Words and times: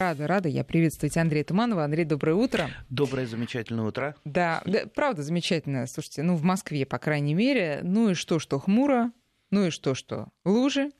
Рада, 0.00 0.28
рада. 0.28 0.48
Я 0.48 0.62
приветствовать 0.62 1.16
Андрея 1.16 1.42
Туманова. 1.42 1.82
Андрей, 1.82 2.04
доброе 2.04 2.34
утро. 2.34 2.70
Доброе, 2.88 3.26
замечательное 3.26 3.84
утро. 3.84 4.14
Да, 4.24 4.62
да, 4.64 4.86
правда 4.94 5.24
замечательно. 5.24 5.88
Слушайте, 5.88 6.22
ну 6.22 6.36
в 6.36 6.44
Москве, 6.44 6.86
по 6.86 7.00
крайней 7.00 7.34
мере, 7.34 7.80
ну 7.82 8.10
и 8.10 8.14
что, 8.14 8.38
что 8.38 8.60
хмуро, 8.60 9.10
ну 9.50 9.66
и 9.66 9.70
что, 9.70 9.96
что 9.96 10.28
лужи. 10.44 10.92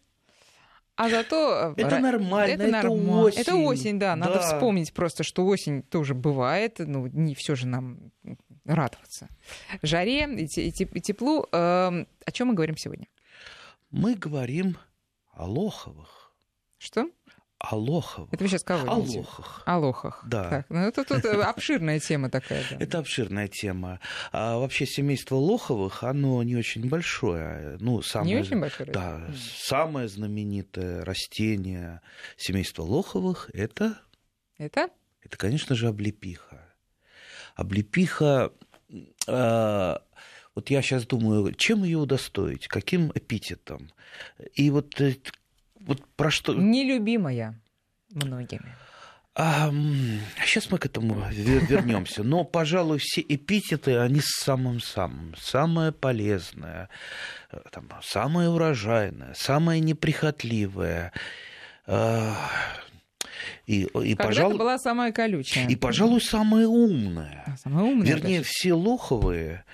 А 0.97 1.09
зато... 1.09 1.75
Э, 1.77 1.81
это 1.81 2.01
нормально, 2.01 2.53
это, 2.53 2.63
это 2.65 2.73
нормально. 2.73 3.21
осень. 3.21 3.41
Это 3.41 3.55
осень, 3.55 3.99
да. 4.01 4.17
Надо 4.17 4.35
да. 4.35 4.41
вспомнить 4.41 4.93
просто, 4.93 5.23
что 5.23 5.47
осень 5.47 5.85
тоже 5.85 6.15
бывает. 6.15 6.81
Ну, 6.81 7.07
не 7.07 7.37
все 7.37 7.55
же 7.55 7.69
нам 7.69 8.11
радоваться. 8.65 9.29
Жаре 9.81 10.29
и 10.45 10.73
теплу. 10.73 11.47
Эм, 11.53 12.09
о 12.27 12.33
чем 12.33 12.49
мы 12.49 12.55
говорим 12.55 12.77
сегодня? 12.77 13.07
Мы 13.93 14.17
говорим 14.17 14.77
о 15.31 15.47
лоховых. 15.49 16.33
Что? 16.79 17.09
Алохов. 17.59 18.29
Это 18.33 18.45
вы 18.45 18.49
сейчас 18.49 18.63
кого 18.63 18.91
Алохах. 18.91 19.63
Алохах. 19.67 20.25
Да. 20.27 20.49
Так, 20.49 20.67
ну, 20.69 20.79
это 20.79 21.05
тут 21.05 21.25
обширная 21.25 21.99
тема 21.99 22.31
такая. 22.31 22.65
Да. 22.71 22.77
Это 22.79 22.99
обширная 22.99 23.49
тема. 23.49 23.99
А 24.31 24.59
вообще 24.59 24.87
семейство 24.87 25.35
Лоховых, 25.35 26.05
оно 26.05 26.43
не 26.45 26.57
очень 26.57 26.89
большое. 26.89 27.77
Ну, 27.81 28.01
самое, 28.03 28.35
не 28.35 28.41
очень 28.41 28.61
большое? 28.61 28.91
Да. 28.93 29.27
Mm. 29.29 29.37
Самое 29.57 30.09
знаменитое 30.09 31.05
растение 31.05 32.01
семейства 32.37 32.83
Лоховых– 32.83 33.51
это… 33.53 33.99
Это? 34.57 34.89
Это, 35.23 35.37
конечно 35.37 35.75
же, 35.75 35.89
облепиха. 35.89 36.75
Облепиха… 37.57 38.53
Э, 39.27 39.97
вот 40.55 40.71
я 40.71 40.83
сейчас 40.83 41.07
думаю, 41.07 41.55
чем 41.55 41.85
ее 41.85 41.99
удостоить, 41.99 42.67
каким 42.69 43.13
эпитетом. 43.15 43.93
И 44.55 44.71
вот 44.71 45.01
э, 45.01 45.17
вот 45.89 46.05
про 46.17 46.31
что... 46.31 46.55
Нелюбимая 46.55 47.59
многими. 48.11 48.77
А, 49.35 49.73
сейчас 50.45 50.71
мы 50.71 50.77
к 50.79 50.85
этому 50.85 51.25
вернемся. 51.31 52.23
Но, 52.23 52.45
пожалуй, 52.45 52.99
все 52.99 53.23
эпитеты, 53.23 53.97
они 53.97 54.21
самым-самым. 54.23 55.35
Самое 55.41 55.93
полезное, 55.93 56.91
э, 57.51 57.59
там, 57.71 57.89
самое 58.03 58.51
урожайное, 58.51 59.33
самое 59.35 59.81
неприхотливое. 59.81 61.13
А, 61.87 62.37
и, 63.67 63.85
и 63.85 64.15
пожалуй, 64.15 64.59
была 64.59 64.77
самая 64.77 65.11
колючая. 65.13 65.69
И, 65.69 65.77
пожалуй, 65.77 66.21
самое 66.21 66.67
умное. 66.67 67.45
А, 67.47 67.57
самое 67.57 67.87
умное 67.93 68.07
Вернее, 68.07 68.39
даже. 68.39 68.51
все 68.51 68.75
лоховые, 68.75 69.65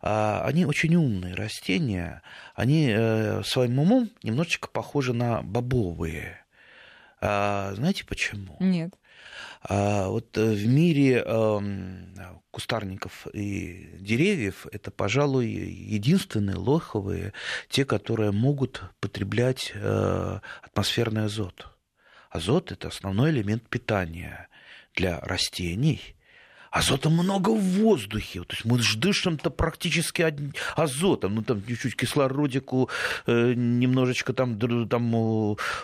они 0.00 0.64
очень 0.64 0.94
умные 0.96 1.34
растения, 1.34 2.22
они 2.54 2.88
э, 2.90 3.42
своим 3.44 3.78
умом 3.78 4.10
немножечко 4.22 4.68
похожи 4.68 5.12
на 5.12 5.42
бобовые. 5.42 6.44
А, 7.20 7.74
знаете 7.74 8.06
почему? 8.06 8.56
Нет. 8.60 8.94
А, 9.62 10.08
вот 10.08 10.38
э, 10.38 10.52
в 10.52 10.66
мире 10.66 11.22
эм, 11.22 12.14
кустарников 12.50 13.26
и 13.34 13.90
деревьев 14.00 14.66
это, 14.72 14.90
пожалуй, 14.90 15.48
единственные 15.48 16.56
лоховые, 16.56 17.34
те, 17.68 17.84
которые 17.84 18.32
могут 18.32 18.82
потреблять 19.00 19.72
э, 19.74 20.40
атмосферный 20.62 21.26
азот. 21.26 21.68
Азот– 22.30 22.72
это 22.72 22.88
основной 22.88 23.30
элемент 23.30 23.68
питания 23.68 24.48
для 24.94 25.20
растений– 25.20 26.00
Азота 26.70 27.10
много 27.10 27.50
в 27.50 27.60
воздухе. 27.60 28.44
То 28.44 28.54
есть 28.54 28.64
мы 28.64 28.78
дышим-то 28.78 29.50
практически 29.50 30.34
азотом. 30.76 31.34
Ну, 31.34 31.42
там 31.42 31.66
чуть-чуть 31.66 31.96
кислородику, 31.96 32.88
э, 33.26 33.54
немножечко 33.54 34.32
там, 34.32 34.58
там 34.88 35.14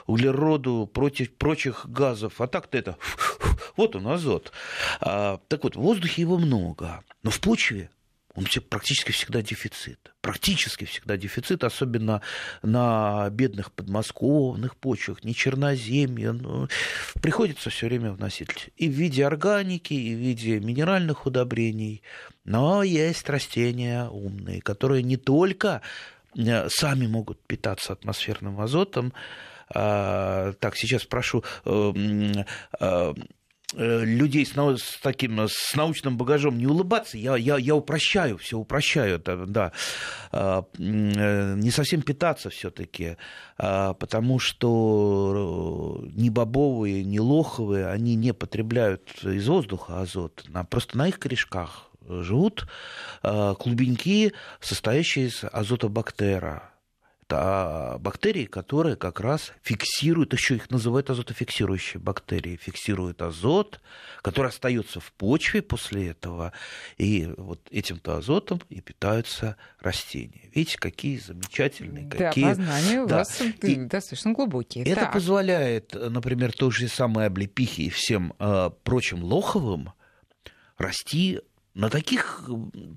углероду, 0.07 0.89
против 0.92 1.34
прочих 1.34 1.87
газов. 1.87 2.41
А 2.41 2.47
так-то 2.47 2.79
это... 2.79 2.97
Вот 3.77 3.97
он, 3.97 4.07
азот. 4.07 4.53
А, 5.01 5.41
так 5.48 5.64
вот, 5.64 5.77
в 5.77 5.81
воздухе 5.81 6.23
его 6.23 6.39
много. 6.39 7.03
Но 7.23 7.31
в 7.31 7.41
почве 7.41 7.91
он 8.37 8.47
практически 8.69 9.12
всегда 9.12 9.41
дефицит. 9.41 10.12
Практически 10.20 10.84
всегда 10.84 11.17
дефицит, 11.17 11.64
особенно 11.64 12.20
на 12.63 13.30
бедных 13.30 13.73
подмосковных 13.73 14.77
почвах, 14.77 15.24
не 15.24 15.35
черноземье. 15.35 16.33
Ну, 16.33 16.69
приходится 17.23 17.70
все 17.70 17.86
время 17.86 18.13
вносить 18.13 18.70
и 18.77 18.89
в 18.89 18.92
виде 18.92 19.24
органики, 19.24 19.95
и 19.95 20.14
в 20.14 20.19
виде 20.19 20.61
минеральных 20.61 21.24
удобрений. 21.24 22.02
Но 22.45 22.83
есть 22.83 23.29
растения 23.30 24.07
умные, 24.08 24.61
которые 24.61 25.03
не 25.03 25.17
только 25.17 25.80
э, 26.36 26.68
сами 26.68 27.07
могут 27.07 27.41
питаться 27.47 27.95
атмосферным 27.95 28.61
азотом, 28.61 29.14
а, 29.74 30.53
так, 30.61 30.77
сейчас 30.77 31.05
прошу 31.05 31.42
э, 31.64 31.92
э, 32.80 33.14
людей 33.75 34.47
с, 34.47 34.53
с 34.53 34.99
таким 35.03 35.41
с 35.41 35.75
научным 35.75 36.17
багажом 36.17 36.57
не 36.57 36.67
улыбаться, 36.67 37.19
я, 37.19 37.37
я, 37.37 37.57
я 37.57 37.75
упрощаю, 37.75 38.39
все 38.39 38.59
упрощаю, 38.59 39.17
это, 39.17 39.45
да, 39.47 39.73
а, 40.31 40.65
э, 40.79 41.55
не 41.57 41.71
совсем 41.71 42.03
питаться 42.03 42.49
все-таки, 42.51 43.17
а, 43.59 43.95
потому 43.95 44.39
что 44.39 46.05
ни 46.15 46.29
бобовые, 46.31 47.05
ни 47.05 47.19
лоховые, 47.19 47.89
они 47.89 48.15
не 48.15 48.33
потребляют 48.33 49.25
из 49.25 49.49
воздуха 49.49 50.01
азот, 50.01 50.45
просто 50.71 50.97
на 50.97 51.09
их 51.09 51.19
корешках 51.19 51.91
живут 52.09 52.69
а, 53.23 53.55
клубеньки, 53.55 54.33
состоящие 54.61 55.27
из 55.27 55.43
азотобактера 55.43 56.71
бактерии, 57.29 58.47
которые 58.47 58.97
как 58.97 59.20
раз 59.20 59.53
фиксируют, 59.63 60.33
еще 60.33 60.57
их 60.57 60.70
называют 60.70 61.11
азотофиксирующие 61.11 62.01
бактерии, 62.01 62.57
фиксируют 62.57 63.23
азот, 63.23 63.81
который 64.23 64.48
остается 64.48 65.01
в 65.01 65.13
почве 65.13 65.63
после 65.63 66.09
этого, 66.09 66.53
и 66.98 67.29
вот 67.36 67.61
этим-то 67.70 68.17
азотом 68.17 68.61
и 68.69 68.81
питаются 68.81 69.57
растения. 69.81 70.51
Видите, 70.55 70.79
какие 70.79 71.19
замечательные, 71.19 72.07
да, 72.07 72.29
какие... 72.29 72.45
познания 72.45 73.03
у 73.03 73.09
вас 73.09 73.41
и 73.41 73.75
достаточно 73.77 74.33
глубокие. 74.33 74.85
Это 74.85 75.03
так. 75.03 75.13
позволяет, 75.13 75.95
например, 75.95 76.53
той 76.53 76.70
же 76.70 76.89
самой 76.89 77.27
облепихе 77.27 77.85
и 77.85 77.91
всем 77.91 78.35
э, 78.39 78.70
прочим 78.85 79.23
лоховым 79.23 79.92
расти 80.79 81.41
на 81.77 81.91
таких 81.91 82.48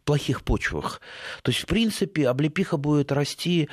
плохих 0.05 0.43
почвах. 0.43 1.01
То 1.43 1.51
есть, 1.51 1.63
в 1.63 1.65
принципе, 1.65 2.27
облепиха 2.29 2.77
будет 2.77 3.11
расти 3.11 3.69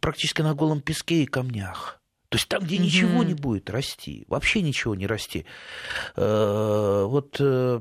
практически 0.00 0.42
на 0.42 0.54
голом 0.54 0.80
песке 0.80 1.22
и 1.22 1.26
камнях. 1.26 1.98
То 2.28 2.36
есть 2.36 2.48
там, 2.48 2.62
где 2.62 2.76
mm-hmm. 2.76 2.80
ничего 2.80 3.22
не 3.22 3.34
будет 3.34 3.70
расти, 3.70 4.24
вообще 4.28 4.60
ничего 4.60 4.94
не 4.94 5.06
расти. 5.06 5.46
Э, 6.14 7.04
вот 7.08 7.36
э, 7.40 7.80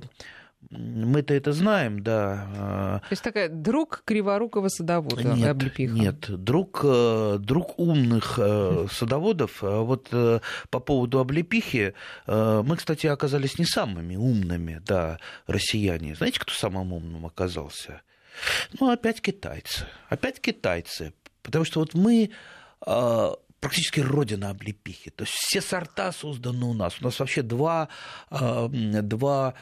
мы-то 0.70 1.34
это 1.34 1.52
знаем, 1.52 2.02
да. 2.02 2.48
А. 2.56 3.00
То 3.00 3.12
есть 3.12 3.24
такая 3.24 3.50
друг 3.50 4.04
криворукого 4.06 4.70
садовода, 4.70 5.22
нет, 5.22 5.50
облепиха. 5.50 5.94
Нет, 5.94 6.30
друг, 6.30 6.80
э, 6.84 7.40
друг 7.42 7.78
умных 7.78 8.40
садоводов. 8.90 9.64
А 9.64 9.82
вот 9.82 10.12
по 10.12 10.80
поводу 10.80 11.20
облепихи, 11.20 11.94
мы, 12.26 12.76
кстати, 12.78 13.08
оказались 13.08 13.60
не 13.60 13.66
самыми 13.66 14.16
умными, 14.16 14.82
да, 14.86 15.20
россияне. 15.46 16.16
Знаете, 16.16 16.40
кто 16.40 16.54
самым 16.54 16.94
умным 16.94 17.26
оказался? 17.26 18.02
Ну, 18.80 18.90
опять 18.90 19.20
китайцы. 19.22 19.86
Опять 20.10 20.40
китайцы. 20.40 21.14
Потому 21.48 21.64
что 21.64 21.80
вот 21.80 21.94
мы 21.94 22.30
а, 22.82 23.36
практически 23.62 24.02
родина 24.02 24.50
облепихи. 24.50 25.12
То 25.12 25.24
есть 25.24 25.34
все 25.34 25.62
сорта 25.62 26.12
созданы 26.12 26.66
у 26.66 26.74
нас. 26.74 26.98
У 27.00 27.06
нас 27.06 27.18
вообще 27.18 27.42
два, 27.42 27.88
а, 28.30 28.68
два 28.68 29.54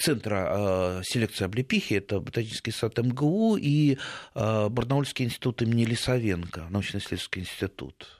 центра 0.00 0.46
а, 0.48 1.00
селекции 1.04 1.44
облепихи. 1.44 1.94
Это 1.94 2.18
Ботанический 2.18 2.72
сад 2.72 2.98
МГУ 2.98 3.56
и 3.56 3.98
Барнаульский 4.34 5.26
институт 5.26 5.62
имени 5.62 5.84
Лисовенко, 5.84 6.66
научно-исследовательский 6.70 7.42
институт. 7.42 8.17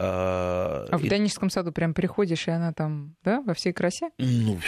А, 0.00 0.86
а 0.90 0.96
в 0.96 1.02
Ботаническом 1.02 1.50
саду 1.50 1.72
прям 1.72 1.92
приходишь, 1.92 2.46
и 2.46 2.52
она 2.52 2.72
там, 2.72 3.16
да, 3.24 3.42
во 3.42 3.52
всей 3.54 3.72
красе? 3.72 4.10
Ну, 4.18 4.60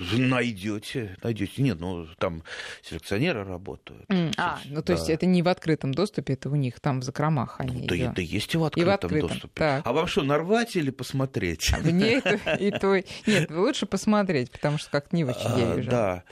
найдете, 0.00 1.16
найдете. 1.22 1.62
Нет, 1.62 1.78
ну 1.78 2.06
там 2.18 2.42
селекционеры 2.82 3.44
работают. 3.44 4.04
Mm. 4.10 4.34
А, 4.38 4.58
ну 4.64 4.82
то 4.82 4.88
да. 4.88 4.92
есть 4.94 5.08
это 5.08 5.26
не 5.26 5.42
в 5.42 5.48
открытом 5.48 5.94
доступе, 5.94 6.32
это 6.34 6.50
у 6.50 6.56
них 6.56 6.80
там 6.80 7.00
в 7.00 7.04
закромах 7.04 7.60
они. 7.60 7.82
Ну, 7.82 7.86
да, 7.86 7.96
да. 7.96 8.12
да 8.16 8.22
есть 8.22 8.52
и 8.54 8.58
в 8.58 8.64
открытом, 8.64 8.88
и 8.88 8.90
в 8.90 8.94
открытом. 8.94 9.28
доступе. 9.28 9.54
Так. 9.54 9.86
А 9.86 9.92
вам 9.92 10.08
что, 10.08 10.22
нарвать 10.24 10.74
или 10.74 10.90
посмотреть? 10.90 11.72
Мне 11.84 12.14
это 12.14 12.54
и 12.60 12.72
то. 12.72 12.96
Нет, 13.26 13.50
лучше 13.50 13.86
посмотреть, 13.86 14.50
потому 14.50 14.78
что 14.78 14.90
как 14.90 15.12
не 15.12 15.24
очень 15.24 15.58
я 15.58 15.76
вижу. 15.76 15.90
Да. 15.90 16.24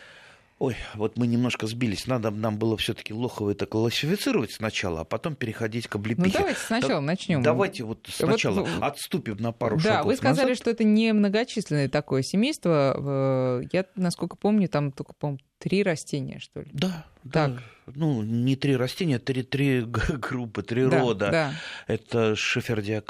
Ой, 0.60 0.76
вот 0.94 1.16
мы 1.16 1.26
немножко 1.26 1.66
сбились. 1.66 2.06
Надо 2.06 2.30
нам 2.30 2.58
было 2.58 2.76
все-таки 2.76 3.14
Лохова 3.14 3.52
это 3.52 3.64
классифицировать 3.64 4.52
сначала, 4.52 5.00
а 5.00 5.04
потом 5.04 5.34
переходить 5.34 5.88
к 5.88 5.96
облепихе. 5.96 6.28
Ну 6.28 6.38
давайте 6.38 6.60
сначала 6.60 6.94
да, 6.96 7.00
начнем. 7.00 7.42
Давайте 7.42 7.84
вот 7.84 8.06
сначала 8.12 8.60
вот, 8.60 8.68
отступим 8.82 9.38
на 9.38 9.52
пару 9.52 9.78
да, 9.78 9.82
шагов. 9.82 9.96
Да, 9.96 10.02
вы 10.02 10.16
сказали, 10.16 10.48
назад. 10.50 10.58
что 10.58 10.70
это 10.70 10.84
не 10.84 11.14
многочисленное 11.14 11.88
такое 11.88 12.20
семейство. 12.20 13.62
Я, 13.72 13.86
насколько 13.94 14.36
помню, 14.36 14.68
там 14.68 14.92
только, 14.92 15.14
по-моему, 15.14 15.40
три 15.56 15.82
растения, 15.82 16.38
что 16.40 16.60
ли? 16.60 16.68
Да, 16.74 17.06
так. 17.22 17.54
да. 17.54 17.62
Ну, 17.94 18.22
не 18.22 18.54
три 18.54 18.76
растения, 18.76 19.18
три, 19.18 19.42
три 19.42 19.80
группы, 19.82 20.62
три 20.62 20.84
да, 20.84 21.00
рода. 21.00 21.30
Да. 21.30 21.52
Это 21.86 22.36
шифердия 22.36 23.00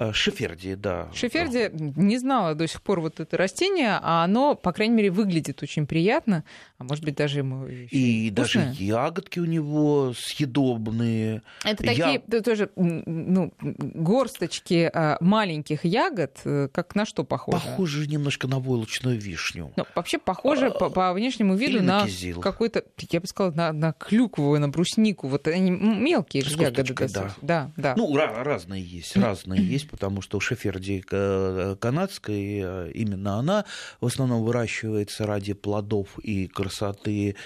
канадская, 0.00 0.12
Шефердия, 0.12 0.76
да. 0.76 1.08
Шефердия, 1.14 1.70
не 1.72 2.18
знала 2.18 2.54
до 2.54 2.66
сих 2.66 2.82
пор 2.82 3.00
вот 3.00 3.20
это 3.20 3.36
растение, 3.36 3.98
а 4.02 4.24
оно, 4.24 4.54
по 4.54 4.72
крайней 4.72 4.94
мере, 4.94 5.10
выглядит 5.10 5.62
очень 5.62 5.86
приятно, 5.86 6.44
а 6.78 6.84
может 6.84 7.04
быть 7.04 7.16
даже 7.16 7.38
ему 7.38 7.66
И 7.66 8.30
даже 8.30 8.72
ягодки 8.78 9.38
у 9.38 9.44
него 9.44 10.12
съедобные. 10.16 11.42
Это 11.64 11.84
такие 11.84 12.22
Я... 12.26 12.40
тоже 12.40 12.70
ну, 12.76 13.52
горсточки 13.58 14.90
а, 14.92 15.18
маленьких 15.20 15.84
ягод, 15.84 16.38
э, 16.44 16.68
как 16.72 16.94
на 16.94 17.04
что 17.04 17.24
похоже? 17.24 17.58
Похоже 17.58 18.06
немножко 18.06 18.48
на 18.48 18.58
войлочную 18.58 19.18
вишню. 19.18 19.72
Ну, 19.76 19.84
вообще 19.94 20.18
похоже 20.18 20.68
а, 20.68 20.70
по, 20.70 20.90
по 20.90 21.12
внешнему 21.12 21.54
виду 21.54 21.82
на, 21.82 22.06
на 22.06 22.40
какой-то, 22.40 22.84
я 23.10 23.20
бы 23.20 23.26
сказала, 23.26 23.52
на, 23.52 23.72
на 23.72 23.92
клюкву, 23.92 24.56
на 24.58 24.68
бруснику. 24.68 25.28
Вот 25.28 25.46
они 25.48 25.70
мелкие 25.70 26.42
же 26.42 26.56
ягоды. 26.56 26.94
Да. 27.12 27.34
да, 27.42 27.70
да. 27.76 27.94
Ну, 27.96 28.16
разные 28.16 28.82
есть, 28.82 29.16
разные 29.16 29.62
есть, 29.64 29.89
потому 29.90 30.22
что 30.22 30.38
у 30.38 30.40
шеферди 30.40 31.04
э, 31.10 31.76
канадской 31.80 32.60
э, 32.62 32.90
именно 32.94 33.38
она 33.38 33.64
в 34.00 34.06
основном 34.06 34.44
выращивается 34.44 35.26
ради 35.26 35.52
плодов 35.52 36.18
и 36.20 36.46
красоты. 36.46 37.36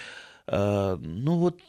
Э, 0.47 0.97
ну 1.01 1.39
вот 1.39 1.61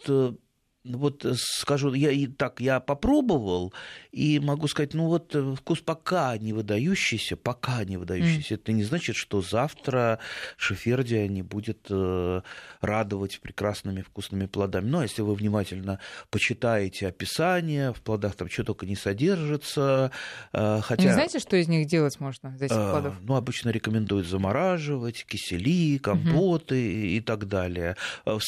вот 0.85 1.25
скажу, 1.35 1.93
я 1.93 2.11
и 2.11 2.27
так 2.27 2.61
я 2.61 2.79
попробовал, 2.79 3.73
и 4.11 4.39
могу 4.39 4.67
сказать, 4.67 4.93
ну 4.93 5.07
вот 5.07 5.35
э, 5.35 5.55
вкус 5.55 5.81
пока 5.81 6.37
не 6.37 6.53
выдающийся, 6.53 7.35
пока 7.35 7.83
не 7.83 7.97
выдающийся. 7.97 8.53
Mm. 8.53 8.57
Это 8.57 8.71
не 8.71 8.83
значит, 8.83 9.15
что 9.15 9.41
завтра 9.41 10.19
шефердия 10.57 11.27
не 11.27 11.41
будет 11.41 11.87
э, 11.89 12.41
радовать 12.81 13.39
прекрасными 13.41 14.01
вкусными 14.01 14.45
плодами. 14.45 14.87
Но 14.87 15.01
если 15.01 15.21
вы 15.21 15.33
внимательно 15.35 15.99
почитаете 16.29 17.07
описание, 17.07 17.93
в 17.93 18.01
плодах 18.01 18.35
там 18.35 18.49
что 18.49 18.63
только 18.63 18.85
не 18.85 18.95
содержится. 18.95 20.11
Э, 20.53 20.81
хотя... 20.81 21.03
Не 21.03 21.13
знаете, 21.13 21.39
что 21.39 21.55
из 21.57 21.67
них 21.67 21.87
делать 21.87 22.19
можно, 22.19 22.49
из 22.55 22.61
этих 22.61 22.75
плодов? 22.75 23.15
Ну, 23.21 23.35
обычно 23.35 23.69
рекомендуют 23.69 24.27
замораживать, 24.27 25.25
кисели, 25.25 25.97
компоты 25.97 26.75
mm-hmm. 26.75 27.07
и 27.17 27.21
так 27.21 27.47
далее. 27.47 27.95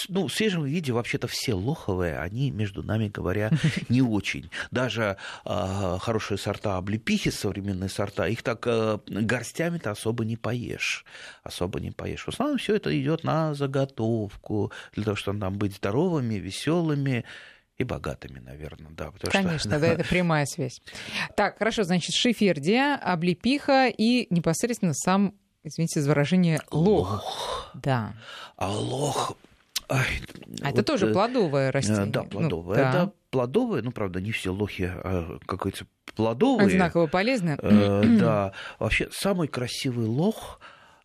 Ну, 0.09 0.27
в 0.27 0.33
свежем 0.33 0.65
виде 0.65 0.91
вообще-то 0.91 1.27
все 1.27 1.53
лоховые, 1.53 2.26
они, 2.27 2.51
между 2.51 2.83
нами 2.83 3.07
говоря, 3.07 3.51
не 3.89 4.01
очень. 4.01 4.49
Даже 4.71 5.17
а, 5.45 5.97
хорошие 5.99 6.37
сорта 6.37 6.77
облепихи, 6.77 7.31
современные 7.31 7.89
сорта, 7.89 8.27
их 8.27 8.43
так 8.43 8.65
э, 8.67 8.99
горстями-то 9.07 9.91
особо 9.91 10.25
не 10.25 10.37
поешь. 10.37 11.05
Особо 11.43 11.79
не 11.79 11.91
поешь. 11.91 12.23
В 12.23 12.29
основном 12.29 12.57
все 12.57 12.75
это 12.75 12.97
идет 12.99 13.23
на 13.23 13.53
заготовку, 13.53 14.71
для 14.93 15.03
того, 15.03 15.15
чтобы 15.15 15.39
там 15.39 15.57
быть 15.57 15.75
здоровыми, 15.75 16.35
веселыми 16.35 17.25
и 17.77 17.83
богатыми, 17.83 18.39
наверное, 18.39 18.91
да. 18.91 19.11
Конечно, 19.29 19.71
что, 19.71 19.79
да, 19.79 19.87
это 19.87 20.03
прямая 20.03 20.45
связь. 20.45 20.81
Так, 21.35 21.57
хорошо, 21.57 21.83
значит, 21.83 22.15
шифердия, 22.15 22.95
облепиха 22.95 23.87
и 23.87 24.27
непосредственно 24.33 24.93
сам, 24.93 25.35
извините 25.63 26.01
за 26.01 26.09
выражение, 26.09 26.59
лох. 26.71 27.11
лох. 27.11 27.71
Да. 27.75 28.13
А 28.55 28.71
лох 28.71 29.37
Ай, 29.89 30.05
а 30.61 30.65
вот, 30.65 30.73
это 30.73 30.83
тоже 30.83 31.07
э, 31.07 31.13
плодовое 31.13 31.71
растение. 31.71 32.07
Да, 32.07 32.23
ну, 32.23 32.29
плодовое. 32.29 32.77
Ну, 32.77 32.83
да. 32.83 32.89
Это 32.89 33.13
плодовое, 33.29 33.81
ну, 33.81 33.91
правда, 33.91 34.19
не 34.19 34.31
все 34.31 34.51
лохи, 34.51 34.91
а, 34.93 35.37
как 35.45 35.59
говорится, 35.59 35.87
плодовые. 36.15 36.67
Одинаково 36.67 37.07
полезны. 37.07 37.57
Э, 37.61 38.03
да. 38.19 38.53
Вообще, 38.79 39.07
самый 39.11 39.47
красивый 39.47 40.05
лох 40.07 40.59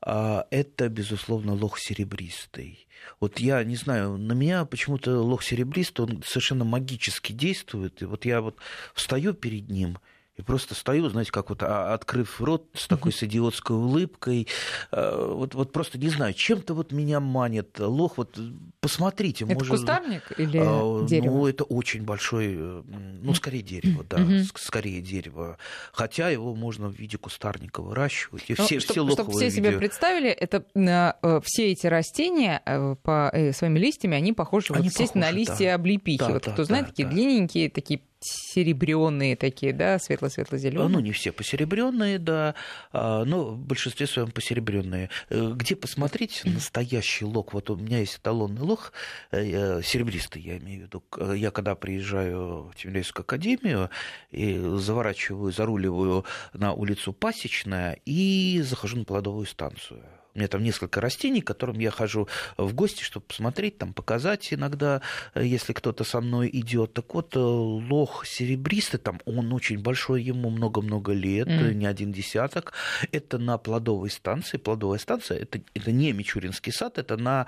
а, 0.05 0.47
это, 0.51 0.89
безусловно, 0.89 1.55
лох 1.55 1.79
серебристый. 1.79 2.89
Вот 3.21 3.39
я 3.39 3.63
не 3.63 3.77
знаю, 3.77 4.17
на 4.17 4.33
меня 4.33 4.65
почему-то 4.65 5.21
лох 5.21 5.45
серебристый, 5.45 6.05
он 6.05 6.23
совершенно 6.27 6.65
магически 6.65 7.33
действует. 7.33 8.03
И 8.03 8.05
вот 8.05 8.25
я 8.25 8.41
вот 8.41 8.57
встаю 8.95 9.33
перед 9.33 9.71
ним, 9.71 9.99
и 10.37 10.43
просто 10.43 10.75
стою, 10.75 11.09
знаете, 11.11 11.31
как 11.31 11.51
вот 11.51 11.63
а, 11.63 11.93
открыв 11.93 12.41
рот 12.41 12.67
с 12.73 12.89
такой 12.89 13.13
с 13.13 13.23
идиотской 13.23 13.77
улыбкой. 13.77 14.49
Э, 14.91 15.27
вот, 15.31 15.55
вот 15.55 15.73
просто 15.73 15.99
не 15.99 16.09
знаю, 16.09 16.33
чем-то 16.33 16.73
вот 16.73 16.91
меня 16.91 17.21
манит 17.21 17.79
лох. 17.79 18.17
Вот 18.17 18.39
посмотрите. 18.81 19.45
Это 19.45 19.55
может... 19.55 19.69
кустарник 19.69 20.33
или 20.39 20.59
а, 20.59 21.05
дерево? 21.07 21.35
Ну, 21.35 21.47
это 21.47 21.65
очень 21.65 22.05
большой, 22.05 22.55
э, 22.57 22.83
ну, 23.23 23.35
скорее 23.35 23.63
дерево, 23.63 24.07
да, 24.09 24.23
угу. 24.23 24.45
скорее 24.57 25.03
дерево. 25.03 25.59
Хотя 25.93 26.31
его 26.31 26.55
можно 26.55 26.89
в 26.89 26.95
виде 26.95 27.19
кустарника 27.19 27.83
выращивать. 27.83 28.45
И 28.49 28.55
ну, 28.57 28.65
все, 28.65 28.81
чтоб, 28.81 28.95
все 28.95 29.11
чтобы 29.11 29.33
все 29.33 29.51
себе 29.51 29.73
представили, 29.73 30.31
это 30.31 30.65
э, 30.75 31.41
все 31.45 31.73
эти 31.73 31.87
растения 31.87 32.63
по 33.03 33.31
своими 33.53 33.79
листьями, 33.79 34.17
они 34.17 34.33
похожи, 34.33 34.69
они 34.73 34.85
вот, 34.85 34.87
естественно, 34.87 35.27
похожи, 35.27 35.35
на 35.35 35.39
листья 35.39 35.75
облепихи. 35.75 36.19
Да, 36.21 36.31
вот 36.31 36.45
да, 36.45 36.53
кто 36.53 36.63
да, 36.63 36.65
знает, 36.65 36.85
да, 36.87 36.91
такие 36.91 37.05
да. 37.07 37.13
длинненькие, 37.13 37.69
такие 37.69 38.01
серебряные 38.25 39.37
такие, 39.37 39.73
да, 39.73 39.99
светло-светло-зеленые. 39.99 40.89
Ну, 40.89 41.01
не 41.01 41.13
все 41.13 41.33
посеребренные, 41.33 42.19
да, 42.19 42.55
а, 42.93 43.25
но 43.25 43.45
в 43.45 43.59
большинстве 43.59 44.07
своем 44.07 44.31
посеребренные. 44.31 45.11
Э, 45.31 45.53
где 45.55 45.77
посмотреть 45.77 46.43
настоящий 46.45 47.25
лог? 47.25 47.53
Вот 47.53 47.71
у 47.71 47.77
меня 47.77 47.99
есть 47.99 48.19
эталонный 48.19 48.63
лог, 48.63 48.93
э, 49.31 49.83
серебристый, 49.83 50.43
я 50.43 50.59
имею 50.59 50.81
в 50.81 50.85
виду. 50.85 51.35
Я 51.35 51.51
когда 51.51 51.75
приезжаю 51.75 52.71
в 52.71 52.75
Тимирязевскую 52.77 53.25
академию 53.25 53.91
и 54.31 54.59
заворачиваю, 54.77 55.53
заруливаю 55.53 56.25
на 56.53 56.73
улицу 56.73 57.13
Пасечная 57.13 57.99
и 58.05 58.61
захожу 58.63 58.99
на 58.99 59.05
плодовую 59.05 59.47
станцию 59.47 60.03
у 60.35 60.39
меня 60.39 60.49
там 60.49 60.63
несколько 60.63 61.01
растений, 61.01 61.41
к 61.41 61.47
которым 61.47 61.79
я 61.79 61.91
хожу 61.91 62.29
в 62.57 62.75
гости, 62.75 63.03
чтобы 63.03 63.27
посмотреть, 63.27 63.79
там, 63.79 63.93
показать 63.93 64.53
иногда, 64.53 65.03
э, 65.35 65.45
если 65.45 65.73
кто-то 65.73 66.05
со 66.05 66.21
мной 66.21 66.49
идет. 66.53 66.95
Так 66.95 67.15
вот, 67.15 67.37
э, 67.37 67.39
лох 67.39 68.27
серебристый, 68.27 68.99
там 68.99 69.21
он 69.25 69.53
очень 69.53 69.79
большой, 69.79 70.23
ему 70.23 70.51
много-много 70.51 71.13
лет, 71.13 71.49
mm. 71.49 71.75
не 71.75 71.87
один 71.87 72.13
десяток. 72.13 72.73
Это 73.11 73.39
на 73.39 73.59
плодовой 73.59 74.11
станции. 74.11 74.57
Плодовая 74.57 74.99
станция 74.99 75.39
это, 75.39 75.61
это 75.75 75.93
не 75.93 76.13
Мичуринский 76.13 76.73
сад, 76.73 76.99
это 76.99 77.17
на 77.17 77.47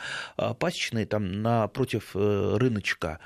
пасечной, 0.59 1.07
там 1.07 1.43
напротив 1.43 2.11
рыночка. 2.15 3.21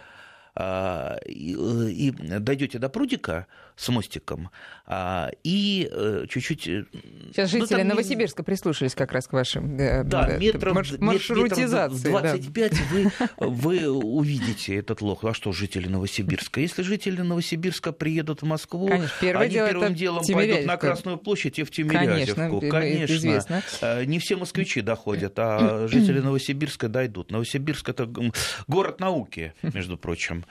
А, 0.60 1.18
и, 1.24 1.52
и 1.52 2.10
дойдете 2.10 2.80
до 2.80 2.88
прудика, 2.88 3.46
с 3.76 3.88
мостиком. 3.90 4.50
А, 4.86 5.30
и 5.44 5.88
э, 5.88 6.24
чуть-чуть... 6.28 6.66
Э, 6.66 6.84
Сейчас 7.30 7.52
ну, 7.52 7.60
жители 7.60 7.82
ну, 7.84 7.90
Новосибирска 7.90 8.42
прислушались 8.42 8.96
как 8.96 9.12
раз 9.12 9.28
к 9.28 9.34
вашим 9.34 9.78
э, 9.78 10.02
да, 10.02 10.36
метров, 10.36 10.74
марш, 10.74 10.98
маршрутизации. 10.98 12.08
Метров 12.08 12.22
25 12.22 12.72
да. 12.72 12.78
вы, 12.90 13.12
вы 13.38 13.88
увидите 13.88 14.74
этот 14.74 15.00
лох. 15.00 15.22
А 15.22 15.32
что 15.32 15.52
жители 15.52 15.86
Новосибирска? 15.86 16.60
Если 16.60 16.82
жители 16.82 17.20
Новосибирска 17.20 17.92
приедут 17.92 18.42
в 18.42 18.44
Москву, 18.46 18.88
Конечно, 18.88 19.40
они 19.40 19.52
дело 19.52 19.68
первым 19.68 19.94
делом 19.94 20.24
пойдут 20.26 20.66
на 20.66 20.76
Красную 20.76 21.18
площадь 21.18 21.60
и 21.60 21.62
в 21.62 21.70
Тимирязевку. 21.70 22.58
Конечно, 22.62 22.70
Конечно. 22.70 23.14
Известно. 23.14 23.62
Не 24.06 24.18
все 24.18 24.34
москвичи 24.34 24.80
доходят, 24.80 25.38
а 25.38 25.86
жители 25.86 26.18
Новосибирска 26.18 26.88
дойдут. 26.88 27.30
Новосибирск– 27.30 27.88
это 27.90 28.10
город 28.66 28.98
науки, 28.98 29.52
между 29.62 29.96
прочим. 29.96 30.44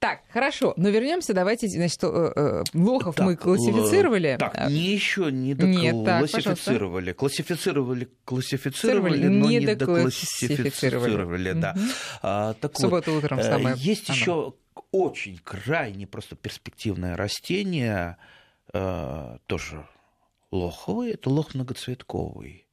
Так, 0.00 0.22
хорошо, 0.32 0.72
но 0.78 0.88
вернемся, 0.88 1.34
давайте, 1.34 1.68
значит, 1.68 2.02
э, 2.04 2.32
э, 2.34 2.64
лохов 2.72 3.16
так, 3.16 3.26
мы 3.26 3.36
классифицировали. 3.36 4.36
Так, 4.38 4.70
не 4.70 4.94
еще 4.94 5.30
не 5.30 5.54
доклассифицировали. 5.54 7.12
Классифицировали, 7.12 8.08
классифицировали, 8.24 9.28
но 9.28 9.46
не 9.46 9.60
доклассифицировали, 9.60 11.52
да. 11.52 11.76
А, 12.22 12.54
так 12.54 12.72
В 12.72 12.80
субботу 12.80 13.12
утром 13.12 13.40
э, 13.40 13.42
самое. 13.42 13.76
Есть 13.78 14.08
еще 14.08 14.54
очень 14.90 15.38
крайне 15.44 16.06
просто 16.06 16.34
перспективное 16.34 17.14
растение, 17.14 18.16
тоже 18.72 19.86
лоховый, 20.50 21.10
это 21.12 21.28
лох 21.28 21.54
многоцветковый 21.54 22.66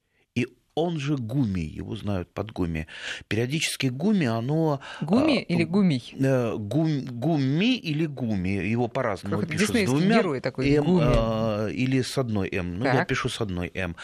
он 0.78 1.00
же 1.00 1.18
гуми, 1.18 1.62
его 1.62 1.96
знают 1.96 2.30
под 2.32 2.52
гуми. 2.52 2.88
Периодически 3.28 3.88
гуми, 3.88 4.28
оно... 4.28 4.80
Гуми 5.02 5.40
а, 5.40 5.42
или 5.42 5.64
гумий? 5.64 6.14
Э, 6.20 6.56
гум, 6.56 7.06
гуми 7.06 7.76
или 7.76 8.06
гуми, 8.06 8.50
его 8.50 8.88
по-разному 8.88 9.40
как 9.40 9.50
пишут. 9.50 9.76
С 9.76 9.86
двумя 9.86 10.20
герой 10.20 10.40
такой, 10.40 10.72
М 10.76 11.00
а, 11.02 11.68
или 11.68 12.02
с 12.02 12.16
одной 12.18 12.50
М. 12.52 12.78
Ну, 12.78 12.84
так. 12.84 12.94
я 12.94 13.06
пишу 13.06 13.28
с 13.30 13.42
одной 13.42 13.72
М. 13.74 13.96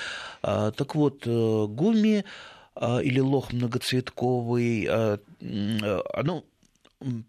А, 0.41 0.71
так 0.71 0.95
вот, 0.95 1.27
э, 1.27 1.65
гуми 1.69 2.25
а, 2.75 2.99
или 2.99 3.19
лох 3.19 3.53
многоцветковый, 3.53 4.87
а, 4.89 5.19
оно 6.13 6.43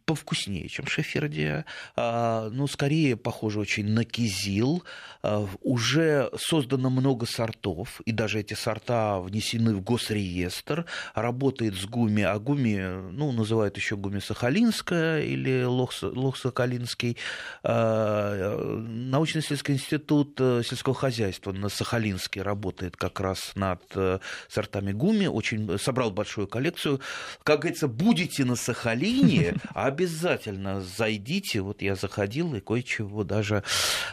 повкуснее, 0.04 0.68
чем 0.68 0.86
шефердия, 0.86 1.64
а, 1.96 2.48
ну, 2.50 2.66
скорее 2.66 3.16
похоже 3.16 3.60
очень 3.60 3.88
на 3.88 4.04
кизил. 4.04 4.84
А, 5.22 5.46
уже 5.62 6.30
создано 6.36 6.90
много 6.90 7.26
сортов, 7.26 8.00
и 8.04 8.12
даже 8.12 8.40
эти 8.40 8.54
сорта 8.54 9.20
внесены 9.20 9.74
в 9.74 9.82
госреестр. 9.82 10.86
Работает 11.14 11.74
с 11.74 11.84
гуми, 11.84 12.22
а 12.22 12.38
гуми, 12.38 13.10
ну, 13.12 13.32
называют 13.32 13.76
еще 13.76 13.96
гуми 13.96 14.20
сахалинская 14.20 15.22
или 15.22 15.64
лох, 15.64 15.92
лох 16.02 16.36
сахалинский. 16.36 17.16
А, 17.62 18.64
Научно-исследовательский 18.84 19.74
институт 19.74 20.36
э, 20.40 20.62
сельского 20.64 20.94
хозяйства 20.94 21.52
на 21.52 21.68
Сахалинске 21.68 22.42
работает 22.42 22.96
как 22.96 23.20
раз 23.20 23.52
над 23.54 23.82
э, 23.94 24.18
сортами 24.48 24.92
гуми, 24.92 25.26
очень 25.26 25.78
собрал 25.78 26.10
большую 26.10 26.46
коллекцию. 26.46 27.00
Как 27.42 27.60
говорится, 27.60 27.88
будете 27.88 28.44
на 28.44 28.56
Сахалине, 28.56 29.54
Обязательно 29.72 30.80
зайдите. 30.80 31.60
Вот 31.60 31.82
я 31.82 31.94
заходил 31.94 32.54
и 32.54 32.60
кое-чего 32.60 33.24
даже 33.24 33.62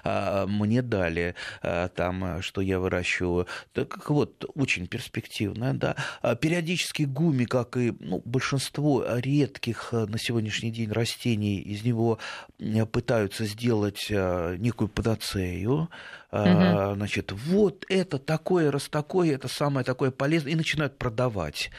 а, 0.03 0.45
мне 0.47 0.81
дали 0.81 1.35
а, 1.61 1.89
там, 1.89 2.41
что 2.41 2.61
я 2.61 2.79
выращиваю. 2.79 3.47
Так 3.73 4.09
вот, 4.09 4.45
очень 4.55 4.87
перспективно, 4.87 5.73
да. 5.73 5.95
А, 6.21 6.35
периодически 6.35 7.03
гуми, 7.03 7.45
как 7.45 7.77
и 7.77 7.93
ну, 7.99 8.21
большинство 8.25 9.05
редких 9.07 9.89
а, 9.93 10.05
на 10.05 10.17
сегодняшний 10.17 10.71
день 10.71 10.91
растений, 10.91 11.59
из 11.59 11.83
него 11.83 12.19
пытаются 12.91 13.45
сделать 13.45 14.07
а, 14.11 14.55
некую 14.55 14.87
панацею 14.87 15.89
угу. 16.31 16.95
значит, 16.95 17.31
вот 17.31 17.85
это 17.89 18.17
такое, 18.17 18.71
раз 18.71 18.89
такое, 18.89 19.35
это 19.35 19.47
самое 19.47 19.85
такое 19.85 20.11
полезное, 20.11 20.53
и 20.53 20.55
начинают 20.55 20.97
продавать. 20.97 21.71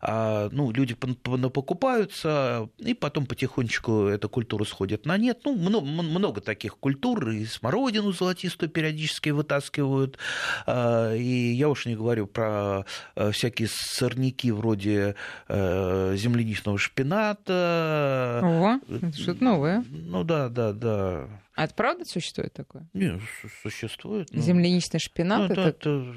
А, 0.00 0.48
ну, 0.52 0.70
люди 0.70 0.94
покупаются, 0.94 2.68
и 2.78 2.94
потом 2.94 3.26
потихонечку 3.26 4.06
эта 4.06 4.28
культура 4.28 4.64
сходит 4.64 5.06
на 5.06 5.16
нет. 5.16 5.40
Ну, 5.44 5.54
много, 5.54 5.86
много 5.86 6.40
таких 6.40 6.76
культур, 6.78 7.30
и 7.30 7.44
смородину 7.44 8.12
золотистую 8.12 8.70
периодически 8.70 9.30
вытаскивают, 9.30 10.18
а, 10.66 11.14
и 11.14 11.52
я 11.52 11.68
уж 11.68 11.86
не 11.86 11.96
говорю 11.96 12.26
про 12.26 12.84
всякие 13.32 13.68
сорняки 13.70 14.50
вроде 14.52 15.14
земляничного 15.48 16.78
шпината. 16.78 18.40
Ого, 18.42 18.80
что-то 19.14 19.44
новое. 19.44 19.84
Ну 19.90 20.24
да, 20.24 20.48
да, 20.48 20.72
да. 20.72 21.28
А 21.60 21.64
это 21.64 21.74
правда 21.74 22.06
существует 22.06 22.54
такое? 22.54 22.88
Нет, 22.94 23.20
существует. 23.62 24.28
Ну, 24.32 24.40
Земляничный 24.40 24.98
шпинат? 24.98 25.50
Ну, 25.54 25.62
это, 25.62 26.14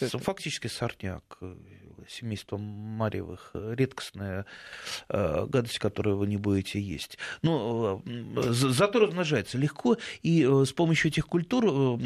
это 0.00 0.18
фактически 0.18 0.66
сорняк 0.66 1.38
семейства 2.10 2.56
Марьевых, 2.56 3.50
редкостная 3.54 4.46
э, 5.08 5.46
гадость, 5.46 5.78
которую 5.78 6.16
вы 6.16 6.26
не 6.26 6.36
будете 6.36 6.80
есть. 6.80 7.18
Но 7.42 8.02
э, 8.04 8.42
зато 8.50 9.00
размножается 9.00 9.58
легко, 9.58 9.96
и 10.22 10.44
э, 10.44 10.64
с 10.64 10.72
помощью 10.72 11.10
этих 11.10 11.26
культур 11.26 11.98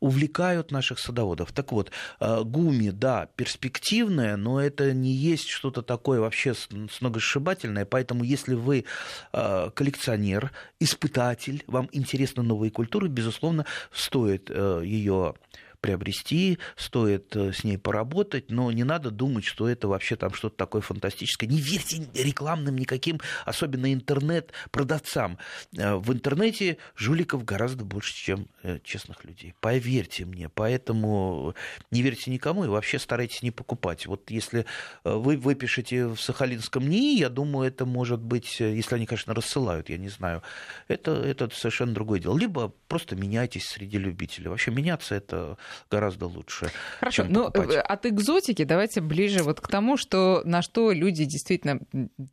увлекают 0.00 0.70
наших 0.70 0.98
садоводов. 0.98 1.52
Так 1.52 1.72
вот, 1.72 1.90
гуми, 2.20 2.90
да, 2.90 3.28
перспективная, 3.36 4.36
но 4.36 4.60
это 4.60 4.92
не 4.92 5.12
есть 5.12 5.48
что-то 5.48 5.82
такое 5.82 6.20
вообще 6.20 6.54
сногосшибательное, 6.54 7.84
поэтому 7.84 8.24
если 8.24 8.54
вы 8.54 8.84
коллекционер, 9.32 10.52
испытатель, 10.80 11.64
вам 11.66 11.88
интересны 11.92 12.42
новые 12.42 12.70
культуры, 12.70 13.08
безусловно, 13.08 13.66
стоит 13.92 14.50
ее 14.50 15.34
приобрести, 15.80 16.58
стоит 16.76 17.34
э, 17.36 17.52
с 17.52 17.64
ней 17.64 17.78
поработать, 17.78 18.50
но 18.50 18.70
не 18.72 18.84
надо 18.84 19.10
думать, 19.10 19.44
что 19.44 19.68
это 19.68 19.88
вообще 19.88 20.16
там 20.16 20.34
что-то 20.34 20.56
такое 20.56 20.82
фантастическое. 20.82 21.46
Не 21.46 21.60
верьте 21.60 22.08
рекламным 22.14 22.76
никаким, 22.76 23.20
особенно 23.44 23.92
интернет-продавцам. 23.92 25.38
Э, 25.76 25.94
в 25.96 26.12
интернете 26.12 26.78
жуликов 26.96 27.44
гораздо 27.44 27.84
больше, 27.84 28.14
чем 28.14 28.48
э, 28.62 28.78
честных 28.82 29.24
людей. 29.24 29.54
Поверьте 29.60 30.24
мне. 30.24 30.48
Поэтому 30.48 31.54
не 31.90 32.02
верьте 32.02 32.30
никому 32.30 32.64
и 32.64 32.68
вообще 32.68 32.98
старайтесь 32.98 33.42
не 33.42 33.50
покупать. 33.50 34.06
Вот 34.06 34.30
если 34.30 34.66
вы 35.04 35.36
выпишете 35.36 36.06
в 36.06 36.18
Сахалинском 36.20 36.88
НИИ, 36.88 37.18
я 37.18 37.28
думаю, 37.28 37.68
это 37.68 37.86
может 37.86 38.20
быть, 38.20 38.58
если 38.58 38.96
они, 38.96 39.06
конечно, 39.06 39.34
рассылают, 39.34 39.88
я 39.88 39.98
не 39.98 40.08
знаю, 40.08 40.42
это, 40.88 41.12
это 41.12 41.48
совершенно 41.54 41.94
другое 41.94 42.20
дело. 42.20 42.36
Либо 42.36 42.72
просто 42.88 43.16
меняйтесь 43.16 43.66
среди 43.66 43.98
любителей. 43.98 44.48
Вообще 44.48 44.70
меняться 44.70 45.14
это 45.14 45.56
гораздо 45.90 46.26
лучше. 46.26 46.70
Хорошо, 47.00 47.24
но 47.28 47.50
ну, 47.54 47.78
от 47.78 48.06
экзотики 48.06 48.64
давайте 48.64 49.00
ближе 49.00 49.42
вот 49.42 49.60
к 49.60 49.68
тому, 49.68 49.96
что 49.96 50.42
на 50.44 50.62
что 50.62 50.92
люди 50.92 51.24
действительно 51.24 51.80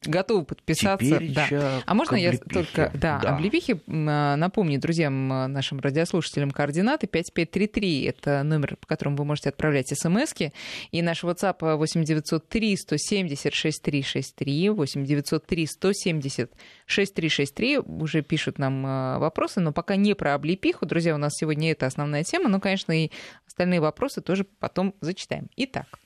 готовы 0.03 0.45
подписаться. 0.45 1.19
Да. 1.21 1.81
А 1.85 1.93
можно 1.93 2.15
я 2.15 2.37
только 2.37 2.91
да, 2.93 3.19
да. 3.21 3.35
облепихи 3.35 3.79
а, 3.87 4.35
напомню 4.35 4.79
друзьям 4.79 5.27
нашим 5.27 5.79
радиослушателям 5.79 6.51
координаты 6.51 7.07
5533 7.07 8.03
это 8.03 8.43
номер, 8.43 8.77
по 8.77 8.87
которому 8.87 9.17
вы 9.17 9.25
можете 9.25 9.49
отправлять 9.49 9.87
смски, 9.87 10.53
и 10.91 11.01
наш 11.01 11.23
WhatsApp 11.23 11.75
8903 11.75 12.77
170 12.77 13.53
6363 13.53 14.69
8903 14.69 15.67
170 15.67 16.51
6363 16.85 17.79
уже 17.79 18.21
пишут 18.21 18.59
нам 18.59 18.83
а, 18.85 19.19
вопросы, 19.19 19.59
но 19.59 19.71
пока 19.71 19.95
не 19.95 20.13
про 20.13 20.33
облепиху, 20.35 20.85
друзья, 20.85 21.15
у 21.15 21.17
нас 21.17 21.33
сегодня 21.35 21.71
это 21.71 21.85
основная 21.85 22.23
тема, 22.23 22.49
но, 22.49 22.59
конечно, 22.59 22.91
и 22.91 23.11
Остальные 23.45 23.81
вопросы 23.81 24.21
тоже 24.21 24.45
потом 24.59 24.95
зачитаем. 25.01 25.49
Итак. 25.55 25.99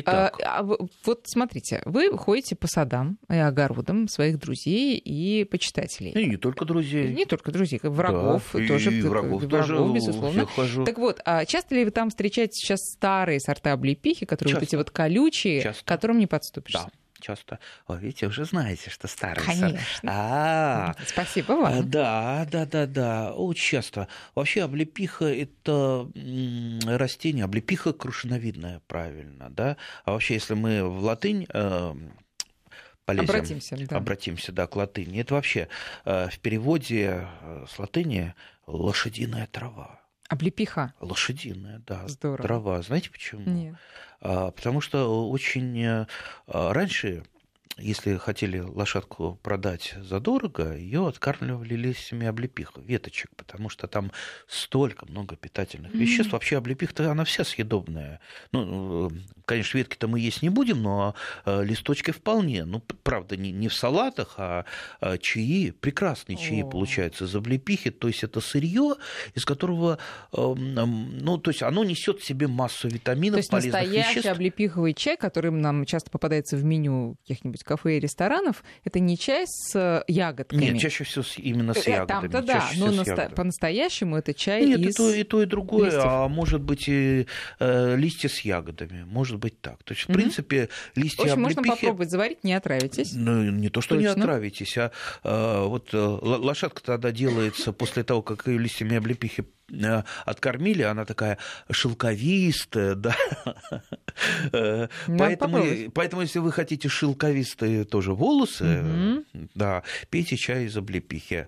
Итак. 0.00 0.38
А, 0.44 0.60
а, 0.60 0.62
вот 0.62 1.22
смотрите, 1.24 1.82
вы 1.84 2.16
ходите 2.16 2.54
по 2.54 2.68
садам 2.68 3.18
и 3.28 3.36
огородам 3.36 4.06
своих 4.08 4.38
друзей 4.38 4.96
и 4.96 5.44
почитателей. 5.44 6.12
И 6.12 6.26
не 6.26 6.36
только 6.36 6.64
друзей. 6.64 7.12
Не 7.14 7.24
только 7.24 7.50
друзей, 7.50 7.80
врагов 7.82 8.44
да, 8.52 8.66
тоже. 8.66 8.94
И 8.94 9.02
врагов, 9.02 9.42
врагов 9.42 9.66
тоже 9.66 9.92
безусловно. 9.92 10.46
Хожу. 10.46 10.84
Так 10.84 10.98
вот, 10.98 11.20
а 11.24 11.44
часто 11.46 11.74
ли 11.74 11.84
вы 11.84 11.90
там 11.90 12.10
встречаете 12.10 12.52
сейчас 12.52 12.78
старые 12.92 13.40
сорта 13.40 13.72
облепихи, 13.72 14.24
которые 14.24 14.52
часто. 14.52 14.60
вот 14.60 14.68
эти 14.68 14.76
вот 14.76 14.90
колючие, 14.90 15.62
часто. 15.62 15.82
к 15.82 15.86
которым 15.88 16.18
не 16.18 16.26
подступишься? 16.26 16.84
Да 16.84 16.92
часто. 17.20 17.58
О, 17.86 17.96
видите, 17.96 18.26
уже 18.26 18.44
знаете, 18.44 18.90
что 18.90 19.08
старый 19.08 19.44
Конечно. 19.44 19.78
А, 20.06 20.94
Спасибо 21.06 21.52
вам. 21.52 21.78
А, 21.78 21.82
да, 21.82 22.46
да, 22.50 22.66
да, 22.66 22.86
да. 22.86 23.32
Очень 23.32 23.76
часто. 23.76 24.08
Вообще 24.34 24.62
облепиха– 24.62 25.24
это 25.26 26.10
растение, 26.86 27.44
облепиха 27.44 27.92
крушиновидная, 27.92 28.80
правильно, 28.86 29.50
да? 29.50 29.76
А 30.04 30.12
вообще, 30.12 30.34
если 30.34 30.54
мы 30.54 30.84
в 30.84 31.02
латынь 31.02 31.46
э, 31.52 31.94
полезем, 33.04 33.24
обратимся, 33.24 33.76
да. 33.76 33.96
обратимся, 33.96 34.52
да, 34.52 34.66
к 34.66 34.76
латыни, 34.76 35.20
это 35.20 35.34
вообще 35.34 35.68
э, 36.04 36.28
в 36.28 36.38
переводе 36.40 37.26
э, 37.40 37.64
с 37.68 37.78
латыни 37.78 38.34
лошадиная 38.66 39.46
трава. 39.46 40.00
Облепиха. 40.28 40.92
Лошадиная, 41.00 41.82
да. 41.86 42.06
Здорово. 42.06 42.42
Трава. 42.42 42.82
Знаете 42.82 43.10
почему? 43.10 43.42
Нет. 43.48 43.76
А, 44.20 44.50
потому 44.50 44.80
что 44.80 45.28
очень 45.30 45.82
э, 45.82 46.06
раньше 46.46 47.24
если 47.78 48.16
хотели 48.16 48.58
лошадку 48.58 49.38
продать 49.42 49.94
задорого, 50.00 50.76
ее 50.76 51.06
откармливали 51.06 51.74
листьями 51.74 52.26
облепиха, 52.26 52.80
веточек, 52.80 53.30
потому 53.36 53.68
что 53.68 53.86
там 53.86 54.12
столько 54.46 55.06
много 55.06 55.36
питательных 55.36 55.94
mm-hmm. 55.94 55.98
веществ. 55.98 56.32
Вообще 56.32 56.58
облепиха 56.58 57.10
она 57.10 57.24
вся 57.24 57.44
съедобная. 57.44 58.20
Ну, 58.52 59.10
конечно, 59.44 59.78
ветки-то 59.78 60.08
мы 60.08 60.20
есть 60.20 60.42
не 60.42 60.48
будем, 60.48 60.82
но 60.82 61.14
а, 61.44 61.62
листочки 61.62 62.10
вполне. 62.10 62.64
Ну, 62.64 62.80
правда, 63.02 63.36
не, 63.36 63.52
не 63.52 63.68
в 63.68 63.74
салатах, 63.74 64.34
а, 64.38 64.64
а 65.00 65.18
чаи, 65.18 65.70
прекрасные 65.70 66.36
чаи 66.36 66.62
oh. 66.62 66.70
получаются 66.70 67.24
из 67.24 67.34
облепихи. 67.34 67.90
То 67.90 68.08
есть 68.08 68.24
это 68.24 68.40
сырье, 68.40 68.96
из 69.34 69.44
которого, 69.44 69.98
ну, 70.32 71.38
то 71.38 71.50
есть 71.50 71.62
оно 71.62 71.84
несет 71.84 72.20
в 72.20 72.24
себе 72.24 72.48
массу 72.48 72.88
витаминов, 72.88 73.34
то 73.34 73.38
есть 73.38 73.50
полезных 73.50 73.72
настоящий 73.72 74.10
веществ. 74.10 74.30
облепиховый 74.30 74.94
чай, 74.94 75.16
который 75.16 75.50
нам 75.50 75.84
часто 75.84 76.10
попадается 76.10 76.56
в 76.56 76.64
меню 76.64 77.16
каких-нибудь 77.22 77.62
кафе 77.68 77.98
и 77.98 78.00
ресторанов, 78.00 78.64
это 78.84 78.98
не 78.98 79.16
чай 79.16 79.44
с 79.46 79.76
э, 79.76 80.02
ягодками. 80.08 80.64
Нет, 80.64 80.80
чаще 80.80 81.04
всего 81.04 81.24
именно 81.36 81.74
с 81.74 81.86
э, 81.86 81.90
ягодами. 81.90 82.28
Там-то 82.28 82.42
да, 82.42 82.68
но 82.76 82.90
наста- 82.90 83.34
по-настоящему 83.34 84.16
это 84.16 84.34
чай 84.34 84.64
Нет, 84.64 84.80
из 84.80 84.94
и 84.94 84.96
то, 84.96 85.14
и 85.14 85.24
то, 85.24 85.42
и 85.42 85.46
другое, 85.46 85.86
листьев. 85.86 86.02
а 86.04 86.28
может 86.28 86.62
быть 86.62 86.88
и 86.88 87.26
э, 87.60 87.96
листья 87.96 88.28
с 88.28 88.40
ягодами, 88.40 89.04
может 89.04 89.38
быть 89.38 89.60
так. 89.60 89.82
То 89.84 89.92
есть, 89.92 90.06
в 90.06 90.08
mm-hmm. 90.08 90.14
принципе, 90.14 90.68
листья 90.94 91.22
В 91.22 91.26
общем, 91.26 91.44
облепихи... 91.44 91.58
можно 91.58 91.76
попробовать 91.76 92.10
заварить, 92.10 92.44
не 92.44 92.54
отравитесь. 92.54 93.12
Ну, 93.12 93.50
не 93.50 93.68
то, 93.68 93.80
что 93.80 93.94
Точно. 93.94 94.08
не 94.08 94.12
отравитесь, 94.12 94.78
а 94.78 94.90
э, 95.22 95.64
вот 95.66 95.90
э, 95.92 95.98
лошадка 95.98 96.82
тогда 96.82 97.12
делается 97.12 97.72
после 97.72 98.02
того, 98.02 98.22
как 98.22 98.46
ее 98.46 98.58
листьями 98.58 98.96
облепихи 98.96 99.44
откормили, 100.24 100.82
она 100.82 101.04
такая 101.04 101.38
шелковистая, 101.70 102.94
да. 102.94 103.16
Э, 104.52 104.88
поэтому, 105.06 105.62
поэтому, 105.94 106.22
если 106.22 106.40
вы 106.40 106.50
хотите 106.50 106.88
шелковистые 106.88 107.84
тоже 107.84 108.14
волосы, 108.14 108.82
угу. 108.82 109.48
да, 109.54 109.84
пейте 110.10 110.36
чай 110.36 110.64
из 110.64 110.76
облепихи. 110.76 111.46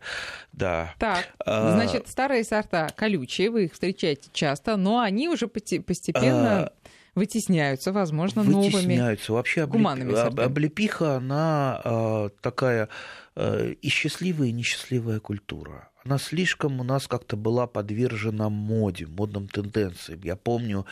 Да. 0.53 0.95
Так, 0.99 1.27
а, 1.45 1.73
значит, 1.73 2.09
старые 2.09 2.45
сорта 2.45 2.91
колючие, 2.95 3.51
вы 3.51 3.65
их 3.65 3.73
встречаете 3.73 4.31
часто, 4.33 4.77
но 4.77 5.01
они 5.01 5.29
уже 5.29 5.49
постепенно 5.49 6.67
а, 6.67 6.73
вытесняются, 7.15 7.93
возможно, 7.93 8.43
вытесняются. 8.43 8.77
новыми 8.77 8.87
Вытесняются. 8.87 9.33
Вообще 9.33 9.63
облеп... 9.63 10.39
облепиха, 10.39 11.17
она 11.17 11.81
а, 11.83 12.29
такая 12.41 12.89
и 13.37 13.89
счастливая, 13.89 14.49
и 14.49 14.53
несчастливая 14.53 15.19
культура 15.19 15.90
она 16.05 16.19
слишком 16.19 16.81
у 16.81 16.85
нас 16.85 17.07
как-то 17.07 17.37
была 17.37 17.67
подвержена 17.67 18.49
моде, 18.49 19.07
модным 19.07 19.49
тенденциям. 19.49 20.21
Я 20.23 20.37
помню 20.37 20.87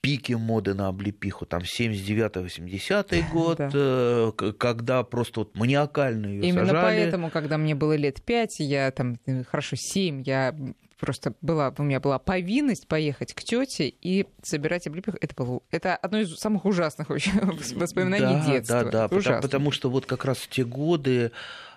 пики 0.00 0.34
моды 0.34 0.74
на 0.74 0.88
облепиху, 0.88 1.46
там 1.46 1.62
79-80 1.62 3.24
год, 3.32 3.58
да. 3.58 3.70
Э, 3.72 4.32
когда 4.56 5.02
просто 5.02 5.40
вот 5.40 5.56
маниакально 5.56 6.26
ее 6.26 6.42
Именно 6.42 6.66
сажали. 6.66 6.84
поэтому, 6.84 7.30
когда 7.30 7.58
мне 7.58 7.74
было 7.74 7.96
лет 7.96 8.22
5, 8.22 8.60
я 8.60 8.90
там, 8.92 9.18
э, 9.26 9.42
хорошо, 9.44 9.74
7, 9.76 10.22
я 10.24 10.54
просто 10.98 11.34
была, 11.40 11.74
у 11.76 11.82
меня 11.82 12.00
была 12.00 12.18
повинность 12.18 12.86
поехать 12.88 13.34
к 13.34 13.42
тете 13.42 13.88
и 13.88 14.26
собирать 14.42 14.86
облепиху. 14.86 15.18
Это 15.20 15.34
было, 15.34 15.60
это 15.70 15.96
одно 15.96 16.20
из 16.20 16.34
самых 16.36 16.64
ужасных 16.64 17.10
вообще 17.10 17.32
воспоминаний 17.74 18.40
да, 18.40 18.46
детства. 18.46 18.84
Да, 18.84 18.90
да, 18.90 19.08
потому, 19.08 19.42
потому 19.42 19.70
что 19.72 19.90
вот 19.90 20.06
как 20.06 20.24
раз 20.24 20.38
в 20.38 20.48
те 20.48 20.64
годы 20.64 21.32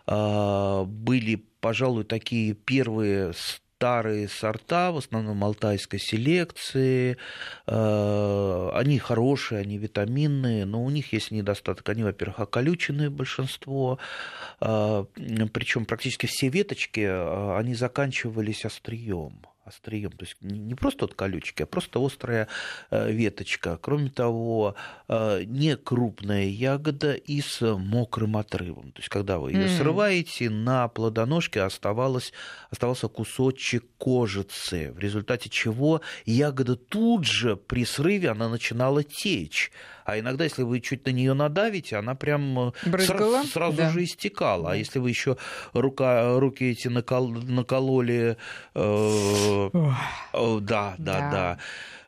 были, 0.09 1.45
пожалуй, 1.61 2.03
такие 2.03 2.53
первые 2.53 3.33
старые 3.79 4.27
сорта, 4.27 4.91
в 4.91 4.97
основном 4.97 5.41
алтайской 5.41 5.99
селекции. 5.99 7.15
Э, 7.65 8.71
они 8.73 8.99
хорошие, 8.99 9.61
они 9.61 9.77
витаминные, 9.77 10.65
но 10.65 10.83
у 10.83 10.89
них 10.89 11.13
есть 11.13 11.31
недостаток. 11.31 11.87
Они, 11.87 12.03
во-первых, 12.03 12.39
околюченные 12.41 13.09
большинство, 13.09 13.97
э, 14.59 15.05
причем 15.53 15.85
практически 15.85 16.25
все 16.25 16.49
веточки, 16.49 16.99
они 17.57 17.73
заканчивались 17.73 18.65
острием 18.65 19.45
острием. 19.69 20.11
То 20.11 20.25
есть 20.25 20.35
не 20.41 20.75
просто 20.75 21.05
от 21.05 21.13
колючки, 21.13 21.63
а 21.63 21.65
просто 21.65 22.05
острая 22.05 22.47
э, 22.91 23.11
веточка. 23.11 23.77
Кроме 23.81 24.09
того, 24.09 24.75
э, 25.07 25.43
не 25.45 25.75
крупная 25.77 26.45
ягода 26.45 27.13
и 27.13 27.41
с 27.41 27.61
мокрым 27.61 28.37
отрывом. 28.37 28.91
То 28.91 28.99
есть 28.99 29.09
когда 29.09 29.39
вы 29.39 29.53
ее 29.53 29.65
mm. 29.65 29.77
срываете, 29.77 30.49
на 30.49 30.87
плодоножке 30.87 31.61
оставалось, 31.61 32.33
оставался 32.69 33.07
кусочек 33.07 33.85
кожицы, 33.97 34.91
в 34.91 34.99
результате 34.99 35.49
чего 35.49 36.01
ягода 36.25 36.75
тут 36.75 37.25
же 37.25 37.55
при 37.55 37.85
срыве 37.85 38.29
она 38.29 38.49
начинала 38.49 39.03
течь. 39.03 39.71
А 40.09 40.19
иногда, 40.19 40.43
если 40.43 40.63
вы 40.63 40.79
чуть 40.79 41.05
на 41.05 41.11
нее 41.11 41.33
надавите, 41.33 41.97
она 41.97 42.15
прям 42.15 42.69
э, 42.69 42.71
сразу, 42.99 43.47
сразу 43.47 43.77
да. 43.77 43.91
же 43.91 44.03
истекала. 44.03 44.71
А 44.71 44.75
если 44.75 44.99
вы 44.99 45.09
еще 45.09 45.37
рука, 45.73 46.39
руки 46.39 46.71
эти 46.71 46.87
накол, 46.87 47.29
накололи, 47.29 48.37
э, 48.75 49.69
да, 49.73 50.59
да, 50.61 50.95
да. 50.97 51.29
да 51.31 51.59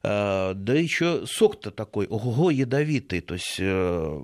Э, 0.03 0.53
да 0.55 0.74
еще 0.74 1.25
сок-то 1.27 1.70
такой, 1.70 2.08
ого, 2.08 2.50
ядовитый, 2.50 3.22
то 3.22 3.36
есть 3.36 3.58
э, 3.60 4.22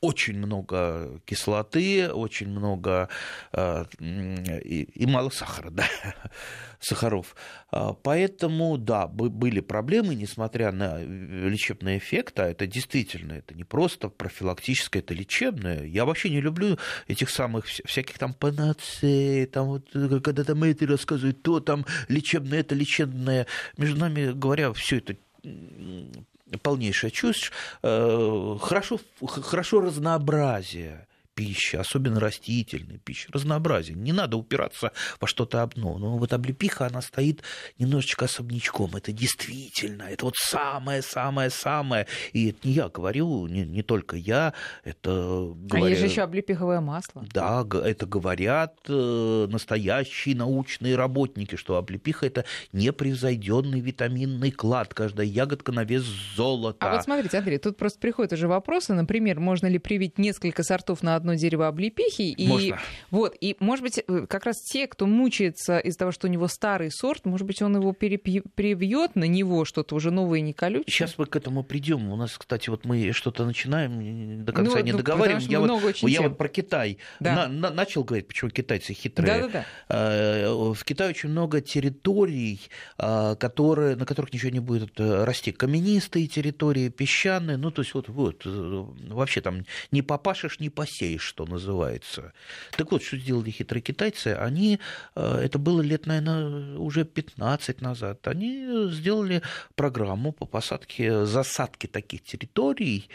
очень 0.00 0.38
много 0.38 1.20
кислоты, 1.26 2.10
очень 2.10 2.48
много 2.48 3.10
э, 3.52 3.84
и 4.00 5.06
мало 5.06 5.28
сахара, 5.28 5.70
да, 5.70 5.84
сахаров. 6.80 7.36
Поэтому, 8.02 8.76
да, 8.78 9.06
были 9.06 9.60
проблемы, 9.60 10.14
несмотря 10.14 10.72
на 10.72 11.00
лечебный 11.02 11.98
эффект, 11.98 12.40
а 12.40 12.48
это 12.48 12.66
действительно, 12.66 13.34
это 13.34 13.54
не 13.54 13.64
просто 13.64 14.08
профилактическое, 14.08 15.02
это 15.02 15.14
лечебное. 15.14 15.84
Я 15.84 16.04
вообще 16.04 16.30
не 16.30 16.40
люблю 16.40 16.78
этих 17.06 17.30
самых 17.30 17.66
всяких 17.66 18.18
там 18.18 18.34
панацеи, 18.34 19.44
там 19.44 19.66
вот, 19.66 19.90
когда 20.24 20.44
там 20.44 20.64
это 20.64 20.86
рассказывают, 20.86 21.42
то 21.42 21.60
там 21.60 21.84
лечебное, 22.08 22.60
это 22.60 22.74
лечебное. 22.74 23.46
Между 23.76 24.00
нами 24.00 24.32
говоря, 24.32 24.72
все 24.72 24.98
это 24.98 25.16
полнейшая 26.62 27.10
чушь. 27.10 27.52
Э, 27.82 28.56
хорошо, 28.60 29.00
хорошо 29.22 29.80
разнообразие 29.80 31.06
пищи, 31.40 31.76
особенно 31.76 32.20
растительной 32.20 32.98
пищи, 32.98 33.26
разнообразие. 33.32 33.96
Не 33.96 34.12
надо 34.12 34.36
упираться 34.36 34.92
во 35.20 35.26
что-то 35.26 35.62
одно. 35.62 35.96
Но 35.96 36.18
вот 36.18 36.34
облепиха, 36.34 36.84
она 36.86 37.00
стоит 37.00 37.40
немножечко 37.78 38.26
особнячком. 38.26 38.94
Это 38.94 39.10
действительно, 39.10 40.02
это 40.02 40.26
вот 40.26 40.36
самое-самое-самое. 40.36 42.06
И 42.34 42.50
это 42.50 42.68
не 42.68 42.74
я 42.74 42.90
говорю, 42.90 43.46
не, 43.46 43.64
не 43.64 43.82
только 43.82 44.16
я, 44.16 44.52
это 44.84 45.50
говорят... 45.56 45.86
А 45.86 45.88
есть 45.88 46.00
же 46.00 46.06
еще 46.08 46.20
облепиховое 46.20 46.80
масло. 46.82 47.24
Да, 47.32 47.66
это 47.84 48.04
говорят 48.04 48.76
э, 48.86 49.46
настоящие 49.50 50.36
научные 50.36 50.94
работники, 50.94 51.56
что 51.56 51.76
облепиха– 51.76 52.26
это 52.26 52.44
непревзойденный 52.74 53.80
витаминный 53.80 54.50
клад. 54.50 54.92
Каждая 54.92 55.26
ягодка 55.26 55.72
на 55.72 55.84
вес 55.84 56.02
золота. 56.36 56.86
А 56.86 56.96
вот 56.96 57.04
смотрите, 57.04 57.38
Андрей, 57.38 57.56
тут 57.56 57.78
просто 57.78 57.98
приходят 57.98 58.34
уже 58.34 58.46
вопросы. 58.46 58.92
Например, 58.92 59.40
можно 59.40 59.68
ли 59.68 59.78
привить 59.78 60.18
несколько 60.18 60.62
сортов 60.62 61.02
на 61.02 61.16
одну 61.16 61.29
одно 61.30 61.34
дерево 61.40 61.68
облепихи. 61.68 62.32
И, 62.32 62.46
Можно. 62.46 62.78
Вот, 63.10 63.36
и, 63.40 63.56
может 63.60 63.82
быть, 63.82 64.02
э, 64.06 64.26
как 64.28 64.44
раз 64.44 64.60
те, 64.62 64.86
кто 64.86 65.06
мучается 65.06 65.78
из-за 65.78 65.98
того, 65.98 66.12
что 66.12 66.26
у 66.26 66.30
него 66.30 66.48
старый 66.48 66.90
сорт, 66.90 67.24
может 67.24 67.46
быть, 67.46 67.62
он 67.62 67.76
его 67.76 67.92
привьет 67.92 69.16
на 69.16 69.24
него 69.24 69.64
что-то 69.64 69.94
уже 69.94 70.10
новое 70.10 70.40
и 70.40 70.42
не 70.42 70.52
колючее. 70.52 70.84
Сейчас 70.88 71.18
мы 71.18 71.26
к 71.26 71.36
этому 71.36 71.62
придем. 71.62 72.10
У 72.10 72.16
нас, 72.16 72.36
кстати, 72.36 72.70
вот 72.70 72.84
мы 72.84 73.12
что-то 73.12 73.44
начинаем, 73.44 74.44
до 74.44 74.52
конца 74.52 74.78
ну, 74.78 74.84
не 74.84 74.92
ну, 74.92 74.98
договариваем. 74.98 75.48
Я, 75.48 75.60
вот, 75.60 75.96
я 76.02 76.22
вот 76.22 76.38
про 76.38 76.48
Китай 76.48 76.98
да. 77.20 77.34
на, 77.34 77.48
на, 77.48 77.70
начал 77.70 78.04
говорить, 78.04 78.28
почему 78.28 78.50
китайцы 78.50 78.92
хитрые. 78.92 79.48
Да, 79.48 79.48
да, 79.48 79.64
да. 79.88 80.54
В 80.74 80.84
Китае 80.84 81.10
очень 81.10 81.30
много 81.30 81.60
территорий, 81.60 82.60
а, 82.98 83.34
которые, 83.36 83.96
на 83.96 84.06
которых 84.06 84.32
ничего 84.32 84.50
не 84.50 84.60
будет 84.60 84.98
э, 84.98 85.24
расти. 85.24 85.52
Каменистые 85.52 86.26
территории, 86.26 86.88
песчаные. 86.88 87.56
Ну, 87.56 87.70
то 87.70 87.82
есть 87.82 87.94
вот, 87.94 88.08
вот 88.08 88.42
э, 88.44 88.84
вообще 89.08 89.40
там 89.40 89.64
не 89.90 90.02
попашешь, 90.02 90.60
не 90.60 90.70
посеешь 90.70 91.19
что 91.20 91.46
называется. 91.46 92.32
Так 92.76 92.92
вот, 92.92 93.02
что 93.02 93.16
сделали 93.16 93.50
хитрые 93.50 93.82
китайцы? 93.82 94.28
Они, 94.28 94.78
э, 95.14 95.40
это 95.44 95.58
было 95.58 95.80
лет, 95.80 96.06
наверное, 96.06 96.78
уже 96.78 97.04
15 97.04 97.80
назад, 97.80 98.26
они 98.28 98.90
сделали 98.90 99.42
программу 99.74 100.32
по 100.32 100.46
посадке, 100.46 101.24
засадке 101.24 101.88
таких 101.88 102.22
территорий, 102.22 103.08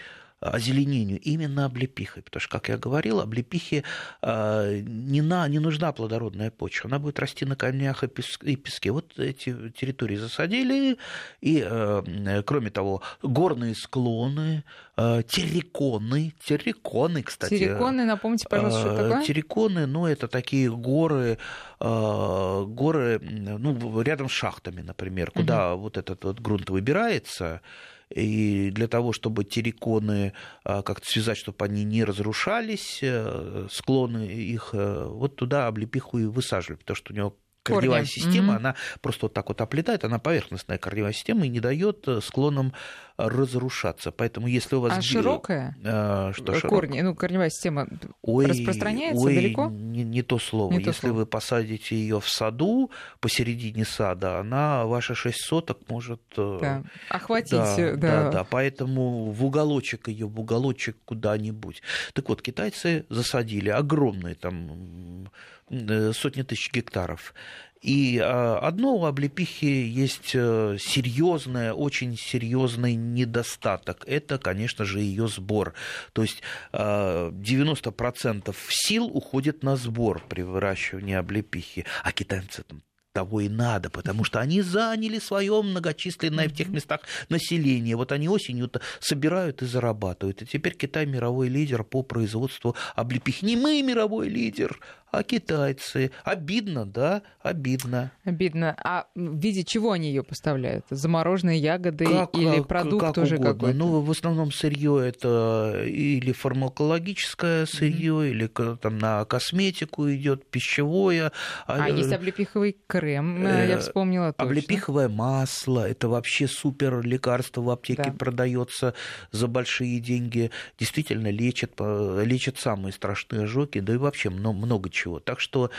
озеленению 0.50 1.20
именно 1.20 1.66
облепихой. 1.66 2.24
Потому 2.24 2.42
что, 2.42 2.52
как 2.52 2.70
я 2.70 2.78
говорил, 2.78 3.20
облепихе 3.20 3.84
э, 4.22 4.82
не, 4.86 5.22
на, 5.22 5.48
не 5.48 5.60
нужна 5.60 5.92
плодородная 5.92 6.52
почва. 6.52 6.90
Она 6.90 7.00
будет 7.00 7.20
расти 7.20 7.46
на 7.46 7.56
камнях 7.56 8.04
и 8.04 8.56
песке. 8.56 8.92
Вот 8.92 9.18
эти 9.18 9.70
территории 9.72 10.18
засадили. 10.18 10.98
И, 11.42 11.66
э, 11.66 12.44
кроме 12.46 12.70
того, 12.70 13.02
горные 13.22 13.76
склоны, 13.76 14.64
э, 14.98 15.24
терриконы. 15.28 16.34
Терриконы, 16.44 17.24
кстати. 17.24 17.58
Терриконы, 17.58 18.06
напомните, 18.06 18.48
пожалуйста, 18.50 18.82
что 18.82 18.96
такое? 18.96 19.24
Терриконы, 19.26 19.86
ну, 19.86 20.06
это 20.06 20.28
такие 20.28 20.72
горы, 20.72 21.38
горы 21.80 23.20
ну, 23.22 24.02
рядом 24.02 24.30
с 24.30 24.32
шахтами, 24.32 24.82
например, 24.82 25.32
куда 25.32 25.74
угу. 25.74 25.84
вот 25.84 25.98
этот 25.98 26.24
вот 26.24 26.40
грунт 26.40 26.70
выбирается, 26.70 27.62
и 28.10 28.70
для 28.72 28.88
того, 28.88 29.14
чтобы 29.14 29.44
терриконы 29.44 30.34
а, 30.64 30.82
как-то 30.84 31.08
связать, 31.08 31.38
чтобы 31.38 31.66
они 31.66 31.84
не 31.84 32.04
разрушались, 32.04 33.00
э, 33.02 33.68
склоны 33.72 34.26
их, 34.28 34.70
э, 34.74 35.06
вот 35.06 35.36
туда 35.36 35.68
облепиху 35.68 36.20
и 36.20 36.26
высаживали, 36.26 36.80
потому 36.80 36.96
что 36.96 37.14
у 37.14 37.16
него 37.16 37.38
корневая 37.66 38.02
Корни. 38.02 38.12
система, 38.12 38.54
угу. 38.54 38.58
она 38.60 38.76
просто 39.02 39.26
вот 39.26 39.34
так 39.34 39.50
вот 39.50 39.60
оплетает, 39.60 40.04
она 40.04 40.20
поверхностная 40.20 40.78
корневая 40.78 41.14
система 41.14 41.46
и 41.46 41.50
не 41.50 41.60
дает 41.60 42.08
э, 42.08 42.22
склонам 42.22 42.74
разрушаться. 43.18 44.12
Поэтому 44.12 44.48
если 44.48 44.76
у 44.76 44.82
вас... 44.82 44.98
А 44.98 45.02
широкая? 45.02 45.76
А, 45.84 46.32
что 46.34 46.46
Корни, 46.46 46.60
широкая? 46.60 47.04
ну, 47.04 47.16
корневая 47.16 47.50
система 47.50 47.88
ой, 48.22 48.46
распространяется 48.46 49.24
ой, 49.24 49.36
далеко? 49.36 49.70
Не, 49.70 50.04
не 50.04 50.22
то 50.22 50.38
слово. 50.38 50.72
Не 50.72 50.80
если 50.80 50.92
то 50.92 51.00
слово. 51.00 51.14
вы 51.14 51.26
посадите 51.26 51.96
ее 51.96 52.20
в 52.20 52.30
саду, 52.30 52.92
посередине 53.20 53.86
сада, 53.86 54.40
она 54.40 54.86
ваши 54.86 55.16
6 55.16 55.38
соток 55.40 55.80
может... 55.90 56.22
Э, 56.38 56.58
да. 56.62 56.84
Охватить. 57.10 57.52
Да, 57.52 57.76
да. 57.76 57.96
да, 57.96 58.30
да. 58.30 58.44
Поэтому 58.44 59.32
в 59.32 59.46
уголочек 59.46 60.08
ее, 60.10 60.28
в 60.28 60.40
уголочек 60.40 60.98
куда-нибудь. 61.06 61.82
Так 62.14 62.30
вот, 62.30 62.42
китайцы 62.42 63.06
засадили 63.10 63.70
огромные 63.70 64.36
там 64.36 65.26
Э, 65.26 65.30
сотни 65.70 66.44
тысяч 66.44 66.72
гектаров. 66.72 67.34
И 67.82 68.20
а, 68.20 68.58
одно 68.60 68.96
у 68.96 69.06
облепихи 69.06 69.66
есть 69.66 70.32
э, 70.34 70.78
серьезное, 70.80 71.72
очень 71.72 72.18
серьезный 72.18 72.96
недостаток. 72.96 74.04
Это, 74.08 74.40
конечно 74.40 74.86
же, 74.86 75.02
ее 75.02 75.28
сбор. 75.28 75.76
То 76.14 76.24
есть 76.24 76.42
90% 76.74 78.50
а, 78.50 78.54
сил 78.70 79.06
уходит 79.06 79.62
на 79.62 79.76
сбор 79.76 80.24
при 80.28 80.42
выращивании 80.42 81.14
облепихи, 81.14 81.86
а 82.04 82.12
китайцы 82.12 82.64
там 82.64 82.82
того 83.16 83.40
и 83.40 83.48
надо, 83.48 83.90
потому 83.90 84.26
что 84.26 84.42
они 84.42 84.62
заняли 84.62 85.20
свое 85.20 85.62
многочисленное 85.62 86.50
в 86.50 86.54
тех 86.54 86.68
местах 86.68 87.00
население. 87.30 87.96
Вот 87.96 88.12
они 88.12 88.28
осенью-то 88.28 88.82
собирают 89.00 89.62
и 89.62 89.66
зарабатывают. 89.66 90.42
И 90.42 90.46
теперь 90.46 90.76
Китай 90.76 91.06
мировой 91.06 91.48
лидер 91.48 91.86
по 91.86 92.04
производству 92.04 92.76
облепих. 92.94 93.42
Не 93.42 93.56
мы 93.56 93.82
мировой 93.82 94.28
лидер, 94.28 94.80
а 95.12 95.24
китайцы. 95.24 96.12
Обидно, 96.26 96.86
да, 96.86 97.22
обидно. 97.42 98.12
Обидно. 98.26 98.76
А 98.84 99.08
в 99.16 99.40
виде 99.40 99.64
чего 99.64 99.94
они 99.94 100.10
ее 100.10 100.24
поставляют? 100.24 100.86
Замороженные 100.90 101.58
ягоды 101.58 102.06
как, 102.06 102.36
или 102.36 102.62
продукт 102.62 103.06
как 103.06 103.18
угодно. 103.18 103.38
какой-то? 103.38 103.78
Ну, 103.78 104.02
в 104.02 104.12
основном 104.12 104.52
сырье 104.52 105.02
это 105.08 105.84
или 105.86 106.34
фармакологическое 106.34 107.66
сырье, 107.66 108.14
mm-hmm. 108.14 108.30
или 108.30 108.48
там 108.76 108.98
на 108.98 109.24
косметику 109.24 110.12
идет, 110.12 110.46
пищевое. 110.50 111.32
А, 111.66 111.86
а 111.86 111.90
есть 111.90 112.12
облепиховый 112.12 112.76
крем, 112.88 113.05
э, 113.14 113.68
я 113.70 113.80
вспомнила. 113.80 114.34
Точно. 114.34 114.46
Облепиховое 114.46 115.10
масло, 115.10 115.88
это 115.88 116.08
вообще 116.08 116.48
супер 116.48 117.02
лекарство 117.02 117.62
в 117.62 117.70
аптеке 117.70 118.04
да. 118.06 118.12
продается 118.12 118.94
за 119.32 119.48
большие 119.48 120.00
деньги. 120.00 120.52
Действительно 120.80 121.30
лечит, 121.30 121.74
лечит 121.80 122.58
самые 122.58 122.94
страшные 122.94 123.44
ожоги, 123.44 123.80
да 123.80 123.94
и 123.94 123.98
вообще 123.98 124.30
много, 124.30 124.58
много 124.58 124.90
чего. 124.90 125.20
Так 125.20 125.40
что 125.40 125.72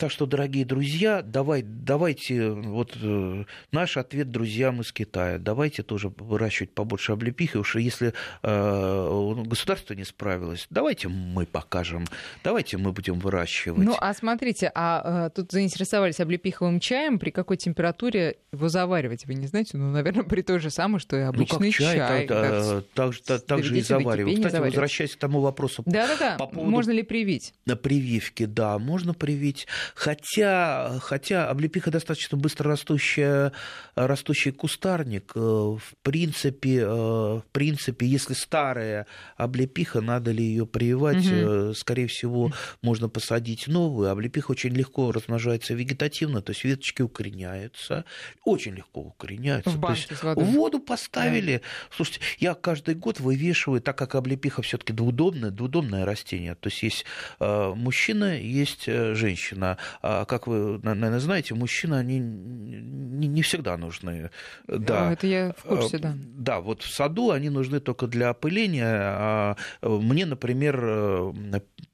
Так 0.00 0.10
что, 0.10 0.24
дорогие 0.24 0.64
друзья, 0.64 1.20
давай, 1.20 1.60
давайте, 1.62 2.52
вот 2.52 2.96
э, 3.02 3.44
наш 3.70 3.98
ответ 3.98 4.30
друзьям 4.30 4.80
из 4.80 4.92
Китая, 4.92 5.36
давайте 5.36 5.82
тоже 5.82 6.10
выращивать 6.16 6.70
побольше 6.70 7.12
облепихи, 7.12 7.58
уж 7.58 7.76
если 7.76 8.14
э, 8.42 9.42
государство 9.44 9.92
не 9.92 10.04
справилось, 10.04 10.66
давайте 10.70 11.08
мы 11.08 11.44
покажем, 11.44 12.06
давайте 12.42 12.78
мы 12.78 12.92
будем 12.92 13.18
выращивать. 13.18 13.84
Ну, 13.84 13.94
а 14.00 14.14
смотрите, 14.14 14.72
а 14.74 15.26
э, 15.26 15.30
тут 15.36 15.52
заинтересовались 15.52 16.18
облепиховым 16.18 16.80
чаем, 16.80 17.18
при 17.18 17.28
какой 17.28 17.58
температуре 17.58 18.38
его 18.54 18.70
заваривать, 18.70 19.26
вы 19.26 19.34
не 19.34 19.48
знаете? 19.48 19.76
Ну, 19.76 19.90
наверное, 19.90 20.24
при 20.24 20.40
той 20.40 20.60
же 20.60 20.70
самой, 20.70 21.00
что 21.00 21.18
и 21.18 21.20
обычный 21.20 21.66
ну, 21.66 21.72
как 21.72 21.74
чай. 21.74 21.96
чай 21.96 22.26
так, 22.26 22.48
да, 22.48 22.82
так, 22.94 23.16
так, 23.18 23.44
так 23.44 23.64
же 23.64 23.76
и 23.76 23.82
заваривать. 23.82 24.36
Кстати, 24.36 24.52
заваривать. 24.52 24.76
возвращаясь 24.76 25.14
к 25.14 25.18
тому 25.18 25.42
вопросу. 25.42 25.82
Да-да-да, 25.84 26.36
по 26.38 26.46
поводу... 26.46 26.70
можно 26.70 26.90
ли 26.90 27.02
привить? 27.02 27.52
На 27.66 27.76
прививке, 27.76 28.46
да, 28.46 28.78
можно 28.78 29.12
привить. 29.12 29.68
Хотя, 29.94 30.98
хотя 31.00 31.48
облепиха 31.48 31.90
достаточно 31.90 32.36
быстро 32.36 32.70
растущая, 32.70 33.52
растущий 33.94 34.52
кустарник. 34.52 35.32
Э, 35.34 35.38
в 35.40 35.80
принципе, 36.02 36.80
э, 36.80 36.86
в 36.86 37.44
принципе, 37.52 38.06
если 38.06 38.34
старая 38.34 39.06
облепиха, 39.36 40.00
надо 40.00 40.30
ли 40.30 40.44
ее 40.44 40.66
прививать? 40.66 41.26
Угу. 41.26 41.74
Скорее 41.74 42.06
всего, 42.06 42.52
можно 42.82 43.08
посадить 43.08 43.68
новую. 43.68 44.10
Облепиха 44.10 44.52
очень 44.52 44.70
легко 44.70 45.12
размножается 45.12 45.74
вегетативно, 45.74 46.42
то 46.42 46.50
есть 46.50 46.64
веточки 46.64 47.02
укореняются. 47.02 48.04
Очень 48.44 48.74
легко 48.74 49.00
укореняются. 49.00 49.70
В, 49.70 49.80
то 49.80 49.92
есть 49.92 50.10
в 50.10 50.44
воду 50.44 50.80
поставили. 50.80 51.58
Да. 51.58 51.96
Слушайте, 51.96 52.20
я 52.38 52.54
каждый 52.54 52.94
год 52.94 53.20
вывешиваю, 53.20 53.80
так 53.80 53.96
как 53.98 54.14
облепиха 54.14 54.62
все-таки 54.62 54.92
двудомное, 54.92 55.50
двудомное 55.50 56.04
растение. 56.04 56.54
То 56.54 56.68
есть 56.68 56.82
есть 56.82 57.04
мужчина, 57.38 58.38
есть 58.38 58.86
женщина. 58.86 59.78
А, 60.02 60.24
как 60.24 60.46
вы, 60.46 60.78
наверное, 60.82 61.20
знаете, 61.20 61.54
мужчины, 61.54 61.94
они 61.94 62.18
не 62.18 63.42
всегда 63.42 63.76
нужны. 63.76 64.30
Да. 64.66 65.12
Это 65.12 65.26
я 65.26 65.52
в 65.56 65.62
курсе, 65.62 65.98
да. 65.98 66.14
Да, 66.16 66.60
вот 66.60 66.82
в 66.82 66.92
саду 66.92 67.30
они 67.30 67.50
нужны 67.50 67.80
только 67.80 68.06
для 68.06 68.30
опыления. 68.30 68.86
А 68.86 69.56
мне, 69.82 70.26
например, 70.26 71.32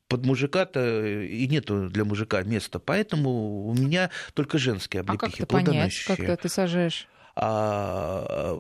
под 0.09 0.25
мужика-то 0.25 1.05
и 1.05 1.47
нету 1.49 1.89
для 1.89 2.05
мужика 2.05 2.43
места, 2.43 2.79
поэтому 2.79 3.67
у 3.67 3.75
меня 3.75 4.11
только 4.35 4.59
женские 4.59 5.01
облепихи. 5.01 5.25
А 5.25 5.31
как 5.31 5.41
это 5.41 5.47
понять, 5.47 6.05
когда 6.07 6.37
ты 6.37 6.49
сажаешь? 6.49 7.09
А 7.37 8.59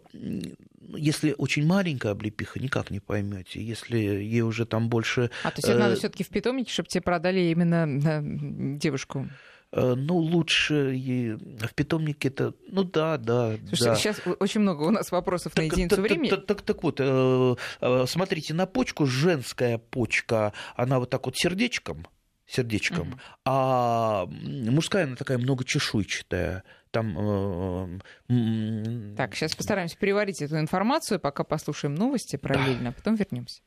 если 0.95 1.35
очень 1.37 1.67
маленькая 1.67 2.12
облепиха, 2.12 2.61
никак 2.61 2.91
не 2.91 3.01
поймете. 3.01 3.62
Если 3.62 3.99
ей 3.99 4.43
уже 4.43 4.67
там 4.67 4.89
больше... 4.89 5.31
А 5.43 5.51
то 5.51 5.57
есть 5.57 5.69
это 5.69 5.79
надо 5.79 5.95
э, 5.95 5.97
все-таки 5.97 6.25
в 6.25 6.29
питомнике, 6.29 6.71
чтобы 6.71 6.89
тебе 6.89 7.03
продали 7.03 7.41
именно 7.41 8.77
девушку? 8.79 9.29
Э, 9.73 9.95
ну, 9.97 10.17
лучше 10.17 11.37
в 11.61 11.75
питомнике 11.75 12.29
это, 12.29 12.55
ну 12.69 12.85
да, 12.85 13.17
да. 13.19 13.57
Слушайте, 13.69 13.85
да. 13.85 13.97
сейчас 13.97 14.21
очень 14.39 14.61
много 14.61 14.83
у 14.83 14.91
нас 14.91 15.11
вопросов 15.11 15.53
так, 15.55 15.65
на 15.65 15.67
единицу 15.67 15.97
так, 15.97 16.05
времени. 16.05 16.31
Так, 16.31 16.47
так, 16.47 16.62
так, 16.62 16.83
вот, 16.83 17.01
э, 17.01 17.57
смотрите, 18.07 18.55
на 18.55 18.67
почку 18.67 19.07
женская 19.07 19.79
почка, 19.79 20.53
она 20.77 20.99
вот 20.99 21.11
так 21.11 21.27
вот 21.27 21.37
сердечком, 21.37 22.07
сердечком, 22.47 23.15
mm 23.15 23.19
а 23.45 24.27
мужская 24.27 25.05
она 25.05 25.17
такая 25.17 25.39
многочешуйчатая 25.39 26.65
там... 26.97 28.01
Э, 28.29 29.17
так, 29.17 29.35
сейчас 29.35 29.55
постараемся 29.55 29.97
переварить 29.99 30.43
эту 30.43 30.59
информацию, 30.59 31.21
пока 31.21 31.45
послушаем 31.45 31.95
новости 31.95 32.37
параллельно, 32.37 32.85
да. 32.85 32.89
а 32.91 32.93
потом 32.93 33.15
вернемся. 33.17 33.61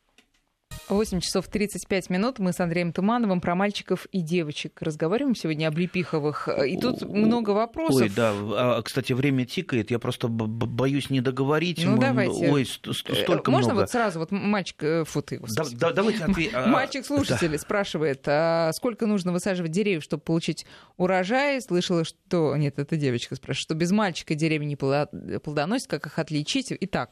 8 0.89 1.19
часов 1.19 1.47
35 1.47 2.09
минут. 2.09 2.39
Мы 2.39 2.51
с 2.51 2.59
Андреем 2.59 2.91
Тумановым 2.91 3.41
про 3.41 3.55
мальчиков 3.55 4.05
и 4.11 4.21
девочек 4.21 4.81
разговариваем 4.81 5.35
сегодня 5.35 5.67
об 5.67 5.77
Лепиховых. 5.77 6.49
И 6.65 6.77
тут 6.77 7.01
много 7.03 7.51
вопросов. 7.51 8.01
Ой, 8.01 8.09
да. 8.09 8.33
А, 8.33 8.81
кстати, 8.81 9.13
время 9.13 9.45
тикает. 9.45 9.91
Я 9.91 9.99
просто 9.99 10.27
боюсь 10.27 11.09
не 11.09 11.21
договорить. 11.21 11.83
Ну, 11.83 11.93
Мы... 11.93 11.99
давайте. 11.99 12.51
Ой, 12.51 12.65
столько 12.65 13.51
Можно 13.51 13.73
много. 13.73 13.81
вот 13.81 13.91
сразу, 13.91 14.19
вот 14.19 14.31
мальчик... 14.31 14.81
Э, 14.81 15.03
фу, 15.05 15.21
ты, 15.21 15.39
да, 15.39 15.63
да, 15.73 15.91
давайте 15.91 16.23
ответ... 16.23 16.49
А, 16.59 16.67
Мальчик-слушатель 16.67 17.57
спрашивает, 17.59 18.23
а 18.25 18.71
сколько 18.73 19.05
нужно 19.05 19.31
высаживать 19.31 19.71
деревьев, 19.71 20.03
чтобы 20.03 20.23
получить 20.23 20.65
урожай? 20.97 21.61
Слышала, 21.61 22.03
что... 22.03 22.55
Нет, 22.57 22.79
это 22.79 22.95
девочка 22.95 23.35
спрашивает, 23.35 23.61
что 23.61 23.75
без 23.75 23.91
мальчика 23.91 24.35
деревья 24.35 24.65
не 24.65 24.75
плодоносят, 24.75 25.87
как 25.87 26.07
их 26.07 26.17
отличить? 26.17 26.73
Итак. 26.79 27.11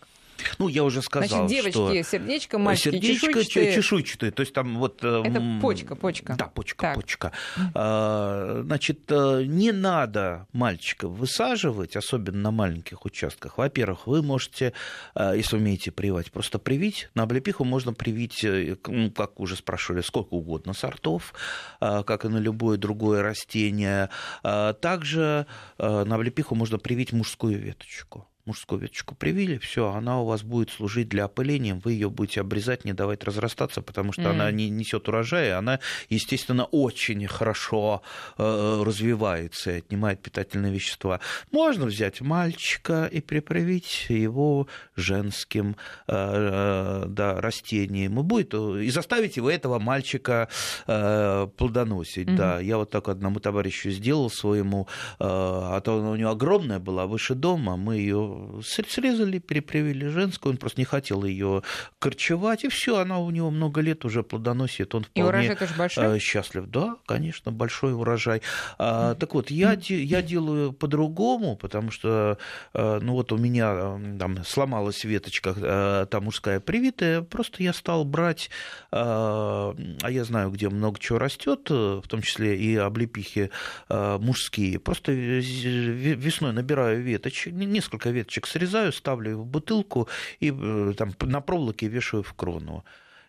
Ну, 0.60 0.68
я 0.68 0.84
уже 0.84 1.02
сказал, 1.02 1.48
Значит, 1.48 1.50
девочки, 1.50 1.72
что... 1.72 2.04
сердечко, 2.04 2.58
мальчики 2.58 2.96
сердечко, 2.96 3.28
чешуйчатые. 3.28 3.76
чешуйчатые. 3.76 4.32
То 4.32 4.42
есть 4.42 4.54
там 4.54 4.78
вот... 4.78 5.00
Э, 5.04 5.24
Это 5.26 5.42
почка, 5.62 5.96
почка. 5.96 6.36
Да, 6.38 6.46
почка, 6.48 6.88
так. 6.88 6.96
почка. 6.96 7.32
А, 7.74 8.62
значит, 8.64 9.02
э, 9.10 9.44
не 9.46 9.72
надо 9.72 10.48
мальчика 10.54 11.08
высаживать, 11.08 11.96
особенно 11.96 12.42
на 12.42 12.52
маленьких 12.52 13.06
участках. 13.06 13.58
Во-первых, 13.58 14.08
вы 14.08 14.22
можете, 14.22 14.74
э, 15.16 15.34
если 15.36 15.58
умеете 15.58 15.92
прививать, 15.92 16.32
просто 16.32 16.60
привить. 16.60 17.10
На 17.14 17.24
облепиху 17.24 17.64
можно 17.64 17.94
привить, 17.94 18.46
ну, 18.88 19.12
как 19.12 19.40
уже 19.40 19.56
спрашивали, 19.56 20.02
сколько 20.02 20.34
угодно 20.34 20.74
сортов, 20.74 21.34
как 21.80 22.26
и 22.26 22.28
на 22.28 22.38
любое 22.38 22.78
другое 22.78 23.22
растение. 23.22 24.10
Также 24.42 25.46
на 25.78 26.16
облепиху 26.16 26.56
можно 26.56 26.78
привить 26.78 27.14
мужскую 27.14 27.58
веточку 27.60 28.28
мужскую 28.48 28.82
веточку 28.82 29.14
привили, 29.14 29.58
все, 29.58 29.90
она 29.90 30.22
у 30.22 30.26
вас 30.26 30.42
будет 30.42 30.70
служить 30.70 31.10
для 31.10 31.26
опыления, 31.26 31.76
вы 31.84 31.94
ее 31.94 32.10
будете 32.10 32.42
обрезать, 32.42 32.86
не 32.86 32.94
давать 32.94 33.24
разрастаться, 33.24 33.82
потому 33.82 34.14
что 34.14 34.24
mm. 34.24 34.30
она 34.30 34.52
не 34.52 34.70
несет 34.70 35.08
урожая, 35.08 35.58
она, 35.58 35.80
естественно, 36.10 36.66
очень 36.66 37.28
хорошо 37.28 38.02
э, 38.38 38.84
развивается 38.86 39.72
и 39.72 39.78
отнимает 39.80 40.22
питательные 40.22 40.74
вещества. 40.74 41.20
Можно 41.52 41.86
взять 41.86 42.22
мальчика 42.22 43.06
и 43.06 43.22
приправить 43.22 44.06
его 44.10 44.68
женским 44.96 45.76
э, 46.08 46.14
э 46.14 47.06
да, 47.08 47.42
растением, 47.42 48.20
и, 48.20 48.24
будет, 48.24 48.54
и 48.54 48.90
заставить 48.90 49.38
его 49.38 49.50
этого 49.50 49.80
мальчика 49.80 50.50
э, 50.88 51.48
плодоносить. 51.58 52.28
Mm-hmm. 52.28 52.36
Да, 52.36 52.60
я 52.60 52.78
вот 52.78 52.90
так 52.92 53.10
одному 53.10 53.40
товарищу 53.40 53.90
сделал 53.92 54.30
своему, 54.30 54.88
э, 55.20 55.26
а 55.28 55.82
то 55.82 55.98
у 55.98 56.16
него 56.16 56.32
огромная 56.32 56.80
была 56.80 57.06
выше 57.06 57.36
дома, 57.36 57.76
мы 57.76 57.98
ее 57.98 58.37
срезали, 58.64 59.40
перепривели 59.40 60.08
женскую, 60.08 60.54
он 60.54 60.58
просто 60.58 60.82
не 60.82 60.86
хотел 60.86 61.24
ее 61.24 61.64
корчевать, 62.00 62.64
и 62.64 62.70
все, 62.70 62.98
она 62.98 63.20
у 63.20 63.30
него 63.32 63.52
много 63.52 63.82
лет 63.82 64.06
уже 64.06 64.24
плодоносит, 64.24 64.96
он 64.96 65.04
вполне 65.04 65.26
и 65.26 65.30
урожай 65.30 65.56
тоже 65.56 65.74
большой? 65.78 66.18
Э, 66.18 66.20
счастлив. 66.20 66.66
Да, 66.68 66.98
конечно, 67.06 67.52
большой 67.52 67.94
урожай. 67.94 68.42
Mm-hmm. 68.80 69.16
Так 69.16 69.34
вот, 69.34 69.52
я, 69.52 69.78
я 69.88 70.22
делаю 70.22 70.74
по-другому, 70.74 71.56
потому 71.56 71.92
что, 71.92 72.38
э, 72.74 73.00
ну 73.02 73.14
вот 73.14 73.32
у 73.32 73.38
меня 73.38 74.00
там 74.20 74.44
сломалась 74.44 75.04
веточка, 75.04 75.54
э, 75.56 76.06
там 76.10 76.26
мужская 76.26 76.60
привитая, 76.60 77.22
просто 77.22 77.64
я 77.64 77.74
стал 77.74 78.06
брать, 78.06 78.50
а 78.92 79.74
я 80.10 80.24
знаю, 80.24 80.52
где 80.52 80.70
много 80.70 81.00
чего 81.00 81.20
растет, 81.20 81.70
в 81.70 82.04
том 82.08 82.22
числе 82.22 82.58
и 82.58 82.76
облепихи 82.76 83.50
мужские, 83.90 84.80
просто 84.80 85.12
весной 85.12 86.54
набираю 86.54 87.02
веточек, 87.02 87.54
несколько 87.54 88.10
веточек, 88.10 88.27
веточек 88.28 88.48
срезаю, 88.48 88.92
ставлю 88.92 89.38
в 89.38 89.46
бутылку 89.46 90.08
и 90.40 90.52
э, 90.52 90.94
там, 90.98 91.14
на 91.22 91.42
проволоке 91.42 91.88
вешаю 91.88 92.24
в 92.24 92.34
крону. 92.34 92.84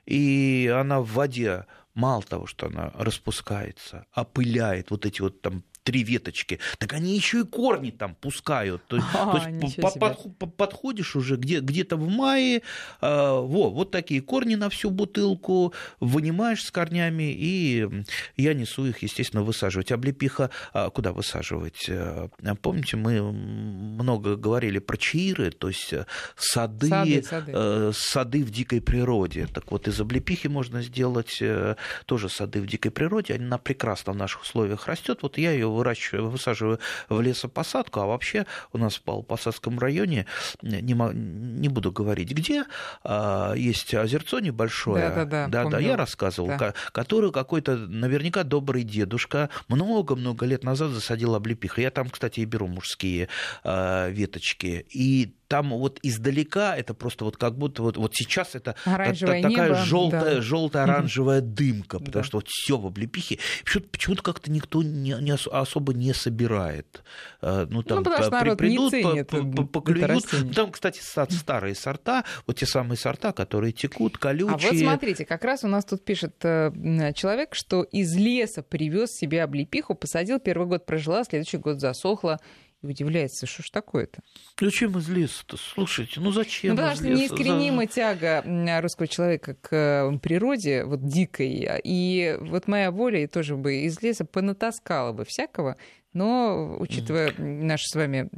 И 0.06 0.72
она 0.74 1.00
в 1.00 1.12
воде 1.12 1.66
мало 1.94 2.22
того, 2.22 2.46
что 2.46 2.66
она 2.66 2.92
распускается, 2.94 4.06
опыляет 4.14 4.90
вот 4.90 5.06
эти 5.06 5.22
вот 5.22 5.40
там 5.42 5.62
три 5.88 6.02
веточки, 6.02 6.58
так 6.76 6.92
они 6.92 7.16
еще 7.16 7.40
и 7.40 7.44
корни 7.44 7.90
там 7.90 8.14
пускают. 8.14 8.82
То, 8.88 8.98
а, 9.14 9.38
то 9.38 9.48
есть 9.48 9.80
по, 9.80 9.90
по, 9.90 10.46
подходишь 10.46 11.16
уже 11.16 11.36
где, 11.36 11.60
где-то 11.60 11.96
в 11.96 12.06
мае, 12.10 12.56
э, 12.58 12.60
во, 13.00 13.70
вот 13.70 13.90
такие 13.90 14.20
корни 14.20 14.54
на 14.54 14.68
всю 14.68 14.90
бутылку, 14.90 15.72
вынимаешь 15.98 16.62
с 16.62 16.70
корнями, 16.70 17.34
и 17.34 17.88
я 18.36 18.52
несу 18.52 18.84
их, 18.84 18.98
естественно, 18.98 19.42
высаживать. 19.42 19.90
Облепиха 19.90 20.50
а 20.74 20.90
куда 20.90 21.14
высаживать? 21.14 21.86
Э, 21.88 22.28
помните, 22.60 22.98
мы 22.98 23.22
много 23.22 24.36
говорили 24.36 24.80
про 24.80 24.98
чаиры, 24.98 25.52
то 25.52 25.68
есть 25.68 25.94
э, 25.94 26.04
сады, 26.36 26.88
сады, 26.88 27.22
сады. 27.22 27.52
Э, 27.54 27.92
сады 27.94 28.44
в 28.44 28.50
дикой 28.50 28.82
природе. 28.82 29.46
Так 29.46 29.72
вот, 29.72 29.88
из 29.88 29.98
облепихи 29.98 30.48
можно 30.48 30.82
сделать 30.82 31.38
э, 31.40 31.76
тоже 32.04 32.28
сады 32.28 32.60
в 32.60 32.66
дикой 32.66 32.90
природе, 32.90 33.36
она 33.36 33.56
прекрасно 33.56 34.12
в 34.12 34.16
наших 34.16 34.42
условиях 34.42 34.86
растет. 34.86 35.20
Вот 35.22 35.38
я 35.38 35.52
ее 35.52 35.77
выращиваю, 35.78 36.28
высаживаю 36.28 36.78
в 37.08 37.20
лесопосадку, 37.20 38.00
а 38.00 38.06
вообще 38.06 38.46
у 38.72 38.78
нас 38.78 38.96
в 38.96 39.02
Павлопосадском 39.02 39.78
районе, 39.78 40.26
не, 40.62 40.92
не 40.92 41.68
буду 41.68 41.92
говорить 41.92 42.32
где, 42.32 42.64
а, 43.04 43.54
есть 43.54 43.94
озерцо 43.94 44.40
небольшое, 44.40 45.08
да, 45.08 45.24
да, 45.24 45.48
да, 45.48 45.64
да, 45.70 45.78
я 45.78 45.96
рассказывал, 45.96 46.48
да. 46.48 46.74
который 46.92 47.32
какой-то 47.32 47.76
наверняка 47.76 48.44
добрый 48.44 48.82
дедушка 48.82 49.50
много-много 49.68 50.46
лет 50.46 50.64
назад 50.64 50.90
засадил 50.90 51.34
облепиху. 51.34 51.80
Я 51.80 51.90
там, 51.90 52.10
кстати, 52.10 52.40
и 52.40 52.44
беру 52.44 52.66
мужские 52.66 53.28
а, 53.64 54.08
веточки. 54.08 54.86
И 54.90 55.34
там 55.48 55.70
вот 55.70 55.98
издалека 56.02 56.76
это 56.76 56.92
просто 56.94 57.24
вот 57.24 57.36
как 57.38 57.56
будто 57.56 57.82
вот, 57.82 57.96
вот 57.96 58.14
сейчас 58.14 58.54
это 58.54 58.74
Оранжевое 58.84 59.42
такая 59.42 59.68
небо, 59.70 59.74
желтая, 59.80 60.34
да. 60.36 60.40
желтая 60.42 60.82
оранжевая 60.84 61.40
дымка, 61.40 61.98
потому 61.98 62.12
Да. 62.12 62.22
что 62.22 62.36
вот 62.38 62.48
все 62.48 62.76
в 62.76 62.86
облепихе. 62.86 63.38
Почему-то, 63.64 63.88
почему-то 63.90 64.22
как-то 64.22 64.50
никто 64.50 64.82
не, 64.82 65.16
не 65.20 65.32
ос- 65.32 65.48
особо 65.50 65.94
не 65.94 66.12
собирает. 66.14 67.02
Э, 67.40 67.66
Ну, 67.70 67.82
там, 67.82 68.04
потому 68.04 68.22
что 68.22 68.30
народ 68.30 68.60
не 68.60 68.68
придут, 68.68 68.84
по- 68.84 68.90
ценит 68.90 69.28
по- 69.28 69.36
это 69.36 69.44
по- 69.46 69.64
поклюют. 69.66 70.06
растение. 70.08 70.46
Ну, 70.48 70.52
Там, 70.52 70.70
кстати, 70.70 71.00
старые 71.00 71.74
сорта, 71.74 72.24
вот 72.46 72.56
те 72.58 72.66
самые 72.66 72.98
сорта, 72.98 73.32
которые 73.32 73.72
текут, 73.72 74.18
колючие. 74.18 74.52
А 74.54 74.58
вот 74.72 74.76
смотрите, 74.78 75.24
как 75.24 75.44
раз 75.44 75.64
у 75.64 75.68
нас 75.68 75.84
тут 75.86 76.04
пишет 76.04 76.34
э, 76.44 76.70
человек, 77.14 77.54
что 77.54 77.82
из 77.84 78.14
леса 78.14 78.62
привез 78.62 79.12
себе 79.12 79.42
облепиху, 79.42 79.94
посадил, 79.94 80.40
первый 80.40 80.66
год 80.68 80.84
прожила, 80.84 81.24
следующий 81.24 81.56
год 81.56 81.80
засохла. 81.80 82.38
И 82.82 82.86
удивляется, 82.86 83.46
что 83.46 83.62
ж 83.64 83.70
такое-то? 83.70 84.22
Зачем 84.60 84.96
из 84.98 85.08
леса-то? 85.08 85.56
Слушайте, 85.56 86.20
ну 86.20 86.30
зачем 86.30 86.70
Ну, 86.70 86.76
потому 86.76 86.94
что 86.94 87.04
леса? 87.06 87.20
неискоренимая 87.20 87.86
тяга 87.88 88.44
русского 88.80 89.08
человека 89.08 89.54
к 89.60 89.74
э, 89.74 90.18
природе, 90.18 90.84
вот 90.84 91.04
дикой. 91.04 91.80
И 91.82 92.36
вот 92.40 92.68
моя 92.68 92.92
воля 92.92 93.26
тоже 93.26 93.56
бы 93.56 93.78
из 93.82 94.00
леса 94.00 94.24
понатаскала 94.24 95.12
бы 95.12 95.24
всякого, 95.24 95.76
но, 96.18 96.76
учитывая 96.78 97.32
нашу 97.38 97.84
с 97.88 97.94
вами 97.94 98.28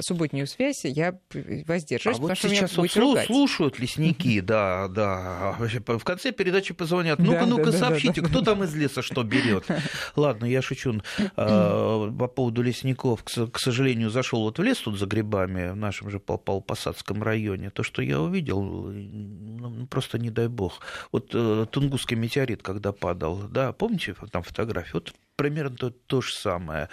субботнюю 0.00 0.46
связь, 0.46 0.84
я 0.84 1.18
воздерживаюсь, 1.66 2.18
А 2.18 2.20
потому 2.22 2.28
вот 2.28 2.38
что 2.38 2.48
меня 2.48 2.56
сейчас 2.60 2.70
вот 2.76 2.82
будете 2.84 3.00
слу- 3.00 3.02
ругать. 3.10 3.26
слушают 3.26 3.78
лесники, 3.78 4.40
да, 4.40 4.88
да. 4.88 5.54
Вообще, 5.58 5.80
В 5.80 6.04
конце 6.04 6.32
передачи 6.32 6.72
позвонят. 6.74 7.18
Ну-ка, 7.18 7.40
Да, 7.40 7.46
ну-ка, 7.46 7.70
да, 7.72 7.78
сообщите, 7.78 8.20
да. 8.22 8.28
кто 8.28 8.40
там 8.40 8.64
из 8.64 8.74
леса 8.74 9.02
что 9.02 9.22
берет. 9.22 9.66
Ладно, 10.16 10.46
я 10.46 10.62
шучу. 10.62 11.00
А, 11.36 12.10
По 12.10 12.26
поводу 12.28 12.62
лесников, 12.62 13.22
к 13.24 13.58
сожалению, 13.58 14.10
зашел 14.10 14.42
вот 14.42 14.58
в 14.58 14.62
лес 14.62 14.78
тут 14.78 14.98
за 14.98 15.06
грибами 15.06 15.70
в 15.70 15.76
нашем 15.76 16.10
же 16.10 16.18
Пал-Посадском 16.18 17.22
районе. 17.22 17.70
То, 17.70 17.82
что 17.82 18.02
я 18.02 18.20
увидел, 18.20 18.62
ну, 18.62 19.68
ну, 19.68 19.86
просто 19.86 20.18
не 20.18 20.30
дай 20.30 20.48
бог. 20.48 20.80
Вот 21.12 21.30
э, 21.34 21.66
Тунгусский 21.70 22.16
метеорит, 22.16 22.62
когда 22.62 22.92
падал, 22.92 23.36
да, 23.50 23.72
помните 23.72 24.14
там 24.32 24.42
фотографии? 24.42 24.92
Вот 24.94 25.12
примерно 25.36 25.76
то, 25.76 25.90
то 25.90 26.20
же 26.20 26.32
самое. 26.34 26.88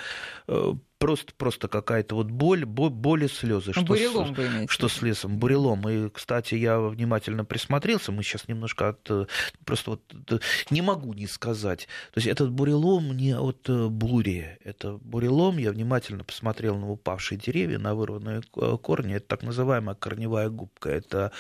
Э, 0.48 0.74
Просто, 1.00 1.34
просто 1.36 1.68
какая-то 1.68 2.16
вот 2.16 2.28
боль, 2.32 2.64
боль, 2.64 2.90
боль 2.90 3.26
и 3.26 3.28
слезы. 3.28 3.74
Ну, 3.76 3.84
что 3.84 3.84
с- 3.84 3.88
бурелом 3.90 4.34
вы 4.34 4.48
имеете 4.48 4.68
в 4.68 4.72
что 4.72 4.88
с 4.88 5.02
лесом, 5.02 5.38
бурелом. 5.38 5.90
И, 5.90 6.08
кстати, 6.10 6.56
я 6.56 6.80
внимательно 6.80 7.44
присмотрелся, 7.44 8.14
мы 8.14 8.24
сейчас 8.24 8.48
немножко 8.48 8.88
от... 8.88 9.12
э, 9.12 9.26
Просто 9.66 9.90
вот 9.92 10.02
э, 10.32 10.40
не 10.70 10.82
могу 10.82 11.12
не 11.14 11.28
сказать. 11.28 11.90
То 12.14 12.20
есть 12.20 12.28
этот 12.28 12.52
бурелом 12.52 13.18
не 13.18 13.36
от 13.38 13.70
бури. 13.70 14.58
Это 14.64 14.94
бурелом, 14.94 15.58
я 15.58 15.72
внимательно 15.74 16.24
посмотрел 16.24 16.78
на 16.78 16.90
упавшие 16.90 17.38
деревья, 17.38 17.80
на 17.80 17.96
вырванные 17.96 18.42
корни. 18.82 19.16
Это 19.16 19.28
так 19.28 19.44
называемая 19.44 19.96
корневая 19.96 20.48
губка. 20.48 20.90
Это 20.90 21.34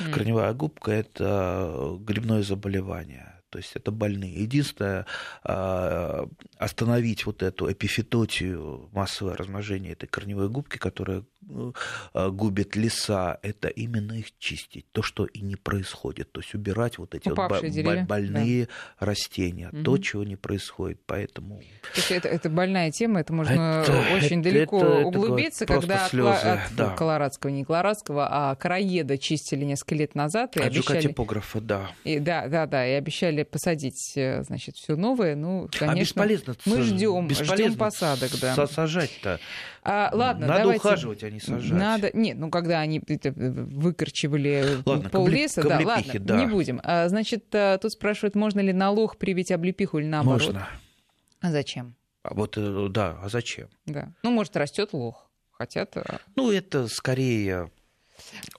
М. 0.00 0.12
корневая 0.12 0.54
губка– 0.54 0.92
это 0.92 1.98
грибное 2.00 2.42
заболевание. 2.42 3.34
То 3.50 3.58
есть 3.58 3.72
это 3.74 3.90
больные. 3.90 4.32
Единственное, 4.32 5.06
а, 5.42 6.26
остановить 6.56 7.26
вот 7.26 7.42
эту 7.42 7.70
эпифитотию, 7.70 8.88
массовое 8.92 9.36
размножение 9.36 9.92
этой 9.92 10.06
корневой 10.06 10.48
губки, 10.48 10.78
которая 10.78 11.24
ну, 11.42 11.74
а, 12.12 12.30
губит 12.30 12.76
леса, 12.76 13.38
это 13.42 13.68
именно 13.68 14.12
их 14.12 14.36
чистить. 14.38 14.86
То, 14.92 15.02
что 15.02 15.24
и 15.26 15.40
не 15.40 15.56
происходит. 15.56 16.30
То 16.32 16.40
есть 16.40 16.54
убирать 16.54 16.98
вот 16.98 17.14
эти 17.14 17.28
вот 17.28 17.38
Упавшие 17.38 17.70
бо- 17.70 17.74
деревья, 17.74 18.04
больные 18.04 18.68
растения. 18.98 19.70
То, 19.84 19.92
Мгм. 19.92 20.02
чего 20.02 20.24
не 20.24 20.36
происходит. 20.36 21.00
Поэтому... 21.06 21.60
То 21.94 22.14
это, 22.14 22.28
это 22.28 22.48
больная 22.50 22.90
тема, 22.90 23.20
это 23.20 23.32
можно 23.32 23.82
Это- 23.82 24.04
очень 24.14 24.40
это- 24.40 24.50
далеко 24.50 24.78
это- 24.78 24.86
это 24.86 25.06
углубиться, 25.08 25.66
просто 25.66 25.88
когда 25.88 26.04
от, 26.04 26.10
слезы, 26.10 26.28
от 26.48 26.60
да. 26.76 26.94
колорадского, 26.94 27.50
не 27.50 27.64
колорадского, 27.64 28.28
а 28.30 28.54
караеда 28.54 29.18
чистили 29.18 29.64
несколько 29.64 29.94
лет 29.96 30.14
назад 30.14 30.56
и 30.56 30.60
От 30.60 30.66
обещали... 30.66 31.14
да. 31.60 31.90
И, 32.04 32.18
да, 32.18 32.46
да, 32.48 32.66
да, 32.66 32.86
и 32.86 32.92
обещали 32.92 33.39
посадить, 33.44 34.12
э, 34.16 34.42
значит, 34.44 34.76
все 34.76 34.96
новое. 34.96 35.34
Ну, 35.36 35.64
а 35.66 35.78
конечно, 35.78 36.00
бесполезно 36.20 36.54
мы 36.66 36.82
ждем, 36.82 37.28
ждем 37.30 37.74
посадок, 37.76 38.30
да. 38.40 38.54
са- 38.54 38.66
Сажать-то. 38.72 39.40
А, 39.82 40.10
ладно, 40.12 40.46
Надо 40.46 40.60
давайте... 40.60 40.80
ухаживать, 40.86 41.22
а 41.24 41.30
не 41.30 41.40
сажать. 41.40 41.72
Надо, 41.78 42.10
нет, 42.12 42.36
ну 42.38 42.50
когда 42.50 42.80
они 42.80 43.00
это, 43.06 43.32
выкорчевали 43.32 44.78
Ладно, 44.84 45.10
пол 45.10 45.26
к 45.26 45.28
обле- 45.28 45.32
леса, 45.32 45.62
к 45.62 45.68
да, 45.68 45.80
ладно, 45.84 46.12
да. 46.20 46.36
не 46.38 46.46
будем. 46.46 46.80
А, 46.84 47.08
значит, 47.08 47.46
а, 47.54 47.78
тут 47.78 47.92
спрашивают, 47.92 48.34
можно 48.34 48.60
ли 48.60 48.72
на 48.72 48.90
лох 48.90 49.16
привить 49.16 49.50
облепиху 49.50 49.98
или 49.98 50.06
наоборот? 50.06 50.42
Можно. 50.42 50.68
А 51.40 51.50
зачем? 51.50 51.94
А 52.22 52.34
вот, 52.34 52.58
э, 52.58 52.88
да, 52.90 53.18
а 53.22 53.28
зачем? 53.28 53.68
Да. 53.86 54.12
Ну, 54.22 54.30
может, 54.30 54.56
растет 54.56 54.90
лох. 54.92 55.30
Хотят. 55.52 55.96
а, 55.96 56.20
Ну, 56.36 56.50
это 56.52 56.86
скорее 56.88 57.70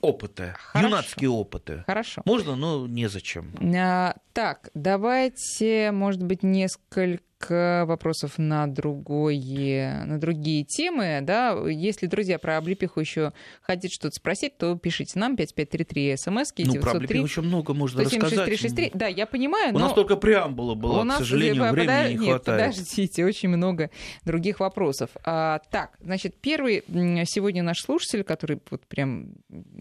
опыты, 0.02 0.54
Хорошо. 0.58 0.88
юнацкие 0.88 1.30
опыты. 1.30 1.84
Хорошо. 1.88 2.22
Можно, 2.26 2.56
но 2.56 2.88
незачем. 2.88 3.54
А, 3.76 4.16
так, 4.34 4.70
давайте, 4.74 5.92
может 5.92 6.24
быть, 6.24 6.44
несколько 6.44 7.20
вопросов 7.50 8.38
на 8.38 8.68
другое, 8.68 10.04
на 10.06 10.20
другие 10.20 10.64
темы, 10.64 11.20
да. 11.22 11.58
Если, 11.68 12.08
друзья, 12.08 12.40
про 12.40 12.58
облепиху 12.58 13.00
еще 13.00 13.34
хотите 13.62 13.94
что-то 13.94 14.16
спросить, 14.16 14.58
то 14.58 14.76
пишите 14.78 15.18
нам 15.20 15.36
5533 15.36 16.18
смс 16.18 16.52
Ну, 16.58 16.66
про 16.66 16.72
903 16.74 16.92
облепиху 16.98 17.26
еще 17.26 17.42
много 17.42 17.74
можно 17.74 18.04
рассказать. 18.04 18.46
363. 18.46 18.92
Да, 18.94 19.08
я 19.08 19.26
понимаю, 19.26 19.70
У 19.74 19.80
но... 19.80 19.86
нас 19.86 19.94
только 19.94 20.16
преамбула 20.16 20.76
была, 20.76 21.02
У 21.02 21.04
нас, 21.04 21.18
к 21.18 21.20
сожалению, 21.20 21.64
э, 21.64 21.72
времени 21.72 21.88
пода- 21.88 22.10
не 22.10 22.16
Нет, 22.18 22.28
хватает. 22.44 22.72
подождите, 22.76 23.26
очень 23.26 23.50
много 23.50 23.90
других 24.26 24.60
вопросов. 24.60 25.10
А, 25.24 25.60
так, 25.72 25.98
значит, 26.02 26.36
первый 26.42 26.84
сегодня 27.26 27.64
наш 27.64 27.80
слушатель, 27.82 28.24
который 28.24 28.60
вот 28.70 28.86
прям 28.88 29.34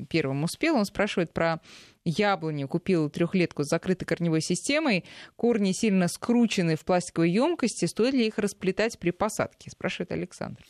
первым 0.09 0.45
успел, 0.45 0.77
он 0.77 0.85
спрашивает 0.85 1.33
про 1.33 1.61
яблоню. 2.05 2.67
Купил 2.69 3.11
трехлетку 3.11 3.65
с 3.65 3.69
закрытой 3.69 4.05
корневой 4.07 4.41
системой. 4.41 5.05
Корни 5.37 5.73
сильно 5.73 6.09
скручены 6.09 6.77
в 6.77 6.85
пластиковой 6.85 7.31
емкости. 7.31 7.85
Стоит 7.87 8.15
ли 8.15 8.27
их 8.27 8.39
расплетать 8.39 8.99
при 8.99 9.11
посадке? 9.11 9.71
Спрашивает 9.71 10.13
Александр. 10.13 10.63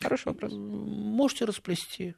Хороший 0.00 0.26
вопрос. 0.28 0.52
Можете 0.54 1.44
расплести, 1.44 2.14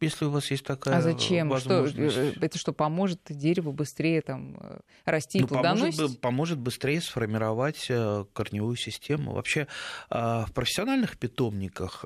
если 0.00 0.24
у 0.24 0.30
вас 0.30 0.50
есть 0.50 0.64
такая 0.64 0.96
А 0.96 1.00
зачем? 1.00 1.46
Что, 1.60 1.82
возможность. 1.82 2.16
э, 2.16 2.32
это 2.40 2.58
что, 2.58 2.72
поможет 2.72 3.20
дереву 3.28 3.70
быстрее 3.72 4.20
там, 4.22 4.56
э, 4.60 4.80
расти 5.04 5.38
и 5.38 5.42
Ну, 5.42 5.46
поможет, 5.46 5.70
плодоносить? 5.94 6.00
бы- 6.16 6.18
поможет 6.20 6.58
быстрее 6.58 7.00
сформировать 7.00 7.86
э, 7.88 8.24
корневую 8.32 8.74
систему. 8.74 9.32
Вообще 9.34 9.68
в 10.10 10.48
профессиональных 10.52 11.16
питомниках, 11.18 12.04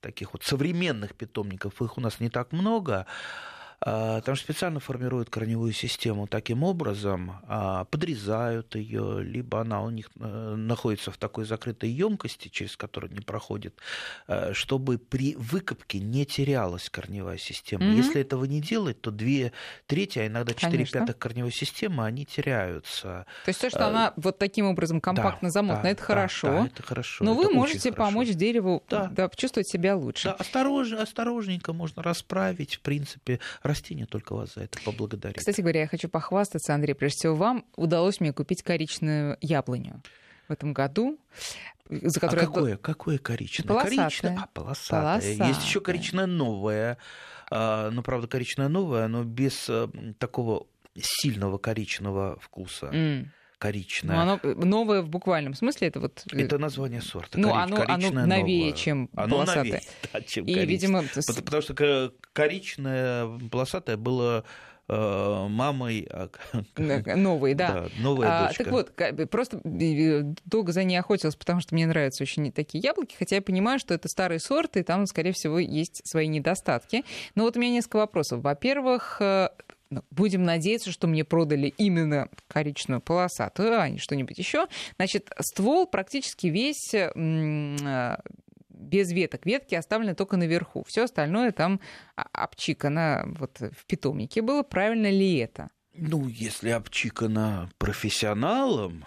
таких 0.00 0.32
вот 0.32 0.44
современных 0.44 1.16
питомников, 1.16 1.82
их 1.82 1.98
у 1.98 2.00
нас 2.00 2.20
не 2.20 2.30
так 2.30 2.52
много, 2.52 3.06
а, 3.82 4.20
там 4.20 4.36
специально 4.36 4.78
формируют 4.80 5.30
корневую 5.30 5.72
систему 5.72 6.26
таким 6.26 6.62
образом, 6.62 7.40
а, 7.48 7.84
подрезают 7.86 8.74
ее, 8.74 9.22
либо 9.22 9.60
она 9.60 9.82
у 9.82 9.90
них 9.90 10.10
э, 10.18 10.54
находится 10.56 11.10
в 11.10 11.16
такой 11.16 11.44
закрытой 11.44 11.88
емкости, 11.90 12.48
через 12.48 12.76
которую 12.76 13.12
не 13.12 13.20
проходит, 13.20 13.74
э, 14.28 14.52
чтобы 14.52 14.98
при 14.98 15.34
выкопке 15.36 15.98
не 15.98 16.26
терялась 16.26 16.90
корневая 16.90 17.38
система. 17.38 17.84
Мгм. 17.84 17.96
Если 17.96 18.20
этого 18.20 18.44
не 18.44 18.60
делать, 18.60 19.00
то 19.00 19.10
две 19.10 19.52
трети, 19.86 20.18
а 20.18 20.26
иногда 20.26 20.52
четыре 20.52 20.78
Конечно. 20.84 21.00
пятых 21.00 21.18
корневой 21.18 21.52
системы, 21.52 22.04
они 22.04 22.26
теряются. 22.26 23.26
То 23.44 23.48
есть 23.48 23.60
то, 23.60 23.70
что 23.70 23.78
Э, 23.80 23.84
она 23.84 24.12
вот 24.16 24.38
таким 24.38 24.66
образом 24.66 25.00
компактно 25.00 25.48
Да, 25.48 25.52
замотана, 25.52 25.82
да, 25.84 25.90
это 25.90 26.00
да, 26.00 26.06
хорошо. 26.06 26.48
да, 26.48 26.66
это 26.66 26.82
хорошо. 26.82 27.24
но 27.24 27.32
это 27.32 27.40
вы 27.48 27.54
можете 27.54 27.90
хорошо. 27.92 27.96
помочь 28.10 28.28
дереву 28.28 28.82
Да. 28.90 29.06
да, 29.06 29.28
почувствовать 29.28 29.68
себя 29.68 29.96
лучше. 29.96 30.28
Да, 30.28 30.34
осторож, 30.34 30.92
осторожненько 30.92 31.72
можно 31.72 32.02
расправить. 32.02 32.74
В 32.76 32.80
принципе, 32.80 33.40
растение 33.70 34.06
только 34.06 34.34
вас 34.34 34.54
за 34.54 34.62
это 34.62 34.78
поблагодарит. 34.84 35.38
Кстати 35.38 35.60
говоря, 35.60 35.80
я 35.80 35.86
хочу 35.86 36.08
похвастаться, 36.08 36.74
Андрей, 36.74 36.94
прежде 36.94 37.16
всего 37.16 37.34
вам 37.34 37.64
удалось 37.76 38.20
мне 38.20 38.32
купить 38.32 38.62
коричневую 38.62 39.36
яблоню 39.40 40.02
в 40.48 40.52
этом 40.52 40.72
году, 40.72 41.18
за 41.88 42.18
а 42.18 42.20
которую 42.20 42.42
я 42.42 42.46
какое, 42.46 42.76
какое 42.76 43.18
коричневое? 43.18 43.78
Полосатое. 43.82 44.06
Коричневое. 44.08 44.38
А, 44.42 44.46
полосатое. 44.52 45.28
Есть 45.28 45.40
еще 45.40 45.46
Полосатое. 45.48 45.82
коричневое 45.82 46.26
новое. 46.26 46.98
А, 47.50 47.90
Ну, 47.90 48.02
правда, 48.02 48.26
коричневое 48.28 48.68
новое, 48.68 49.08
но 49.08 49.24
без 49.24 49.68
э, 49.68 49.88
такого 50.18 50.66
сильного 51.00 51.58
коричневого 51.58 52.38
вкуса. 52.40 52.86
М. 52.92 53.32
Ну, 53.62 53.66
Коричневое. 53.68 54.18
оно 54.18 54.40
э, 54.42 54.54
новое 54.54 55.02
в 55.02 55.10
буквальном 55.10 55.52
смысле, 55.54 55.88
это 55.88 56.00
вот... 56.00 56.22
э, 56.32 56.40
Это 56.44 56.56
название 56.56 57.02
сорта. 57.02 57.38
Ну, 57.38 57.48
корич- 57.50 57.62
оно- 57.62 57.76
оно 57.76 57.86
коричневое 57.86 58.26
новее, 58.26 58.60
новое. 58.64 58.72
чем 58.76 59.10
Оно 59.14 59.34
полосатое. 59.36 59.62
новее, 59.64 59.82
да, 60.14 60.20
чем 60.22 60.44
И, 60.46 60.64
видимо, 60.66 61.02
Потому, 61.02 61.42
потому 61.44 61.62
что 61.62 61.74
ко- 61.74 62.12
коричневое 62.32 63.38
полосатое 63.50 63.98
было 63.98 64.44
э, 64.88 65.46
мамой, 65.50 66.08
а, 66.10 66.30
новые, 67.16 67.54
да. 67.54 67.68
да, 67.74 67.88
новая 67.98 68.28
А, 68.28 68.46
дочка. 68.48 68.64
так 68.64 68.72
вот, 68.72 69.30
просто 69.30 69.60
долго 69.62 70.72
за 70.72 70.82
ней 70.84 70.96
охотилась, 70.96 71.36
потому 71.36 71.60
что 71.60 71.74
мне 71.74 71.86
нравятся 71.86 72.22
очень 72.22 72.50
такие 72.52 72.82
яблоки, 72.82 73.14
хотя 73.18 73.36
я 73.36 73.42
понимаю, 73.42 73.78
что 73.78 73.92
это 73.92 74.08
старый 74.08 74.40
сорт, 74.40 74.78
и 74.78 74.82
там, 74.82 75.04
скорее 75.06 75.32
всего, 75.32 75.58
есть 75.58 76.00
свои 76.08 76.28
недостатки. 76.28 77.04
Но 77.34 77.42
вот 77.44 77.56
у 77.56 77.60
меня 77.60 77.72
несколько 77.72 77.96
вопросов. 77.98 78.40
Во-первых, 78.42 79.18
ну, 79.20 79.48
будем 80.10 80.44
надеяться, 80.44 80.90
что 80.92 81.06
мне 81.06 81.24
продали 81.24 81.74
именно 81.76 82.28
коричневую 82.48 83.00
полосатую, 83.00 83.78
а 83.78 83.88
не 83.88 83.98
что-нибудь 83.98 84.38
еще. 84.38 84.68
Значит, 84.96 85.30
ствол 85.40 85.86
практически 85.86 86.46
весь 86.46 86.94
э, 86.94 88.16
без 88.68 89.12
веток. 89.12 89.46
Ветки 89.46 89.74
оставлены 89.74 90.14
только 90.14 90.36
наверху. 90.36 90.84
Все 90.86 91.04
остальное 91.04 91.52
там 91.52 91.80
обчикано 92.14 93.34
вот 93.38 93.58
в 93.60 93.84
питомнике 93.86 94.42
было. 94.42 94.62
Правильно 94.62 95.10
ли 95.10 95.36
это? 95.36 95.70
Ну, 95.94 96.28
если 96.28 96.70
обчикано 96.70 97.70
профессионалом, 97.78 99.04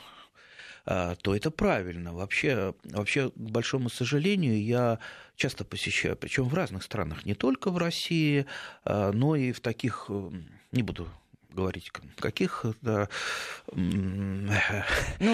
а, 0.85 1.15
то 1.15 1.35
это 1.35 1.49
правильно. 1.49 2.13
Вообще, 2.13 2.73
вообще, 2.83 3.31
к 3.31 3.37
большому 3.37 3.89
сожалению, 3.89 4.61
я 4.61 4.99
часто 5.35 5.63
посещаю, 5.63 6.17
причем 6.17 6.43
в 6.43 6.53
разных 6.53 6.83
странах, 6.83 7.25
не 7.25 7.35
только 7.35 7.71
в 7.71 7.77
России, 7.77 8.45
а, 8.83 9.11
но 9.11 9.35
и 9.35 9.53
в 9.53 9.61
таких, 9.61 10.09
не 10.73 10.83
буду 10.83 11.07
говорить, 11.53 11.91
каких, 12.17 12.65
да, 12.81 13.07
ну, 13.71 14.49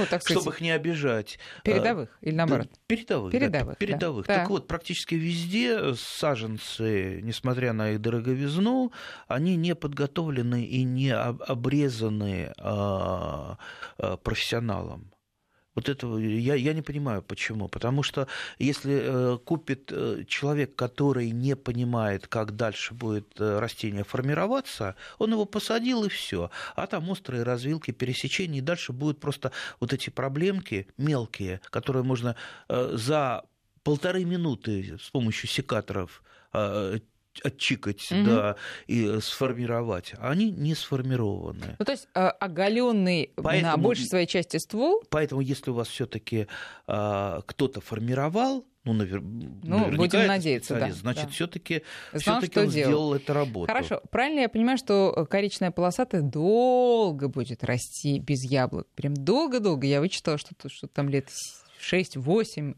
так 0.09 0.21
сказать, 0.21 0.41
чтобы 0.41 0.55
их 0.55 0.61
не 0.61 0.71
обижать. 0.71 1.39
Передовых 1.63 2.09
или 2.21 2.35
наоборот? 2.35 2.67
Передовых. 2.87 3.31
Передовых. 3.31 3.69
Да, 3.69 3.75
передовых. 3.75 4.27
Да. 4.27 4.35
Так 4.35 4.49
вот, 4.49 4.67
практически 4.67 5.15
везде 5.15 5.95
саженцы, 5.95 7.21
несмотря 7.23 7.73
на 7.73 7.91
их 7.91 8.01
дороговизну, 8.01 8.91
они 9.27 9.55
не 9.55 9.75
подготовлены 9.75 10.65
и 10.65 10.83
не 10.83 11.15
обрезаны 11.15 12.53
а, 12.57 13.57
а, 13.97 14.17
профессионалом. 14.17 15.11
Вот 15.79 15.87
этого 15.87 16.17
я, 16.17 16.55
я 16.55 16.73
не 16.73 16.81
понимаю, 16.81 17.21
почему. 17.21 17.69
Потому 17.69 18.03
что 18.03 18.27
если 18.57 18.99
э, 19.01 19.37
купит 19.37 19.93
э, 19.93 20.25
человек, 20.27 20.75
который 20.75 21.31
не 21.31 21.55
понимает, 21.55 22.27
как 22.27 22.57
дальше 22.57 22.93
будет 22.93 23.39
э, 23.39 23.59
растение 23.59 24.03
формироваться, 24.03 24.95
он 25.19 25.31
его 25.31 25.45
посадил 25.45 26.03
и 26.03 26.09
все. 26.09 26.51
А 26.75 26.85
там 26.85 27.09
острые 27.09 27.43
развилки, 27.43 27.91
пересечения, 27.91 28.57
и 28.57 28.61
дальше 28.61 28.91
будут 28.91 29.21
просто 29.21 29.53
вот 29.79 29.93
эти 29.93 30.09
проблемки 30.09 30.87
мелкие, 30.97 31.61
которые 31.69 32.03
можно 32.03 32.35
за 32.67 33.45
полторы 33.83 34.25
минуты 34.25 34.97
с 35.01 35.09
помощью 35.09 35.47
секаторов 35.47 36.21
отчикать, 37.43 38.11
угу. 38.11 38.23
да, 38.23 38.55
и 38.87 39.19
сформировать, 39.21 40.13
они 40.19 40.51
не 40.51 40.75
сформированы. 40.75 41.75
Ну, 41.77 41.85
то 41.85 41.91
есть 41.91 42.07
э, 42.15 42.19
оголенный 42.19 43.31
поэтому, 43.35 43.71
на 43.71 43.77
большей 43.77 44.05
своей 44.05 44.27
части 44.27 44.57
ствол. 44.57 45.03
Поэтому, 45.09 45.41
если 45.41 45.71
у 45.71 45.73
вас 45.73 45.87
все-таки 45.87 46.47
а, 46.87 47.41
кто-то 47.45 47.81
формировал, 47.81 48.65
ну, 48.85 48.93
навер... 48.93 49.21
ну 49.21 49.91
будем 49.91 50.25
надеяться, 50.25 50.79
да, 50.79 50.91
значит, 50.91 51.25
да. 51.25 51.29
все-таки 51.31 51.83
все-таки 52.13 52.59
он 52.59 52.69
делал. 52.69 52.89
сделал 52.89 53.13
эту 53.13 53.33
работу. 53.33 53.71
Хорошо, 53.71 54.01
правильно 54.09 54.41
я 54.41 54.49
понимаю, 54.49 54.77
что 54.77 55.27
коричная 55.29 55.71
полосатая 55.71 56.21
долго 56.21 57.27
будет 57.27 57.63
расти 57.63 58.19
без 58.19 58.43
яблок, 58.43 58.87
прям 58.95 59.13
долго-долго. 59.13 59.85
Я 59.85 59.99
вычитала, 59.99 60.37
что, 60.37 60.53
что 60.67 60.87
там 60.87 61.09
лет 61.09 61.29
6-8 61.79 62.75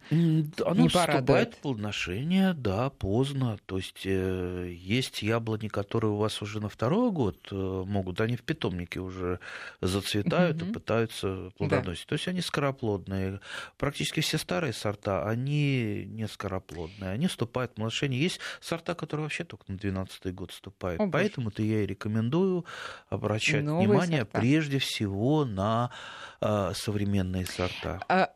Оно 0.66 0.82
не 0.82 0.88
вступает 0.88 1.56
в 1.56 1.58
плодоношение, 1.58 2.54
да, 2.54 2.90
поздно. 2.90 3.58
То 3.66 3.78
есть 3.78 4.02
э, 4.06 4.72
есть 4.74 5.22
яблони, 5.24 5.68
которые 5.68 6.12
у 6.12 6.18
вас 6.18 6.42
уже 6.42 6.60
на 6.60 6.70
второй 6.70 7.12
год 7.12 7.38
э, 7.52 7.56
могут, 7.56 8.22
они 8.22 8.36
в 8.36 8.44
питомнике 8.44 9.00
уже 9.00 9.40
зацветают 9.82 10.62
угу. 10.62 10.70
и 10.70 10.74
пытаются 10.74 11.52
плодоносить. 11.58 12.06
Да. 12.06 12.10
То 12.10 12.14
есть 12.14 12.28
они 12.28 12.42
скороплодные. 12.42 13.40
Практически 13.78 14.20
все 14.20 14.38
старые 14.38 14.74
сорта, 14.74 15.28
они 15.28 16.06
не 16.06 16.28
скороплодные. 16.28 17.12
Они 17.12 17.28
вступают 17.28 17.72
в 17.72 17.76
плодоношение. 17.76 18.22
Есть 18.22 18.40
сорта, 18.60 18.94
которые 18.94 19.26
вообще 19.26 19.44
только 19.44 19.72
на 19.72 19.78
12 19.78 20.34
год 20.34 20.52
вступают. 20.52 21.02
О, 21.02 21.08
Поэтому-то 21.10 21.64
я 21.64 21.84
и 21.84 21.86
рекомендую 21.86 22.66
обращать 23.10 23.64
Новые 23.64 23.88
внимание 23.88 24.20
сорта. 24.20 24.40
прежде 24.40 24.80
всего 24.80 25.46
на 25.46 25.92
э, 26.40 26.74
современные 26.76 27.46
сорта. 27.46 28.00
А, 28.08 28.32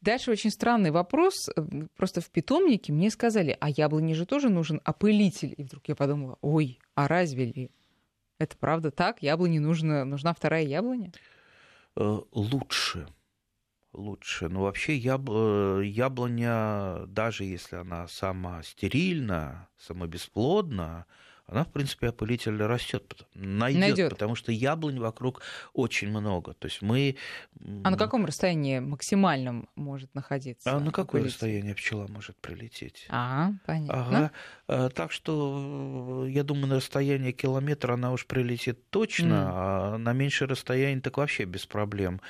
Дальше 0.00 0.30
очень 0.30 0.50
странный 0.50 0.90
вопрос. 0.90 1.50
Просто 1.96 2.20
в 2.20 2.30
питомнике 2.30 2.92
мне 2.92 3.10
сказали, 3.10 3.56
а 3.60 3.68
яблоне 3.68 4.14
же 4.14 4.24
тоже 4.24 4.48
нужен 4.48 4.80
опылитель. 4.84 5.54
И 5.56 5.64
вдруг 5.64 5.88
я 5.88 5.94
подумала, 5.94 6.38
ой, 6.40 6.78
а 6.94 7.06
разве 7.06 7.44
ли? 7.46 7.70
Это 8.38 8.56
правда 8.56 8.90
так? 8.90 9.22
Яблоне 9.22 9.60
нужна, 9.60 10.06
нужна 10.06 10.32
вторая 10.32 10.64
яблоня? 10.64 11.12
Э, 11.96 12.18
лучше. 12.32 13.06
Лучше. 13.92 14.48
Но 14.48 14.62
вообще 14.62 14.96
яб... 14.96 15.28
Э, 15.28 15.82
яблоня, 15.84 17.04
даже 17.06 17.44
если 17.44 17.76
она 17.76 18.08
сама 18.08 18.62
стерильна, 18.62 19.68
самобесплодна, 19.76 21.04
она, 21.50 21.64
в 21.64 21.72
принципе, 21.72 22.08
опылитель 22.08 22.56
растет, 22.62 23.26
найдет, 23.34 24.10
потому 24.10 24.36
что 24.36 24.52
яблонь 24.52 25.00
вокруг 25.00 25.42
очень 25.72 26.08
много. 26.08 26.54
То 26.54 26.68
есть 26.68 26.80
мы... 26.80 27.16
А 27.82 27.90
на 27.90 27.96
каком 27.96 28.24
расстоянии 28.24 28.78
максимальном 28.78 29.68
может 29.74 30.14
находиться? 30.14 30.70
А 30.70 30.78
на 30.78 30.92
какое 30.92 31.22
опылитель? 31.22 31.30
расстояние 31.30 31.74
пчела 31.74 32.06
может 32.06 32.36
прилететь? 32.36 33.06
А, 33.08 33.50
понятно. 33.66 34.00
Ага. 34.00 34.30
А, 34.68 34.88
так 34.90 35.10
что, 35.10 36.24
я 36.28 36.44
думаю, 36.44 36.68
на 36.68 36.76
расстояние 36.76 37.32
километра 37.32 37.94
она 37.94 38.12
уж 38.12 38.26
прилетит 38.26 38.88
точно, 38.90 39.34
mm. 39.34 39.50
а 39.52 39.98
на 39.98 40.12
меньшее 40.12 40.46
расстояние 40.46 41.00
так 41.00 41.16
вообще 41.16 41.44
без 41.44 41.66
проблем. 41.66 42.20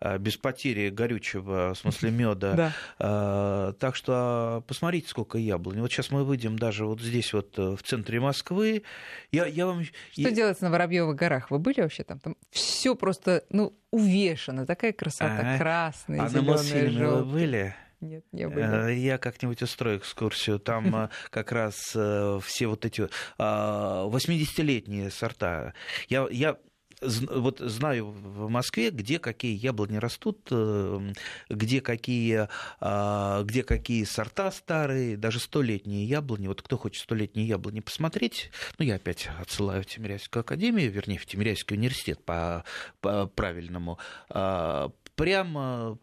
Э, 0.00 0.18
без 0.18 0.36
потери 0.36 0.90
горючего, 0.90 1.74
в 1.74 1.78
смысле 1.78 2.10
меда. 2.10 2.54
Да. 2.54 2.72
Э, 3.00 3.72
так 3.78 3.96
что 3.96 4.62
посмотрите, 4.66 5.08
сколько 5.08 5.38
яблонь. 5.38 5.80
Вот 5.80 5.90
сейчас 5.90 6.10
мы 6.10 6.24
выйдем 6.24 6.58
даже 6.58 6.84
вот 6.84 7.00
здесь 7.00 7.32
вот 7.32 7.58
э, 7.58 7.74
в 7.74 7.82
центре 7.82 8.20
Москвы. 8.20 8.84
Я, 9.32 9.46
я 9.46 9.66
вам... 9.66 9.82
Что 9.84 9.92
я... 10.14 10.30
делается 10.30 10.64
на 10.64 10.70
Воробьевых 10.70 11.16
горах? 11.16 11.50
Вы 11.50 11.58
были 11.58 11.80
вообще 11.80 12.04
там? 12.04 12.20
Там 12.20 12.36
все 12.50 12.94
просто, 12.94 13.44
ну, 13.50 13.76
увешано, 13.90 14.66
такая 14.66 14.92
красота, 14.92 15.54
а, 15.54 15.58
красная, 15.58 16.22
а 16.22 16.28
зеленая, 16.28 16.90
желтая. 16.90 17.10
вы 17.10 17.24
были? 17.24 17.74
Нет, 18.00 18.24
не 18.30 18.48
были. 18.48 18.94
Я 18.94 19.18
как-нибудь 19.18 19.60
устрою 19.62 19.98
экскурсию. 19.98 20.60
Там 20.60 21.10
как 21.30 21.50
раз 21.50 21.74
все 21.74 22.66
вот 22.68 22.84
эти 22.84 23.08
80-летние 23.38 25.10
сорта. 25.10 25.74
Я, 26.08 26.28
я 26.30 26.56
вот 27.00 27.58
знаю 27.60 28.06
в 28.06 28.48
Москве, 28.48 28.90
где 28.90 29.18
какие 29.18 29.56
яблони 29.56 29.96
растут, 29.96 30.48
э, 30.50 31.12
где 31.48 31.80
какие, 31.80 32.48
а, 32.80 33.42
где 33.44 33.62
какие 33.62 34.04
сорта 34.04 34.50
старые, 34.50 35.16
даже 35.16 35.38
столетние 35.38 36.04
яблони. 36.04 36.48
Вот 36.48 36.62
кто 36.62 36.76
хочет 36.76 37.02
столетние 37.02 37.46
яблони 37.46 37.80
посмотреть, 37.80 38.50
ну, 38.78 38.84
я 38.84 38.96
опять 38.96 39.28
отсылаю 39.40 39.82
в 39.82 39.86
Тимирязевскую 39.86 40.40
академию, 40.40 40.90
вернее, 40.90 41.18
в 41.18 41.26
Тимирязевский 41.26 41.76
университет 41.76 42.24
по, 42.24 42.64
по 43.00 43.26
правильному, 43.26 43.98
а, 44.28 44.90
прямо 45.14 45.98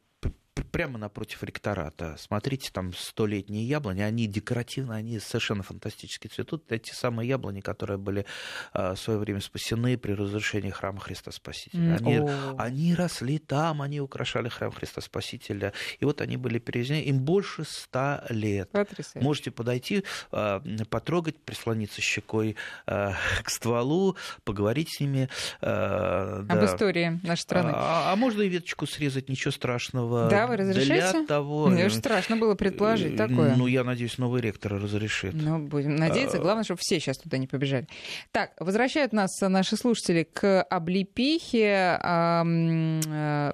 прямо 0.63 0.97
напротив 0.97 1.43
ректората. 1.43 2.15
Смотрите, 2.17 2.71
там 2.71 2.93
столетние 2.93 3.65
яблони, 3.65 4.01
они 4.01 4.27
декоративные, 4.27 4.99
они 4.99 5.19
совершенно 5.19 5.63
фантастически 5.63 6.27
цветут. 6.27 6.63
Это 6.67 6.79
те 6.79 6.93
самые 6.93 7.27
яблони, 7.27 7.61
которые 7.61 7.97
были 7.97 8.25
а, 8.73 8.95
в 8.95 8.99
свое 8.99 9.19
время 9.19 9.41
спасены 9.41 9.97
при 9.97 10.13
разрушении 10.13 10.69
храма 10.69 10.99
Христа 10.99 11.31
Спасителя. 11.31 11.95
Они, 11.95 12.21
они 12.57 12.95
росли 12.95 13.37
там, 13.37 13.81
они 13.81 13.99
украшали 13.99 14.49
храм 14.49 14.71
Христа 14.71 15.01
Спасителя. 15.01 15.73
И 15.99 16.05
вот 16.05 16.21
они 16.21 16.37
были 16.37 16.59
перевезены. 16.59 17.01
Им 17.03 17.19
больше 17.19 17.63
ста 17.65 18.25
лет. 18.29 18.69
Потрясающе. 18.71 19.25
Можете 19.25 19.51
подойти, 19.51 20.03
а, 20.31 20.61
потрогать, 20.89 21.37
прислониться 21.37 22.01
щекой 22.01 22.55
а, 22.85 23.13
к 23.43 23.49
стволу, 23.49 24.15
поговорить 24.43 24.89
с 24.95 24.99
ними. 24.99 25.29
Об 25.61 26.47
да. 26.47 26.65
истории 26.65 27.19
нашей 27.23 27.41
страны. 27.41 27.71
А, 27.73 28.13
а 28.13 28.15
можно 28.15 28.41
и 28.41 28.49
веточку 28.49 28.87
срезать, 28.87 29.29
ничего 29.29 29.51
страшного. 29.51 30.29
Да, 30.29 30.44
вы 30.45 30.57
разрешите? 30.57 31.11
Для 31.11 31.25
того... 31.25 31.67
Мне 31.67 31.85
уж 31.85 31.93
страшно 31.93 32.37
было 32.37 32.55
предположить 32.55 33.13
э, 33.13 33.17
такое. 33.17 33.55
Ну, 33.55 33.67
я 33.67 33.83
надеюсь, 33.83 34.17
новый 34.17 34.41
ректор 34.41 34.73
разрешит. 34.73 35.33
Ну, 35.33 35.59
будем 35.59 35.95
надеяться. 35.95 36.37
А, 36.37 36.41
Главное, 36.41 36.63
чтобы 36.63 36.79
все 36.81 36.99
сейчас 36.99 37.17
туда 37.17 37.37
не 37.37 37.47
побежали. 37.47 37.87
Так, 38.31 38.51
возвращают 38.59 39.13
нас 39.13 39.39
наши 39.41 39.77
слушатели 39.77 40.23
к 40.23 40.63
облепихе. 40.63 41.99
Э, 42.03 43.53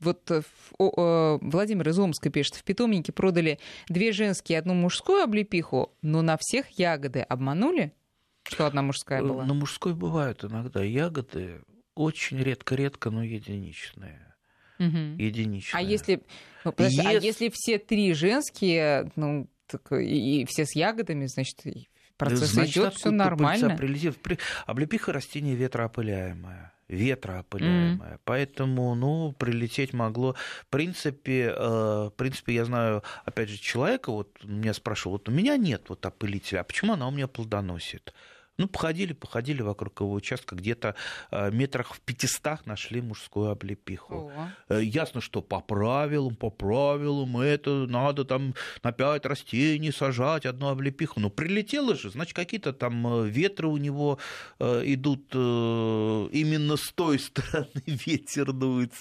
вот 0.00 0.32
Владимир 0.78 1.88
из 1.88 1.98
Омска 1.98 2.30
пишет, 2.30 2.54
в 2.54 2.64
питомнике 2.64 3.12
продали 3.12 3.58
две 3.88 4.12
женские 4.12 4.56
и 4.56 4.58
одну 4.58 4.72
мужскую 4.72 5.22
облепиху, 5.22 5.92
но 6.00 6.22
на 6.22 6.38
всех 6.38 6.70
ягоды 6.70 7.20
обманули, 7.20 7.92
что 8.44 8.66
одна 8.66 8.82
мужская 8.82 9.22
была? 9.22 9.44
На 9.44 9.54
мужской 9.54 9.94
бывают 9.94 10.44
иногда 10.44 10.82
ягоды, 10.82 11.62
очень 11.94 12.38
редко-редко, 12.38 13.10
но 13.10 13.22
единичные 13.22 14.29
угу. 14.80 15.22
единичная. 15.22 15.80
А 15.80 15.84
если, 15.84 16.22
ну, 16.64 16.72
подожди, 16.72 17.02
а 17.04 17.12
если 17.12 17.50
все 17.52 17.78
три 17.78 18.12
женские, 18.14 19.12
ну, 19.14 19.48
так 19.66 19.92
и, 19.92 20.40
и 20.42 20.44
все 20.46 20.64
с 20.64 20.74
ягодами, 20.74 21.26
значит, 21.26 21.62
процесс 22.16 22.50
значит, 22.50 22.76
идет, 22.76 22.94
все 22.94 23.10
нормально. 23.10 23.76
Прилетит. 23.76 24.18
Облепиха 24.66 25.12
растение 25.12 25.54
ветроопыляемое 25.54 26.72
ветроопыляемое. 26.90 28.14
Mm-hmm. 28.14 28.20
Поэтому, 28.24 28.94
ну, 28.94 29.32
прилететь 29.38 29.92
могло. 29.92 30.34
В 30.62 30.66
принципе, 30.66 31.54
э, 31.56 32.08
в 32.08 32.12
принципе, 32.16 32.54
я 32.54 32.64
знаю, 32.64 33.02
опять 33.24 33.48
же, 33.48 33.58
человека, 33.58 34.10
вот 34.10 34.36
меня 34.42 34.74
спрашивал, 34.74 35.12
вот 35.12 35.28
у 35.28 35.32
меня 35.32 35.56
нет 35.56 35.84
вот 35.88 36.04
опылителя, 36.04 36.60
а 36.60 36.64
почему 36.64 36.94
она 36.94 37.06
у 37.06 37.12
меня 37.12 37.28
плодоносит? 37.28 38.12
Ну, 38.60 38.68
походили, 38.68 39.14
походили 39.14 39.62
вокруг 39.62 40.00
его 40.00 40.12
участка, 40.12 40.54
где-то 40.54 40.94
э, 41.30 41.50
метрах 41.50 41.94
в 41.94 42.00
пятистах 42.00 42.66
нашли 42.66 43.00
мужскую 43.00 43.50
облепиху. 43.50 44.30
О. 44.36 44.48
Э, 44.68 44.82
ясно, 44.82 45.22
что 45.22 45.40
по 45.40 45.60
правилам, 45.60 46.36
по 46.36 46.50
правилам, 46.50 47.38
это 47.38 47.86
надо 47.86 48.26
там 48.26 48.54
на 48.82 48.92
пять 48.92 49.24
растений 49.24 49.90
сажать 49.92 50.44
одну 50.44 50.68
облепиху. 50.68 51.20
Но 51.20 51.30
прилетело 51.30 51.94
же, 51.94 52.10
значит, 52.10 52.34
какие-то 52.34 52.74
там 52.74 53.24
ветры 53.24 53.66
у 53.66 53.78
него 53.78 54.18
идут 54.58 55.34
именно 55.34 56.76
с 56.76 56.92
той 56.92 57.18
стороны 57.30 57.82
ветер 57.86 58.52
дует 58.52 58.92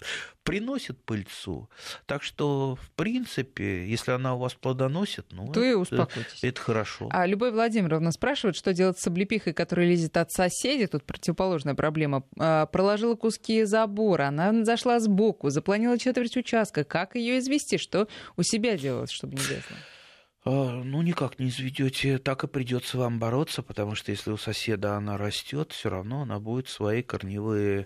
приносит 0.50 0.98
пыльцу. 1.04 1.70
Так 2.08 2.24
что, 2.24 2.76
в 2.76 2.92
принципе, 2.96 3.88
если 3.88 4.14
она 4.14 4.34
у 4.34 4.40
вас 4.40 4.56
плодоносит, 4.56 5.28
ну, 5.30 5.46
то 5.46 5.60
это, 5.60 5.70
и 5.70 5.74
успокойтесь. 5.74 6.44
Это 6.44 6.60
хорошо. 6.60 7.08
А 7.12 7.28
Любовь 7.28 7.54
Владимировна 7.54 8.12
спрашивает, 8.12 8.56
что 8.56 8.74
делать 8.74 8.98
с 8.98 9.06
облепихой, 9.06 9.54
которая 9.54 9.86
лезет 9.86 10.18
от 10.18 10.32
соседей. 10.32 10.88
Тут 10.88 11.04
противоположная 11.04 11.76
проблема. 11.76 12.24
А, 12.40 12.66
проложила 12.66 13.14
куски 13.14 13.64
забора, 13.64 14.30
она 14.30 14.66
зашла 14.66 15.00
сбоку, 15.00 15.52
запланила 15.52 16.00
четверть 16.00 16.36
участка. 16.36 16.84
Как 16.84 17.16
ее 17.16 17.38
извести? 17.38 17.78
Что 17.78 18.08
у 18.36 18.42
себя 18.42 18.76
делать, 18.76 19.12
чтобы 19.12 19.36
не 19.36 19.42
лезла? 19.42 19.78
А, 20.46 20.82
ну, 20.84 21.04
никак 21.04 21.38
не 21.38 21.50
изведете, 21.50 22.18
так 22.18 22.44
и 22.44 22.48
придется 22.48 22.98
вам 22.98 23.20
бороться, 23.20 23.62
потому 23.62 23.94
что 23.94 24.12
если 24.12 24.32
у 24.32 24.38
соседа 24.38 24.96
она 24.96 25.16
растет, 25.16 25.74
все 25.74 25.90
равно 25.90 26.24
она 26.24 26.40
будет 26.40 26.70
свои 26.70 27.04
корневые 27.04 27.86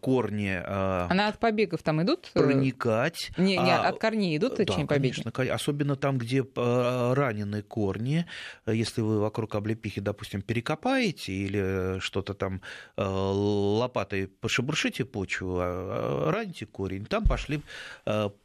корни... 0.00 0.60
Э, 0.64 1.06
Она 1.10 1.28
от 1.28 1.38
побегов 1.38 1.82
там 1.82 2.02
идут? 2.02 2.30
Э, 2.34 2.42
проникать. 2.42 3.30
Не, 3.36 3.56
не 3.56 3.70
а, 3.70 3.88
от 3.88 3.98
корней 3.98 4.36
идут, 4.36 4.56
да, 4.56 4.64
побеги? 4.64 4.86
конечно. 4.86 5.32
Особенно 5.54 5.96
там, 5.96 6.18
где 6.18 6.44
раненые 6.54 7.62
корни. 7.62 8.26
Если 8.66 9.00
вы 9.00 9.20
вокруг 9.20 9.54
облепихи, 9.54 10.00
допустим, 10.00 10.42
перекопаете 10.42 11.32
или 11.32 11.98
что-то 12.00 12.34
там 12.34 12.60
лопатой 12.96 14.28
пошебуршите 14.28 15.04
почву, 15.04 15.58
а, 15.60 16.26
а, 16.28 16.30
раните 16.30 16.66
корень, 16.66 17.06
там 17.06 17.24
пошли 17.24 17.60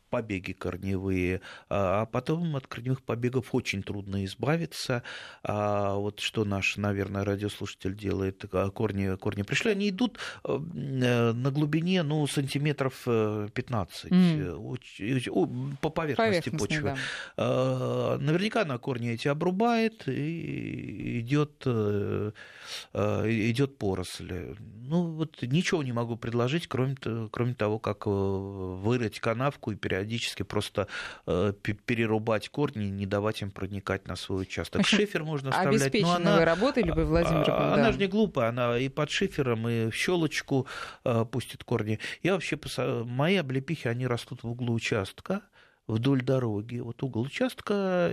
побеги 0.09 0.53
корневые, 0.53 1.41
а, 1.69 2.01
а 2.01 2.05
потом 2.05 2.55
от 2.55 2.67
корневых 2.67 3.01
побегов 3.01 3.53
очень 3.53 3.83
трудно 3.83 4.25
избавиться. 4.25 5.03
А 5.43 5.95
вот 5.95 6.19
что 6.19 6.45
наш, 6.45 6.77
наверное, 6.77 7.23
радиослушатель 7.23 7.95
делает, 7.95 8.45
а, 8.51 8.69
корни, 8.69 9.15
корни 9.17 9.43
пришли, 9.43 9.71
они 9.71 9.89
идут 9.89 10.19
э, 10.43 10.57
на 10.57 11.51
глубине, 11.51 12.03
ну, 12.03 12.25
сантиметров 12.27 13.03
15 13.05 14.11
mm. 14.11 15.77
по 15.81 15.89
поверхности, 15.89 16.49
почвы. 16.49 16.95
Да. 17.37 18.17
Наверняка 18.19 18.65
на 18.65 18.77
корни 18.77 19.11
эти 19.11 19.27
обрубает 19.27 20.07
и 20.07 21.19
идет, 21.19 21.63
э, 21.65 22.31
э, 22.93 23.29
идет 23.29 23.77
поросль. 23.77 24.55
Ну, 24.59 25.11
вот 25.11 25.41
ничего 25.41 25.83
не 25.83 25.91
могу 25.91 26.15
предложить, 26.15 26.67
кроме, 26.67 26.95
кроме 27.31 27.53
того, 27.53 27.79
как 27.79 28.05
вырыть 28.05 29.19
канавку 29.19 29.71
и 29.71 29.75
периодически 29.75 29.94
периодически 29.95 30.43
просто 30.43 30.87
э, 31.25 31.53
перерубать 31.85 32.49
корни, 32.49 32.85
не 32.85 33.05
давать 33.05 33.41
им 33.41 33.51
проникать 33.51 34.07
на 34.07 34.15
свой 34.15 34.43
участок. 34.43 34.85
Шифер 34.87 35.23
можно 35.23 35.51
вставлять. 35.51 35.93
но 36.01 36.13
она, 36.13 36.37
вы 36.37 36.45
работали, 36.45 36.85
Любовь 36.85 37.07
Владимировна? 37.07 37.71
А, 37.71 37.73
она 37.73 37.85
да. 37.85 37.91
же 37.93 37.99
не 37.99 38.07
глупая, 38.07 38.49
она 38.49 38.77
и 38.77 38.89
под 38.89 39.09
шифером, 39.09 39.67
и 39.69 39.89
в 39.89 39.95
щелочку 39.95 40.67
э, 41.03 41.25
пустит 41.31 41.63
корни. 41.63 41.99
Я 42.23 42.33
вообще, 42.33 42.59
мои 43.05 43.37
облепихи, 43.37 43.87
они 43.87 44.07
растут 44.07 44.43
в 44.43 44.49
углу 44.49 44.73
участка, 44.73 45.41
вдоль 45.87 46.21
дороги. 46.21 46.79
Вот 46.79 47.01
угол 47.03 47.23
участка, 47.23 48.11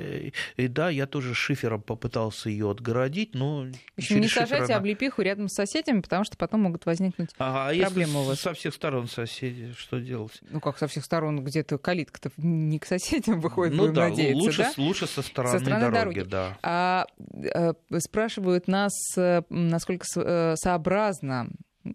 и 0.57 0.69
да, 0.69 0.91
я 0.91 1.07
тоже 1.07 1.35
шифером 1.35 1.83
попытался 1.83 2.51
ее 2.51 2.71
отгородить, 2.71 3.35
но... 3.35 3.67
В 3.97 3.99
общем, 3.99 4.21
не 4.21 4.29
сажайте 4.29 4.73
она... 4.73 4.77
облепиху 4.77 5.23
рядом 5.23 5.49
с 5.49 5.55
соседями, 5.55 6.01
потому 6.01 6.25
что 6.25 6.37
потом 6.37 6.63
могут 6.63 6.87
возникнуть 6.87 7.31
ага, 7.39 7.71
а 7.71 7.87
проблемы 7.87 8.21
у 8.21 8.25
вас. 8.25 8.41
со 8.41 8.53
всех 8.53 8.75
сторон 8.75 9.09
соседи, 9.09 9.73
что 9.77 9.99
делать? 9.99 10.41
Ну 10.51 10.61
как 10.61 10.79
со 10.79 10.87
всех 10.87 11.05
сторон, 11.05 11.43
где-то 11.45 11.79
калитка-то 11.79 12.31
не 12.37 12.79
к 12.79 12.87
соседям 12.87 13.41
выходит, 13.41 13.75
ну, 13.75 13.93
да, 13.93 14.09
надеяться, 14.09 14.37
лучше, 14.37 14.63
да? 14.63 14.73
лучше 14.77 15.07
со 15.07 15.23
стороны, 15.23 15.59
со 15.59 15.65
стороны 15.65 15.91
дороги, 15.91 16.15
дороги. 16.21 16.31
да. 16.31 16.59
А, 16.63 17.07
а, 17.55 17.75
спрашивают 17.99 18.69
нас, 18.69 18.93
э, 19.17 19.43
насколько 19.49 20.07
э, 20.17 20.55
сообразно 20.57 21.49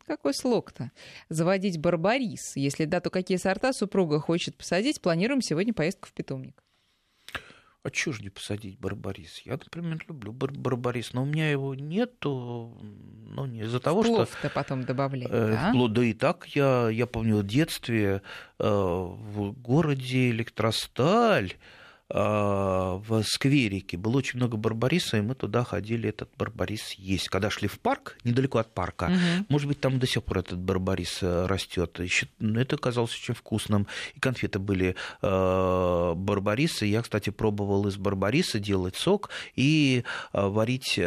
какой 0.06 0.34
слог-то? 0.34 0.92
Заводить 1.30 1.80
барбарис. 1.80 2.56
Если 2.56 2.86
да, 2.86 3.00
то 3.00 3.10
какие 3.10 3.38
сорта 3.38 3.74
супруга 3.74 4.20
хочет 4.20 4.56
посадить? 4.56 5.02
Планируем 5.02 5.42
сегодня 5.42 5.74
поездку 5.74 6.08
в 6.08 6.14
питомник. 6.14 6.64
А 7.88 7.90
чего 7.90 8.12
же 8.12 8.22
не 8.22 8.30
посадить 8.30 8.78
барбарис? 8.80 9.40
Я, 9.46 9.54
например, 9.54 10.04
люблю 10.10 10.34
бар- 10.34 10.52
барбарис, 10.52 11.14
но 11.14 11.24
у 11.24 11.26
меня 11.26 11.50
его 11.50 11.74
нету, 11.74 12.78
ну, 12.82 13.46
не 13.46 13.62
из-за 13.62 13.80
того, 13.80 14.04
что... 14.04 14.16
Плов-то 14.16 14.50
потом 14.50 14.84
добавлять, 14.84 15.30
э, 15.32 15.52
да? 15.52 15.70
Вплоть, 15.70 15.94
да 15.94 16.04
и 16.04 16.14
так 16.14 16.48
я, 16.48 16.90
я 16.90 17.08
помню 17.08 17.38
в 17.38 17.48
детстве 17.48 18.22
э, 18.60 18.68
в 18.68 19.54
городе 19.54 20.32
Электросталь 20.32 21.54
в 22.10 23.24
скверике 23.24 23.98
было 23.98 24.18
очень 24.18 24.38
много 24.38 24.56
барбариса, 24.56 25.18
и 25.18 25.22
мы 25.22 25.36
туда 25.36 25.64
ходили 25.66 26.08
этот 26.08 26.30
барбарис 26.38 26.94
есть. 26.94 27.28
Когда 27.28 27.50
шли 27.50 27.68
в 27.68 27.80
парк, 27.80 28.18
недалеко 28.24 28.60
от 28.60 28.74
парка, 28.74 29.06
угу. 29.06 29.46
может 29.50 29.68
быть, 29.68 29.82
там 29.82 30.00
до 30.00 30.08
сих 30.08 30.24
пор 30.24 30.40
этот 30.40 30.58
барбарис 30.60 31.20
э, 31.22 31.46
растет. 31.48 32.00
Ну, 32.40 32.60
это 32.60 32.78
казалось 32.78 33.14
очень 33.14 33.34
вкусным. 33.34 33.88
И 34.16 34.20
конфеты 34.22 34.60
были 34.60 34.96
э, 35.22 36.14
барбарисы. 36.16 36.86
Я, 36.86 37.02
кстати, 37.02 37.30
пробовал 37.30 37.88
из 37.88 37.98
барбариса 37.98 38.60
делать 38.60 38.96
сок 38.96 39.30
и 39.56 40.04
э, 40.32 40.48
варить 40.48 41.00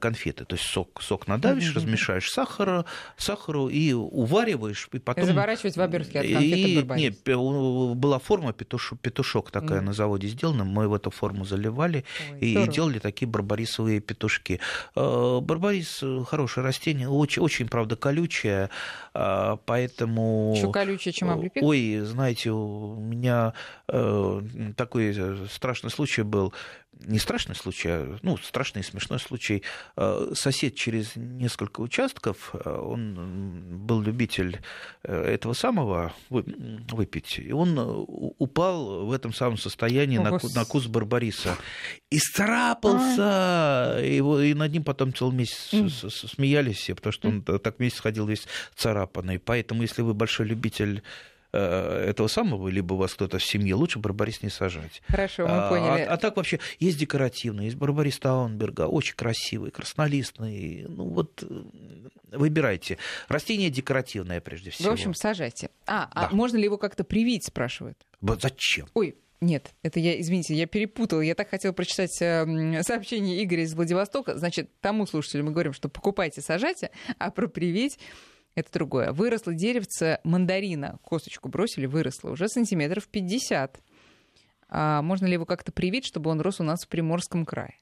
конфеты. 0.00 0.44
То 0.44 0.56
есть 0.56 0.66
сок, 0.66 1.00
сок 1.00 1.26
надавишь, 1.26 1.70
угу. 1.70 1.76
размешаешь 1.76 2.30
сахар, 2.30 2.84
сахару 3.16 3.68
и 3.68 3.94
увариваешь. 3.94 4.88
И 4.92 4.98
потом... 4.98 5.24
Заворачивать 5.24 5.76
в 5.76 5.80
обертки 5.80 6.18
от 6.18 6.26
конфеты 6.26 6.76
барбарис. 6.76 7.02
Нет, 7.02 7.38
была 7.38 8.18
форма 8.18 8.52
петуш, 8.52 8.92
петушок 9.00 9.50
такая 9.50 9.78
угу. 9.78 9.86
на 9.86 9.92
заводе 9.94 10.33
сделано, 10.34 10.64
мы 10.64 10.88
в 10.88 10.94
эту 10.94 11.10
форму 11.10 11.44
заливали 11.44 12.04
Ой, 12.32 12.38
и, 12.40 12.62
и 12.62 12.68
делали 12.68 12.98
такие 12.98 13.26
барбарисовые 13.26 14.00
петушки. 14.00 14.60
Э, 14.94 15.40
барбарис 15.40 16.02
хорошее 16.28 16.66
растение, 16.66 17.08
очень, 17.08 17.42
очень 17.42 17.68
правда, 17.68 17.96
колючее, 17.96 18.70
э, 19.14 19.56
поэтому... 19.64 20.54
Еще 20.56 20.70
колючее, 20.70 21.12
чем 21.12 21.30
облепиха? 21.30 21.64
Ой, 21.64 22.00
знаете, 22.00 22.50
у 22.50 22.96
меня 23.00 23.54
э, 23.88 24.42
такой 24.76 25.16
страшный 25.50 25.90
случай 25.90 26.22
был 26.22 26.52
не 27.00 27.18
страшный 27.18 27.54
случай, 27.54 27.88
а 27.90 28.18
ну, 28.22 28.36
страшный 28.38 28.80
и 28.80 28.84
смешной 28.84 29.18
случай. 29.18 29.62
Э, 29.96 30.32
сосед 30.34 30.74
через 30.74 31.16
несколько 31.16 31.80
участков, 31.80 32.54
э, 32.54 32.70
он 32.70 33.84
был 33.86 34.00
любитель 34.00 34.60
э, 35.02 35.34
этого 35.34 35.52
самого 35.52 36.12
выпить, 36.30 37.38
и 37.38 37.52
он 37.52 37.78
упал 37.78 39.06
в 39.06 39.12
этом 39.12 39.32
самом 39.32 39.58
состоянии 39.58 40.18
на, 40.18 40.30
на 40.30 40.64
куст 40.64 40.88
барбариса. 40.88 41.56
И 42.10 42.18
царапался! 42.18 43.98
И, 44.02 44.18
и 44.18 44.54
над 44.54 44.72
ним 44.72 44.84
потом 44.84 45.14
целый 45.14 45.34
месяц 45.34 45.70
смеялись 46.10 46.78
все, 46.78 46.94
потому 46.94 47.12
что 47.12 47.28
он 47.28 47.42
так 47.42 47.78
месяц 47.78 48.00
ходил 48.00 48.26
весь 48.26 48.46
царапанный. 48.74 49.38
Поэтому, 49.38 49.82
если 49.82 50.02
вы 50.02 50.14
большой 50.14 50.46
любитель 50.46 51.02
Э, 51.04 51.33
этого 51.54 52.28
самого, 52.28 52.68
либо 52.68 52.94
у 52.94 52.96
вас 52.96 53.14
кто-то 53.14 53.38
в 53.38 53.44
семье, 53.44 53.74
лучше 53.74 53.98
барбарис 53.98 54.42
не 54.42 54.50
сажать. 54.50 55.02
Хорошо, 55.08 55.46
мы 55.46 55.54
а, 55.54 55.68
поняли. 55.68 56.02
А, 56.02 56.14
а 56.14 56.16
так 56.16 56.36
вообще 56.36 56.60
есть 56.78 56.98
декоративные, 56.98 57.66
есть 57.66 57.76
барбарис 57.76 58.18
Таунберга, 58.18 58.86
очень 58.88 59.14
красивый, 59.14 59.70
краснолистный. 59.70 60.86
Ну 60.88 61.04
вот 61.04 61.42
э, 61.42 61.62
выбирайте. 62.32 62.98
Растение 63.28 63.70
декоративное 63.70 64.40
прежде 64.40 64.70
всего. 64.70 64.90
В 64.90 64.92
общем, 64.92 65.14
сажайте. 65.14 65.70
А, 65.86 66.08
а 66.12 66.22
да. 66.22 66.28
а 66.30 66.34
можно 66.34 66.56
ли 66.56 66.64
его 66.64 66.78
как-то 66.78 67.04
привить, 67.04 67.46
спрашивают? 67.46 67.98
Вот 68.20 68.42
зачем? 68.42 68.88
Ой, 68.94 69.16
нет, 69.40 69.74
это 69.82 70.00
я, 70.00 70.18
извините, 70.20 70.54
я 70.54 70.66
перепутала. 70.66 71.20
Я 71.20 71.34
так 71.34 71.50
хотела 71.50 71.72
прочитать 71.72 72.16
э, 72.20 72.82
сообщение 72.82 73.44
Игоря 73.44 73.62
из 73.62 73.74
Владивостока. 73.74 74.38
Значит, 74.38 74.70
тому 74.80 75.06
слушателю 75.06 75.44
мы 75.44 75.52
говорим, 75.52 75.72
что 75.72 75.88
покупайте, 75.88 76.40
сажайте, 76.40 76.90
а 77.18 77.30
про 77.30 77.46
привить 77.46 77.98
это 78.54 78.72
другое. 78.72 79.12
Выросло 79.12 79.54
деревце 79.54 80.20
мандарина, 80.24 80.98
косточку 81.02 81.48
бросили, 81.48 81.86
выросло 81.86 82.30
уже 82.30 82.48
сантиметров 82.48 83.08
50. 83.08 83.80
А 84.68 85.02
можно 85.02 85.26
ли 85.26 85.34
его 85.34 85.46
как-то 85.46 85.72
привить, 85.72 86.06
чтобы 86.06 86.30
он 86.30 86.40
рос 86.40 86.60
у 86.60 86.64
нас 86.64 86.84
в 86.84 86.88
Приморском 86.88 87.44
крае? 87.44 87.74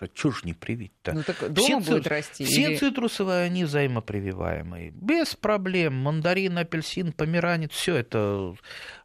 А 0.00 0.08
чё 0.08 0.32
ж 0.32 0.44
не 0.44 0.52
привить-то? 0.52 1.12
Ну 1.12 1.22
так 1.22 1.38
дома 1.52 1.80
все, 1.80 1.80
будет 1.80 2.06
расти? 2.08 2.44
Все 2.44 2.70
или... 2.70 2.76
цитрусовые, 2.76 3.44
они 3.44 3.64
взаимопрививаемые. 3.64 4.90
Без 4.90 5.34
проблем. 5.36 5.94
Мандарин, 5.94 6.58
апельсин, 6.58 7.12
померанец, 7.12 7.70
все 7.70 7.96
это 7.96 8.56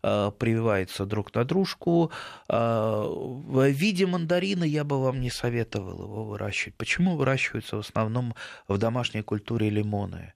э, 0.02 0.32
прививается 0.38 1.06
друг 1.06 1.34
на 1.36 1.46
дружку. 1.46 2.12
Э, 2.50 3.04
в 3.08 3.70
виде 3.70 4.08
мандарина 4.08 4.64
я 4.64 4.84
бы 4.84 5.02
вам 5.02 5.20
не 5.20 5.30
советовал 5.30 6.04
его 6.04 6.26
выращивать. 6.26 6.76
Почему 6.76 7.16
выращиваются 7.16 7.78
в 7.78 7.80
основном 7.80 8.34
в 8.68 8.78
домашней 8.78 9.22
культуре 9.22 9.70
лимоны? 9.70 10.34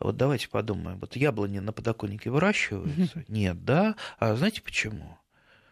Вот 0.00 0.16
давайте 0.16 0.48
подумаем. 0.48 0.98
Вот 0.98 1.16
яблони 1.16 1.60
на 1.60 1.72
подоконнике 1.72 2.30
выращиваются? 2.30 3.24
Нет, 3.28 3.64
да? 3.64 3.96
А 4.18 4.34
знаете 4.34 4.60
почему? 4.60 5.18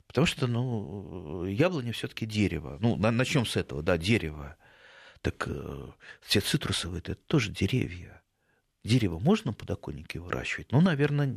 Потому 0.06 0.26
что, 0.26 0.46
ну, 0.46 1.44
яблони 1.44 1.90
все-таки 1.90 2.26
дерево. 2.26 2.78
Ну, 2.80 2.96
начнем 2.96 3.44
с 3.46 3.56
этого, 3.56 3.82
да, 3.82 3.98
дерево. 3.98 4.56
Так 5.20 5.48
все 6.20 6.40
цитрусовые 6.40 7.00
это 7.00 7.14
тоже 7.14 7.50
деревья. 7.50 8.21
Дерево 8.84 9.18
можно 9.18 9.50
на 9.50 9.54
подоконнике 9.54 10.18
выращивать? 10.18 10.72
Ну, 10.72 10.80
наверное, 10.80 11.32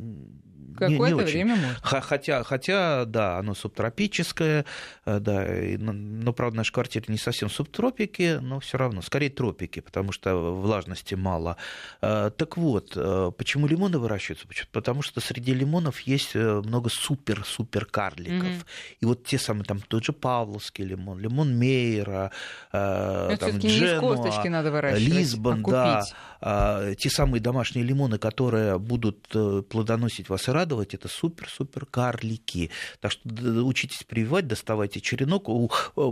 Какое-то 0.76 1.04
не, 1.04 1.12
не 1.12 1.24
время 1.24 1.54
очень. 1.54 1.66
можно. 1.66 2.00
Хотя, 2.00 2.42
хотя, 2.42 3.04
да, 3.04 3.38
оно 3.38 3.54
субтропическое, 3.54 4.64
э, 5.04 5.18
да, 5.20 5.46
но, 5.78 6.32
правда, 6.32 6.58
наша 6.58 6.72
квартира 6.72 7.04
не 7.08 7.18
совсем 7.18 7.48
субтропики, 7.48 8.38
но 8.40 8.60
все 8.60 8.78
равно, 8.78 9.02
скорее 9.02 9.30
тропики, 9.30 9.80
потому 9.80 10.12
что 10.12 10.52
влажности 10.54 11.14
мало. 11.14 11.56
Э, 12.02 12.30
так 12.36 12.56
вот, 12.56 12.92
э, 12.96 13.32
почему 13.36 13.66
лимоны 13.66 13.98
выращиваются? 13.98 14.46
Потому 14.72 15.02
что 15.02 15.20
среди 15.20 15.54
лимонов 15.54 16.00
есть 16.00 16.34
много 16.34 16.90
супер-супер 16.90 17.86
карликов. 17.86 18.48
Mm-hmm. 18.48 18.66
И 19.00 19.06
вот 19.06 19.24
те 19.24 19.38
самые, 19.38 19.64
там, 19.64 19.80
тот 19.80 20.04
же 20.04 20.12
Павловский 20.12 20.84
лимон, 20.84 21.18
лимон 21.18 21.56
Мейера, 21.56 22.32
но 22.72 23.36
там, 23.38 23.58
Дженуа, 23.58 24.48
надо 24.48 24.96
Лисбон, 24.96 25.64
а 25.68 26.02
да, 26.40 26.94
те 26.94 27.10
самые 27.10 27.35
домашние 27.40 27.84
лимоны, 27.84 28.18
которые 28.18 28.78
будут 28.78 29.28
плодоносить 29.68 30.28
вас 30.28 30.48
и 30.48 30.50
радовать, 30.50 30.94
это 30.94 31.08
супер-супер 31.08 31.86
карлики. 31.86 32.70
Так 33.00 33.12
что 33.12 33.28
учитесь 33.64 34.04
прививать, 34.04 34.46
доставайте 34.46 35.00
черенок. 35.00 35.48
У, 35.48 35.68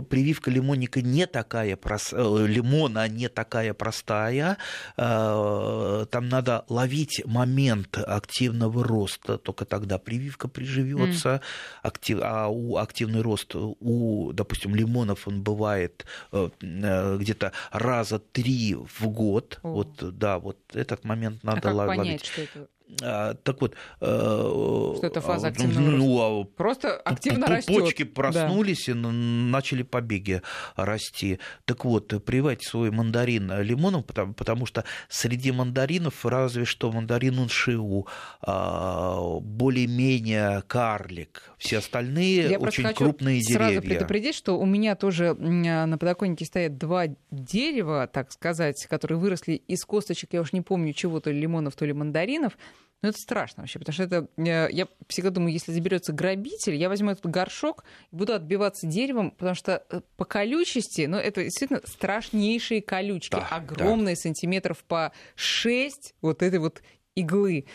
прививка 0.09 0.51
лимонника 0.51 1.01
не 1.01 1.27
такая 1.27 1.75
простая, 1.75 2.21
э, 2.21 2.47
лимона 2.47 3.07
не 3.07 3.29
такая 3.29 3.73
простая. 3.73 4.57
Э, 4.97 6.05
там 6.09 6.29
надо 6.29 6.65
ловить 6.69 7.21
момент 7.25 7.97
активного 7.97 8.83
роста, 8.83 9.37
только 9.37 9.65
тогда 9.65 9.97
прививка 9.97 10.47
приживется. 10.47 11.29
Mm. 11.29 11.41
Актив, 11.83 12.19
а 12.21 12.47
у 12.47 12.77
активный 12.77 13.21
рост 13.21 13.55
у, 13.55 14.31
допустим, 14.33 14.75
лимонов 14.75 15.27
он 15.27 15.41
бывает 15.41 16.05
э, 16.31 16.49
где-то 16.61 17.51
раза 17.71 18.19
три 18.19 18.75
в 18.75 19.07
год. 19.07 19.59
Oh. 19.63 19.71
Вот, 19.73 20.17
да, 20.17 20.39
вот 20.39 20.57
этот 20.73 21.03
момент 21.03 21.14
надо 21.15 21.57
а 21.57 21.61
как 21.61 21.73
ловить. 21.73 21.97
Понять, 21.97 22.25
что 22.25 22.41
это 22.41 22.59
а, 22.59 22.74
так 22.99 23.61
вот, 23.61 23.75
э, 23.99 24.05
что 24.05 24.99
это 25.01 25.19
фаза 25.21 25.47
активного 25.47 25.89
ну, 25.89 26.19
роста? 26.19 26.51
Просто 26.55 26.95
активно 26.97 27.47
растет. 27.47 27.75
Почки 27.75 28.03
проснулись 28.03 28.85
да. 28.85 28.91
и 28.91 28.95
начали 28.95 29.83
побеги 29.83 30.41
расти. 30.75 31.39
Так 31.65 31.83
вот, 31.85 32.23
прививайте 32.23 32.67
свой 32.67 32.91
мандарин 32.91 33.61
лимоном, 33.61 34.03
потому, 34.03 34.33
потому 34.33 34.65
что 34.65 34.83
среди 35.09 35.51
мандаринов 35.51 36.25
разве 36.25 36.65
что 36.65 36.91
мандарин 36.91 37.39
уншиу 37.39 38.07
а, 38.41 39.39
более-менее 39.39 40.63
карлик. 40.67 41.51
Все 41.57 41.79
остальные 41.79 42.49
Я 42.49 42.59
очень 42.59 42.93
крупные 42.93 43.39
деревья. 43.41 43.67
сразу 43.67 43.81
предупредить, 43.81 44.35
что 44.35 44.59
у 44.59 44.65
меня 44.65 44.95
тоже 44.95 45.33
на 45.33 45.97
подоконнике 45.97 46.45
стоят 46.45 46.77
два 46.77 47.05
дерева, 47.31 48.07
так 48.07 48.31
сказать, 48.31 48.85
которые 48.89 49.17
выросли 49.17 49.53
из 49.53 49.83
косточек, 49.85 50.33
я 50.33 50.41
уж 50.41 50.53
не 50.53 50.61
помню, 50.61 50.93
чего, 50.93 51.19
то 51.19 51.31
ли 51.31 51.39
лимонов, 51.39 51.75
то 51.75 51.85
ли 51.85 51.93
мандаринов. 51.93 52.57
Ну, 53.01 53.09
это 53.09 53.19
страшно 53.19 53.63
вообще, 53.63 53.79
потому 53.79 53.93
что 53.93 54.03
это... 54.03 54.27
Э, 54.37 54.67
я 54.71 54.87
всегда 55.07 55.29
думаю, 55.29 55.53
если 55.53 55.71
заберется 55.71 56.11
грабитель, 56.11 56.75
я 56.75 56.89
возьму 56.89 57.11
этот 57.11 57.27
горшок 57.27 57.83
и 58.11 58.15
буду 58.15 58.33
отбиваться 58.33 58.87
деревом, 58.87 59.31
потому 59.31 59.55
что 59.55 59.83
э, 59.89 60.01
по 60.17 60.25
колючести, 60.25 61.05
ну, 61.05 61.17
это 61.17 61.43
действительно 61.43 61.81
страшнейшие 61.85 62.81
колючки. 62.81 63.31
Да, 63.31 63.47
огромные, 63.51 64.15
да. 64.15 64.21
сантиметров 64.21 64.83
по 64.87 65.11
6 65.35 66.15
вот 66.21 66.41
этой 66.41 66.59
вот 66.59 66.81
иглы. 67.15 67.65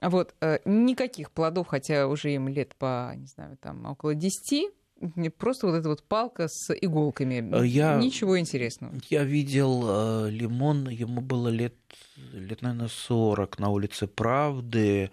Вот, 0.00 0.34
э, 0.40 0.58
никаких 0.64 1.30
плодов, 1.30 1.68
хотя 1.68 2.06
уже 2.08 2.32
им 2.32 2.48
лет 2.48 2.74
по, 2.74 3.12
не 3.14 3.26
знаю, 3.26 3.58
там, 3.58 3.84
около 3.84 4.14
10, 4.14 4.70
просто 5.38 5.66
вот 5.66 5.76
эта 5.76 5.88
вот 5.88 6.02
палка 6.02 6.48
с 6.48 6.72
иголками. 6.74 7.66
Я, 7.66 7.96
Ничего 7.96 8.38
интересного. 8.38 8.94
Я 9.08 9.24
видел 9.24 9.84
э, 10.26 10.30
лимон, 10.30 10.88
ему 10.88 11.20
было 11.20 11.48
лет, 11.48 11.74
лет, 12.32 12.62
наверное, 12.62 12.88
40 12.88 13.58
на 13.58 13.68
улице 13.70 14.06
Правды. 14.06 15.10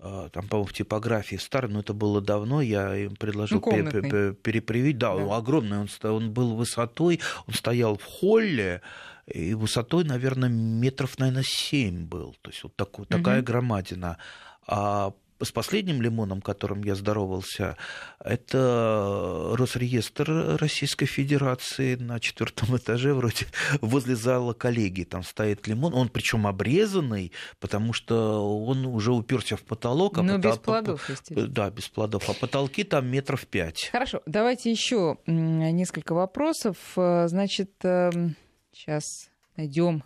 Э, 0.00 0.28
там, 0.32 0.48
по-моему, 0.48 0.68
в 0.68 0.72
типографии 0.72 1.36
старый, 1.36 1.70
но 1.70 1.80
это 1.80 1.92
было 1.92 2.20
давно, 2.20 2.60
я 2.60 2.96
им 2.96 3.16
предложил 3.16 3.62
ну, 3.64 3.90
пере- 3.90 4.34
перепривить. 4.34 4.98
Да, 4.98 5.14
да. 5.14 5.24
Он 5.24 5.32
огромный, 5.32 5.78
он, 5.78 5.88
он 6.02 6.32
был 6.32 6.54
высотой, 6.54 7.20
он 7.46 7.54
стоял 7.54 7.96
в 7.96 8.04
холле, 8.04 8.82
и 9.26 9.54
высотой, 9.54 10.04
наверное, 10.04 10.48
метров, 10.48 11.18
наверное, 11.18 11.44
7 11.44 12.06
был. 12.06 12.36
То 12.42 12.50
есть 12.50 12.62
вот 12.62 12.76
такой, 12.76 13.04
угу. 13.04 13.10
такая 13.10 13.42
громадина. 13.42 14.18
А 14.66 15.12
с 15.40 15.52
последним 15.52 16.02
лимоном, 16.02 16.40
которым 16.40 16.82
я 16.82 16.94
здоровался, 16.94 17.76
это 18.22 19.54
Росреестр 19.56 20.56
Российской 20.58 21.06
Федерации 21.06 21.94
на 21.94 22.20
четвертом 22.20 22.76
этаже, 22.76 23.14
вроде 23.14 23.46
возле 23.80 24.16
зала 24.16 24.52
коллегии. 24.52 25.04
Там 25.04 25.22
стоит 25.22 25.66
лимон, 25.66 25.94
он 25.94 26.08
причем 26.08 26.46
обрезанный, 26.46 27.32
потому 27.60 27.92
что 27.92 28.64
он 28.64 28.86
уже 28.86 29.12
уперся 29.12 29.56
в 29.56 29.62
потолок. 29.62 30.18
А 30.18 30.22
Но 30.22 30.36
потол... 30.36 30.52
без 30.52 30.58
плодов, 30.58 31.10
естественно. 31.10 31.46
Да, 31.46 31.70
без 31.70 31.88
плодов. 31.88 32.28
А 32.28 32.34
потолки 32.34 32.84
там 32.84 33.06
метров 33.06 33.46
пять. 33.46 33.88
Хорошо, 33.92 34.22
давайте 34.26 34.70
еще 34.70 35.18
несколько 35.26 36.14
вопросов. 36.14 36.76
Значит, 36.94 37.72
сейчас 37.80 39.04
эм, 39.28 39.56
найдем 39.56 40.04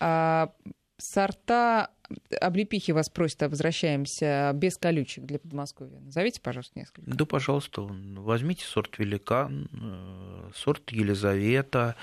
а, 0.00 0.52
сорта 0.96 1.90
облепихи 2.40 2.92
вас 2.92 3.08
просят, 3.08 3.42
возвращаемся, 3.42 4.52
без 4.54 4.76
колючек 4.76 5.24
для 5.24 5.38
Подмосковья. 5.38 6.00
Назовите, 6.00 6.40
пожалуйста, 6.40 6.78
несколько. 6.78 7.02
Да, 7.10 7.24
пожалуйста, 7.24 7.82
возьмите 7.82 8.64
сорт 8.64 8.98
Великан, 8.98 9.68
э, 9.72 10.50
сорт 10.54 10.90
Елизавета, 10.90 11.96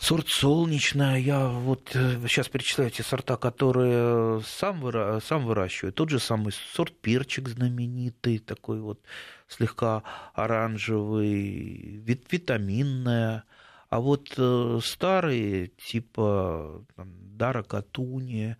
Сорт 0.00 0.28
солнечная, 0.28 1.18
я 1.18 1.48
вот 1.48 1.90
сейчас 1.92 2.46
э, 2.46 2.50
перечисляю 2.50 2.90
те 2.90 3.02
сорта, 3.02 3.36
которые 3.36 4.40
сам, 4.42 4.80
выра... 4.80 5.20
сам 5.20 5.44
выращиваю. 5.44 5.92
Тот 5.92 6.08
же 6.08 6.20
самый 6.20 6.52
сорт 6.52 6.96
перчик 7.00 7.48
знаменитый, 7.48 8.38
такой 8.38 8.80
вот 8.80 9.00
слегка 9.48 10.04
оранжевый, 10.34 12.00
вит... 12.06 12.26
витаминная. 12.30 13.42
А 13.88 14.00
вот 14.00 14.34
э, 14.36 14.80
старые, 14.82 15.68
типа 15.68 16.84
там, 16.94 17.08
Дара 17.38 17.62
Катуни, 17.62 18.56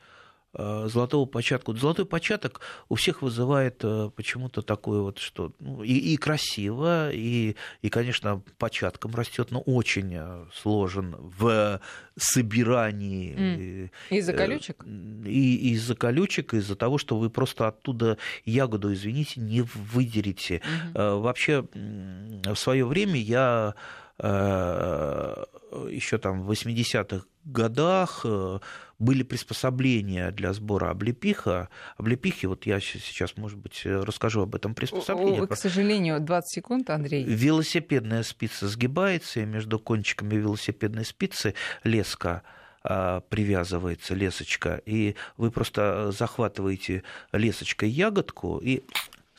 э, 0.54 0.88
золотого 0.90 1.26
початка. 1.26 1.70
Вот 1.70 1.80
золотой 1.80 2.06
початок 2.06 2.62
у 2.88 2.94
всех 2.94 3.20
вызывает 3.20 3.80
э, 3.82 4.10
почему-то 4.16 4.62
такое 4.62 5.02
вот, 5.02 5.18
что 5.18 5.52
ну, 5.58 5.82
и, 5.82 5.92
и 5.92 6.16
красиво, 6.16 7.10
и, 7.12 7.56
и, 7.82 7.88
конечно, 7.90 8.42
початком 8.56 9.14
растет, 9.14 9.50
но 9.50 9.60
очень 9.60 10.18
сложен 10.54 11.14
в 11.18 11.78
собирании. 12.16 13.34
Mm. 13.34 13.90
Из-за 14.08 14.32
колючек? 14.32 14.82
И 15.26 15.72
из-за 15.72 15.94
колючек, 15.94 16.54
из-за 16.54 16.74
того, 16.74 16.96
что 16.96 17.18
вы 17.18 17.28
просто 17.28 17.68
оттуда 17.68 18.16
ягоду, 18.46 18.94
извините, 18.94 19.40
не 19.40 19.60
выдерете. 19.60 20.62
Mm-hmm. 20.94 21.20
Вообще, 21.20 21.66
в 21.74 22.56
свое 22.56 22.86
время 22.86 23.20
я 23.20 23.74
еще 24.20 26.18
там 26.18 26.42
в 26.42 26.50
80-х 26.50 27.24
годах 27.44 28.20
э, 28.24 28.58
были 28.98 29.22
приспособления 29.22 30.30
для 30.30 30.52
сбора 30.52 30.90
облепиха. 30.90 31.68
Облепихи, 31.96 32.46
вот 32.46 32.66
я 32.66 32.80
сейчас, 32.80 33.36
может 33.36 33.58
быть, 33.58 33.82
расскажу 33.84 34.42
об 34.42 34.54
этом 34.54 34.74
приспособлении. 34.74 35.46
К 35.46 35.56
сожалению, 35.56 36.20
20 36.20 36.50
секунд, 36.50 36.90
Андрей. 36.90 37.24
Велосипедная 37.24 38.22
спица 38.22 38.68
сгибается, 38.68 39.40
и 39.40 39.44
между 39.44 39.78
кончиками 39.78 40.34
велосипедной 40.34 41.04
спицы 41.04 41.54
леска 41.84 42.42
э, 42.84 43.20
привязывается 43.28 44.14
лесочка, 44.14 44.80
и 44.84 45.14
вы 45.36 45.50
просто 45.50 46.12
захватываете 46.12 47.02
лесочкой 47.32 47.88
ягодку 47.88 48.58
и 48.58 48.82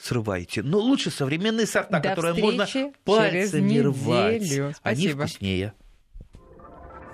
срывайте. 0.01 0.63
Но 0.63 0.79
лучше 0.79 1.11
современные 1.11 1.67
сорта, 1.67 1.99
До 1.99 2.09
которые 2.09 2.33
можно 2.35 2.67
пальцами 3.03 3.79
рвать. 3.79 4.45
Спасибо. 4.45 4.73
Они 4.83 5.07
вкуснее. 5.09 5.73